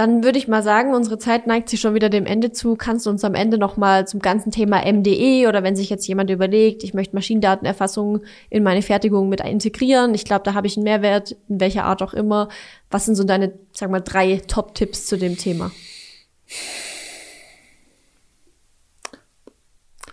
Dann 0.00 0.24
würde 0.24 0.38
ich 0.38 0.48
mal 0.48 0.62
sagen, 0.62 0.94
unsere 0.94 1.18
Zeit 1.18 1.46
neigt 1.46 1.68
sich 1.68 1.78
schon 1.78 1.92
wieder 1.92 2.08
dem 2.08 2.24
Ende 2.24 2.52
zu. 2.52 2.74
Kannst 2.74 3.04
du 3.04 3.10
uns 3.10 3.22
am 3.22 3.34
Ende 3.34 3.58
noch 3.58 3.76
mal 3.76 4.08
zum 4.08 4.20
ganzen 4.20 4.50
Thema 4.50 4.80
MDE 4.90 5.46
oder 5.46 5.62
wenn 5.62 5.76
sich 5.76 5.90
jetzt 5.90 6.06
jemand 6.06 6.30
überlegt, 6.30 6.82
ich 6.84 6.94
möchte 6.94 7.14
Maschinendatenerfassung 7.14 8.22
in 8.48 8.62
meine 8.62 8.80
Fertigung 8.80 9.28
mit 9.28 9.42
integrieren, 9.42 10.14
ich 10.14 10.24
glaube, 10.24 10.42
da 10.44 10.54
habe 10.54 10.66
ich 10.66 10.78
einen 10.78 10.84
Mehrwert, 10.84 11.36
in 11.50 11.60
welcher 11.60 11.84
Art 11.84 12.00
auch 12.00 12.14
immer. 12.14 12.48
Was 12.90 13.04
sind 13.04 13.14
so 13.14 13.24
deine, 13.24 13.52
sag 13.72 13.90
mal, 13.90 14.00
drei 14.00 14.38
Top-Tipps 14.38 15.04
zu 15.04 15.18
dem 15.18 15.36
Thema? 15.36 15.70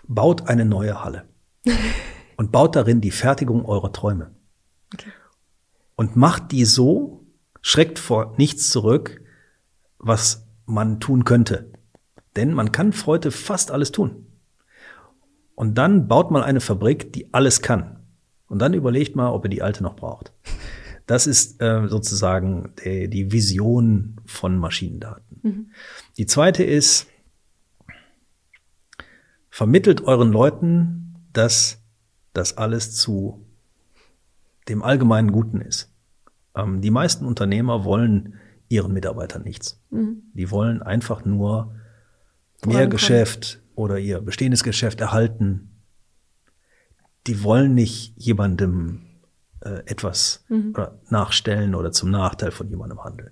Baut 0.06 0.50
eine 0.50 0.66
neue 0.66 1.02
Halle 1.02 1.30
und 2.36 2.52
baut 2.52 2.76
darin 2.76 3.00
die 3.00 3.12
Fertigung 3.12 3.64
eurer 3.64 3.94
Träume. 3.94 4.32
Okay. 4.94 5.12
Und 5.96 6.18
macht 6.18 6.52
die 6.52 6.66
so, 6.66 7.26
schreckt 7.62 8.00
vor 8.00 8.36
nichts 8.38 8.70
zurück, 8.70 9.22
was 10.00 10.48
man 10.66 11.00
tun 11.00 11.24
könnte. 11.24 11.72
Denn 12.36 12.54
man 12.54 12.72
kann 12.72 12.94
heute 13.06 13.32
fast 13.32 13.72
alles 13.72 13.92
tun. 13.92 14.28
Und 15.56 15.76
dann 15.78 16.08
baut 16.08 16.30
man 16.30 16.44
eine 16.44 16.60
Fabrik, 16.60 17.12
die 17.14 17.34
alles 17.34 17.62
kann. 17.62 18.00
Und 18.48 18.60
dann 18.60 18.74
überlegt 18.74 19.16
mal, 19.16 19.32
ob 19.32 19.46
ihr 19.46 19.50
die 19.50 19.64
alte 19.64 19.84
noch 19.84 19.96
braucht. 19.96 20.34
Das 21.08 21.26
ist 21.26 21.62
äh, 21.62 21.88
sozusagen 21.88 22.74
die, 22.84 23.10
die 23.10 23.32
Vision 23.32 24.22
von 24.26 24.58
Maschinendaten. 24.58 25.40
Mhm. 25.42 25.72
Die 26.18 26.26
zweite 26.26 26.64
ist, 26.64 27.08
vermittelt 29.50 30.02
euren 30.02 30.32
Leuten, 30.32 31.16
dass 31.34 31.82
das 32.34 32.58
alles 32.58 32.96
zu 32.96 33.44
dem 34.70 34.84
allgemeinen 34.84 35.32
Guten 35.32 35.62
ist. 35.62 35.92
Ähm, 36.56 36.82
die 36.82 36.92
meisten 36.92 37.26
Unternehmer 37.26 37.84
wollen 37.84 38.36
ihren 38.70 38.94
Mitarbeitern 38.94 39.44
nichts. 39.44 39.82
Mhm. 39.90 40.24
Die 40.34 40.52
wollen 40.52 40.82
einfach 40.82 41.26
nur 41.26 41.76
mehr 42.66 42.88
Geschäft 42.88 43.62
oder 43.76 44.00
ihr 44.00 44.22
bestehendes 44.22 44.64
Geschäft 44.64 45.02
erhalten. 45.02 45.82
Die 47.28 47.44
wollen 47.44 47.74
nicht 47.74 48.14
jemandem 48.18 49.02
äh, 49.62 49.82
etwas 49.86 50.46
mhm. 50.50 50.72
oder 50.74 51.00
nachstellen 51.10 51.76
oder 51.76 51.92
zum 51.92 52.10
Nachteil 52.10 52.52
von 52.52 52.70
jemandem 52.70 53.04
handeln. 53.04 53.32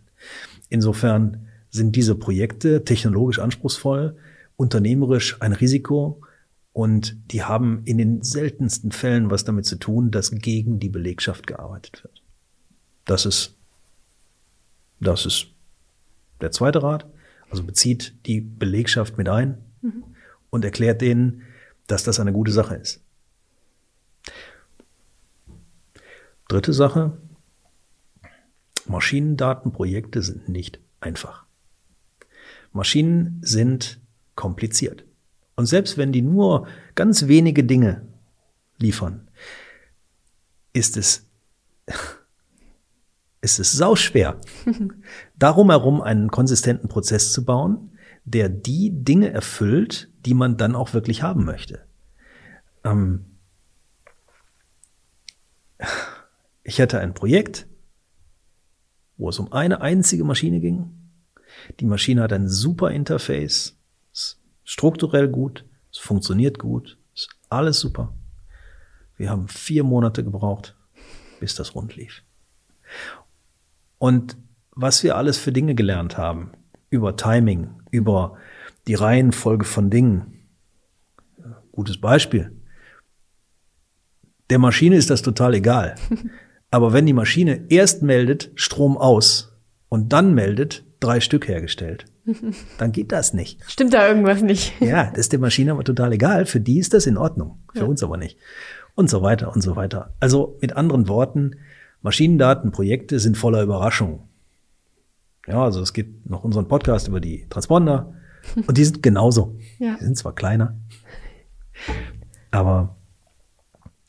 Insofern 0.70 1.48
sind 1.70 1.96
diese 1.96 2.16
Projekte 2.16 2.84
technologisch 2.84 3.40
anspruchsvoll, 3.40 4.18
unternehmerisch 4.56 5.42
ein 5.42 5.54
Risiko 5.54 6.22
und 6.72 7.18
die 7.32 7.44
haben 7.44 7.84
in 7.86 7.98
den 7.98 8.22
seltensten 8.22 8.92
Fällen 8.92 9.30
was 9.30 9.44
damit 9.44 9.66
zu 9.66 9.78
tun, 9.78 10.12
dass 10.12 10.32
gegen 10.32 10.80
die 10.80 10.90
Belegschaft 10.90 11.48
gearbeitet 11.48 12.04
wird. 12.04 12.22
Das 13.06 13.26
ist 13.26 13.58
das 15.00 15.26
ist 15.26 15.48
der 16.42 16.52
zweite 16.52 16.84
Rat. 16.84 17.06
Also 17.50 17.64
bezieht 17.64 18.16
die 18.26 18.42
Belegschaft 18.42 19.18
mit 19.18 19.30
ein 19.30 19.64
mhm. 19.82 20.04
und 20.50 20.66
erklärt 20.66 21.02
denen, 21.02 21.44
dass 21.88 22.04
das 22.04 22.20
eine 22.20 22.34
gute 22.34 22.52
Sache 22.52 22.76
ist. 22.76 23.02
Dritte 26.48 26.74
Sache. 26.74 27.18
Maschinendatenprojekte 28.88 30.22
sind 30.22 30.50
nicht 30.50 30.80
einfach. 31.00 31.46
Maschinen 32.72 33.40
sind 33.42 34.00
kompliziert. 34.36 35.06
Und 35.56 35.66
selbst 35.66 35.98
wenn 35.98 36.12
die 36.12 36.22
nur 36.22 36.68
ganz 36.94 37.28
wenige 37.28 37.64
Dinge 37.64 38.06
liefern, 38.78 39.28
ist 40.74 40.98
es 40.98 41.26
ist 43.46 43.60
es 43.60 43.72
sauschwer, 43.72 44.42
darum 45.38 45.70
herum 45.70 46.02
einen 46.02 46.32
konsistenten 46.32 46.90
Prozess 46.90 47.32
zu 47.32 47.46
bauen, 47.46 47.92
der 48.26 48.50
die 48.50 48.90
Dinge 48.92 49.30
erfüllt, 49.30 50.10
die 50.26 50.34
man 50.34 50.58
dann 50.58 50.76
auch 50.76 50.94
wirklich 50.94 51.22
haben 51.22 51.46
möchte. 51.46 51.86
Ähm 52.84 53.26
ich 56.64 56.82
hatte 56.82 57.00
ein 57.00 57.14
Projekt, 57.14 57.68
wo 59.18 59.30
es 59.30 59.38
um 59.38 59.54
eine 59.54 59.82
einzige 59.82 60.24
Maschine 60.24 60.60
ging. 60.60 60.90
Die 61.80 61.86
Maschine 61.86 62.24
hat 62.24 62.34
ein 62.34 62.50
super 62.50 62.90
Interface, 62.90 63.78
ist 64.12 64.42
strukturell 64.64 65.28
gut, 65.28 65.66
es 65.92 66.00
funktioniert 66.00 66.58
gut, 66.58 66.98
ist 67.14 67.30
alles 67.50 67.80
super. 67.80 68.12
Wir 69.18 69.30
haben 69.30 69.48
vier 69.48 69.84
Monate 69.84 70.24
gebraucht, 70.24 70.76
bis 71.40 71.54
das 71.54 71.76
rund 71.76 71.96
lief. 71.96 72.24
Und 73.98 74.38
was 74.72 75.04
wir 75.04 75.16
alles 75.16 75.38
für 75.38 75.52
Dinge 75.52 75.76
gelernt 75.76 76.18
haben, 76.18 76.52
über 76.90 77.16
Timing, 77.16 77.70
über 77.92 78.38
die 78.88 78.96
Reihenfolge 78.96 79.66
von 79.66 79.90
Dingen. 79.90 80.48
Gutes 81.72 82.00
Beispiel. 82.00 82.52
Der 84.50 84.60
Maschine 84.60 84.96
ist 84.96 85.10
das 85.10 85.22
total 85.22 85.56
egal. 85.56 85.96
Aber 86.72 86.94
wenn 86.94 87.06
die 87.06 87.14
Maschine 87.14 87.66
erst 87.70 88.02
meldet, 88.02 88.52
Strom 88.56 88.98
aus 88.98 89.58
und 89.90 90.14
dann 90.14 90.34
meldet, 90.34 90.84
drei 91.00 91.20
Stück 91.20 91.48
hergestellt, 91.48 92.06
dann 92.78 92.92
geht 92.92 93.12
das 93.12 93.34
nicht. 93.34 93.60
Stimmt 93.68 93.94
da 93.94 94.08
irgendwas 94.08 94.42
nicht? 94.42 94.74
Ja, 94.82 95.10
das 95.10 95.22
ist 95.22 95.32
der 95.32 95.40
Maschine 95.40 95.72
aber 95.72 95.84
total 95.84 96.14
egal. 96.14 96.46
Für 96.46 96.60
die 96.60 96.80
ist 96.80 96.94
das 96.94 97.08
in 97.08 97.18
Ordnung. 97.18 97.60
Für 97.74 97.80
ja. 97.80 97.86
uns 97.86 98.04
aber 98.04 98.18
nicht. 98.18 98.38
Und 98.94 99.10
so 99.10 99.22
weiter 99.22 99.54
und 99.54 99.62
so 99.62 99.76
weiter. 99.76 100.14
Also 100.20 100.58
mit 100.62 100.76
anderen 100.76 101.08
Worten, 101.08 101.56
Maschinendatenprojekte 102.06 103.20
sind 103.20 103.36
voller 103.36 103.64
Überraschungen. 103.64 104.20
Ja, 105.48 105.64
also 105.64 105.82
es 105.82 105.92
gibt 105.92 106.30
noch 106.30 106.44
unseren 106.44 106.68
Podcast 106.68 107.08
über 107.08 107.20
die 107.20 107.48
Transponder 107.50 108.14
und 108.68 108.78
die 108.78 108.86
sind 108.86 109.02
genauso. 109.02 109.58
Ja. 109.80 109.98
Die 110.00 110.06
sind 110.06 110.16
zwar 110.16 110.36
kleiner, 110.36 110.78
aber 112.52 112.96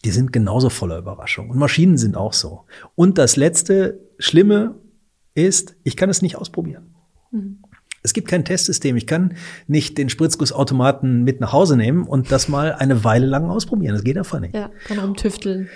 die 0.04 0.10
sind 0.10 0.30
genauso 0.30 0.68
voller 0.68 0.98
Überraschungen. 0.98 1.50
Und 1.50 1.58
Maschinen 1.58 1.96
sind 1.96 2.18
auch 2.18 2.34
so. 2.34 2.64
Und 2.94 3.16
das 3.16 3.36
letzte 3.36 3.98
Schlimme 4.18 4.74
ist, 5.34 5.74
ich 5.82 5.96
kann 5.96 6.10
es 6.10 6.20
nicht 6.20 6.36
ausprobieren. 6.36 6.94
Mhm. 7.30 7.60
Es 8.02 8.12
gibt 8.12 8.28
kein 8.28 8.44
Testsystem. 8.44 8.94
Ich 8.96 9.06
kann 9.06 9.36
nicht 9.66 9.96
den 9.96 10.10
Spritzgussautomaten 10.10 11.24
mit 11.24 11.40
nach 11.40 11.54
Hause 11.54 11.78
nehmen 11.78 12.06
und 12.06 12.30
das 12.30 12.46
mal 12.46 12.74
eine 12.74 13.04
Weile 13.04 13.26
lang 13.26 13.48
ausprobieren. 13.50 13.94
Das 13.94 14.04
geht 14.04 14.18
einfach 14.18 14.38
nicht. 14.38 14.54
Ja, 14.54 14.70
kann 14.84 14.98
rumtüfteln. 14.98 15.70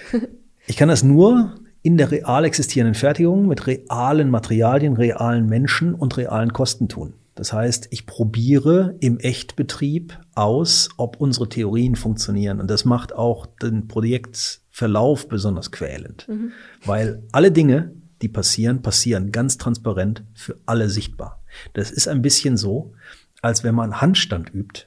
ich 0.67 0.77
kann 0.77 0.91
das 0.91 1.03
nur 1.03 1.55
in 1.83 1.97
der 1.97 2.11
real 2.11 2.45
existierenden 2.45 2.95
Fertigung 2.95 3.47
mit 3.47 3.67
realen 3.67 4.31
Materialien, 4.31 4.95
realen 4.95 5.47
Menschen 5.47 5.95
und 5.95 6.17
realen 6.17 6.53
Kosten 6.53 6.89
tun. 6.89 7.15
Das 7.35 7.53
heißt, 7.55 7.89
ich 7.91 8.05
probiere 8.05 8.97
im 9.01 9.19
Echtbetrieb 9.19 10.19
aus, 10.35 10.91
ob 10.99 11.21
unsere 11.21 11.49
Theorien 11.49 11.97
funktionieren. 11.97 12.61
Und 12.61 12.71
das 12.71 12.85
macht 12.85 13.15
auch 13.15 13.47
den 13.47 13.89
Projektverlauf 13.89 15.27
besonders 15.27 15.71
quälend. 15.71 16.29
Mhm. 16.29 16.53
Weil 16.85 17.23
alle 17.33 17.51
Dinge, 17.51 17.93
die 18.21 18.29
passieren, 18.29 18.83
passieren 18.83 19.33
ganz 19.33 19.57
transparent 19.57 20.25
für 20.35 20.57
alle 20.67 20.91
sichtbar. 20.91 21.43
Das 21.73 21.91
ist 21.91 22.09
ein 22.09 22.21
bisschen 22.21 22.59
so, 22.59 22.93
als 23.41 23.65
wenn 23.65 23.75
man 23.75 24.03
Handstand 24.03 24.53
übt. 24.53 24.87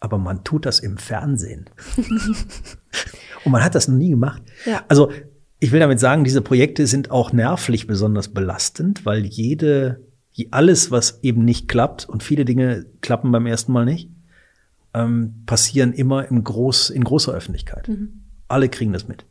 Aber 0.00 0.18
man 0.18 0.42
tut 0.42 0.66
das 0.66 0.80
im 0.80 0.98
Fernsehen. 0.98 1.70
Und 3.44 3.52
man 3.52 3.62
hat 3.62 3.76
das 3.76 3.86
noch 3.86 3.96
nie 3.96 4.10
gemacht. 4.10 4.42
Ja. 4.64 4.84
Also 4.88 5.12
ich 5.66 5.72
will 5.72 5.80
damit 5.80 5.98
sagen, 5.98 6.22
diese 6.22 6.42
Projekte 6.42 6.86
sind 6.86 7.10
auch 7.10 7.32
nervlich 7.32 7.88
besonders 7.88 8.28
belastend, 8.28 9.04
weil 9.04 9.26
jede, 9.26 10.00
alles, 10.52 10.92
was 10.92 11.18
eben 11.24 11.44
nicht 11.44 11.66
klappt, 11.66 12.08
und 12.08 12.22
viele 12.22 12.44
Dinge 12.44 12.86
klappen 13.00 13.32
beim 13.32 13.46
ersten 13.46 13.72
Mal 13.72 13.84
nicht, 13.84 14.08
ähm, 14.94 15.42
passieren 15.44 15.92
immer 15.92 16.30
im 16.30 16.44
Groß, 16.44 16.90
in 16.90 17.02
großer 17.02 17.32
Öffentlichkeit. 17.32 17.88
Mhm. 17.88 18.22
Alle 18.46 18.68
kriegen 18.68 18.92
das 18.92 19.08
mit. 19.08 19.26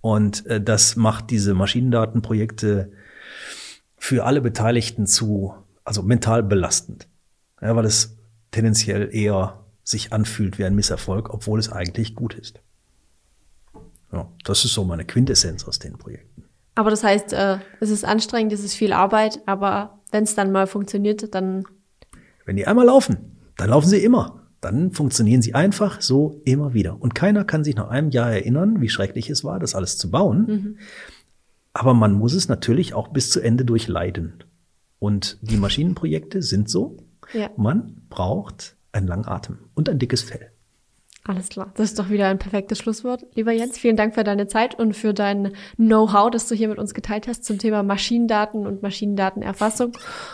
Und 0.00 0.46
äh, 0.46 0.62
das 0.62 0.96
macht 0.96 1.28
diese 1.28 1.52
Maschinendatenprojekte 1.52 2.92
für 3.98 4.24
alle 4.24 4.40
Beteiligten 4.40 5.06
zu, 5.06 5.52
also 5.84 6.02
mental 6.02 6.42
belastend. 6.42 7.06
Ja, 7.60 7.76
weil 7.76 7.84
es 7.84 8.16
tendenziell 8.50 9.14
eher 9.14 9.62
sich 9.82 10.10
anfühlt 10.10 10.58
wie 10.58 10.64
ein 10.64 10.74
Misserfolg, 10.74 11.34
obwohl 11.34 11.58
es 11.58 11.70
eigentlich 11.70 12.14
gut 12.14 12.32
ist. 12.32 12.62
Ja, 14.14 14.28
das 14.44 14.64
ist 14.64 14.74
so 14.74 14.84
meine 14.84 15.04
Quintessenz 15.04 15.66
aus 15.66 15.78
den 15.78 15.98
Projekten. 15.98 16.44
Aber 16.74 16.90
das 16.90 17.04
heißt, 17.04 17.32
äh, 17.32 17.58
es 17.80 17.90
ist 17.90 18.04
anstrengend, 18.04 18.52
es 18.52 18.64
ist 18.64 18.74
viel 18.74 18.92
Arbeit, 18.92 19.40
aber 19.46 20.00
wenn 20.10 20.24
es 20.24 20.34
dann 20.34 20.52
mal 20.52 20.66
funktioniert, 20.66 21.34
dann. 21.34 21.64
Wenn 22.44 22.56
die 22.56 22.66
einmal 22.66 22.86
laufen, 22.86 23.38
dann 23.56 23.70
laufen 23.70 23.88
sie 23.88 23.98
immer. 23.98 24.40
Dann 24.60 24.92
funktionieren 24.92 25.42
sie 25.42 25.54
einfach 25.54 26.00
so 26.00 26.40
immer 26.44 26.72
wieder. 26.72 27.00
Und 27.00 27.14
keiner 27.14 27.44
kann 27.44 27.64
sich 27.64 27.76
nach 27.76 27.88
einem 27.88 28.10
Jahr 28.10 28.30
erinnern, 28.30 28.80
wie 28.80 28.88
schrecklich 28.88 29.28
es 29.28 29.44
war, 29.44 29.58
das 29.58 29.74
alles 29.74 29.98
zu 29.98 30.10
bauen. 30.10 30.46
Mhm. 30.46 30.78
Aber 31.74 31.92
man 31.92 32.12
muss 32.12 32.32
es 32.32 32.48
natürlich 32.48 32.94
auch 32.94 33.08
bis 33.08 33.30
zu 33.30 33.40
Ende 33.40 33.64
durchleiden. 33.64 34.44
Und 34.98 35.38
die 35.42 35.58
Maschinenprojekte 35.58 36.40
sind 36.40 36.70
so. 36.70 36.96
Ja. 37.34 37.50
Man 37.56 38.06
braucht 38.08 38.76
einen 38.92 39.06
langen 39.06 39.26
Atem 39.26 39.58
und 39.74 39.88
ein 39.88 39.98
dickes 39.98 40.22
Fell. 40.22 40.50
Alles 41.26 41.48
klar. 41.48 41.72
Das 41.74 41.88
ist 41.88 41.98
doch 41.98 42.10
wieder 42.10 42.28
ein 42.28 42.38
perfektes 42.38 42.76
Schlusswort. 42.76 43.24
Lieber 43.34 43.50
Jens, 43.50 43.78
vielen 43.78 43.96
Dank 43.96 44.14
für 44.14 44.24
deine 44.24 44.46
Zeit 44.46 44.78
und 44.78 44.92
für 44.92 45.14
dein 45.14 45.52
Know-how, 45.76 46.30
das 46.30 46.48
du 46.48 46.54
hier 46.54 46.68
mit 46.68 46.76
uns 46.76 46.92
geteilt 46.92 47.28
hast 47.28 47.46
zum 47.46 47.58
Thema 47.58 47.82
Maschinendaten 47.82 48.66
und 48.66 48.82
Maschinendatenerfassung. 48.82 49.92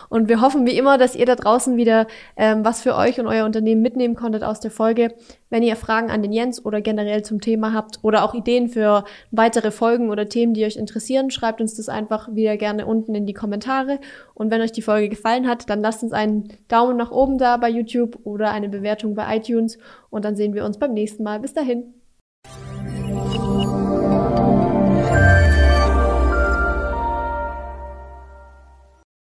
Und 0.09 0.29
wir 0.29 0.41
hoffen 0.41 0.67
wie 0.67 0.77
immer, 0.77 0.99
dass 0.99 1.15
ihr 1.15 1.27
da 1.27 1.37
draußen 1.37 1.77
wieder 1.77 2.09
ähm, 2.37 2.65
was 2.65 2.83
für 2.83 2.97
euch 2.97 3.21
und 3.21 3.29
euer 3.29 3.45
Unternehmen 3.45 3.83
mitnehmen 3.83 4.17
konntet 4.17 4.43
aus 4.43 4.59
der 4.59 4.73
Folge. 4.73 5.15
Wenn 5.49 5.63
ihr 5.63 5.77
Fragen 5.77 6.11
an 6.11 6.23
den 6.23 6.33
Jens 6.33 6.65
oder 6.65 6.81
generell 6.81 7.23
zum 7.23 7.41
Thema 7.41 7.73
habt 7.73 8.01
oder 8.03 8.25
auch 8.25 8.35
Ideen 8.35 8.69
für 8.69 9.05
weitere 9.31 9.71
Folgen 9.71 10.11
oder 10.11 10.29
Themen, 10.29 10.55
die 10.55 10.65
euch 10.65 10.77
interessieren, 10.77 11.31
schreibt 11.31 11.61
uns 11.61 11.77
das 11.77 11.89
einfach 11.89 12.35
wieder 12.35 12.57
gerne 12.57 12.87
unten 12.87 13.15
in 13.15 13.27
die 13.27 13.35
Kommentare. 13.35 14.01
Und 14.35 14.51
wenn 14.51 14.61
euch 14.61 14.73
die 14.73 14.83
Folge 14.83 15.09
gefallen 15.09 15.47
hat, 15.47 15.71
dann 15.71 15.83
lasst 15.83 16.03
uns 16.03 16.13
einen 16.13 16.49
Daumen 16.67 16.97
nach 16.97 17.13
oben 17.13 17.39
da 17.39 17.59
bei 17.59 17.69
YouTube 17.69 18.19
oder 18.25 18.51
eine 18.51 18.69
Bewertung 18.69 19.15
bei 19.15 19.37
iTunes. 19.37 19.79
Und 20.11 20.25
dann 20.25 20.37
sehen 20.37 20.55
wir 20.55 20.65
uns 20.65 20.79
beim 20.79 20.93
nächsten 20.93 21.23
Mal. 21.23 21.41
Bis 21.41 21.55
dahin. 21.55 21.95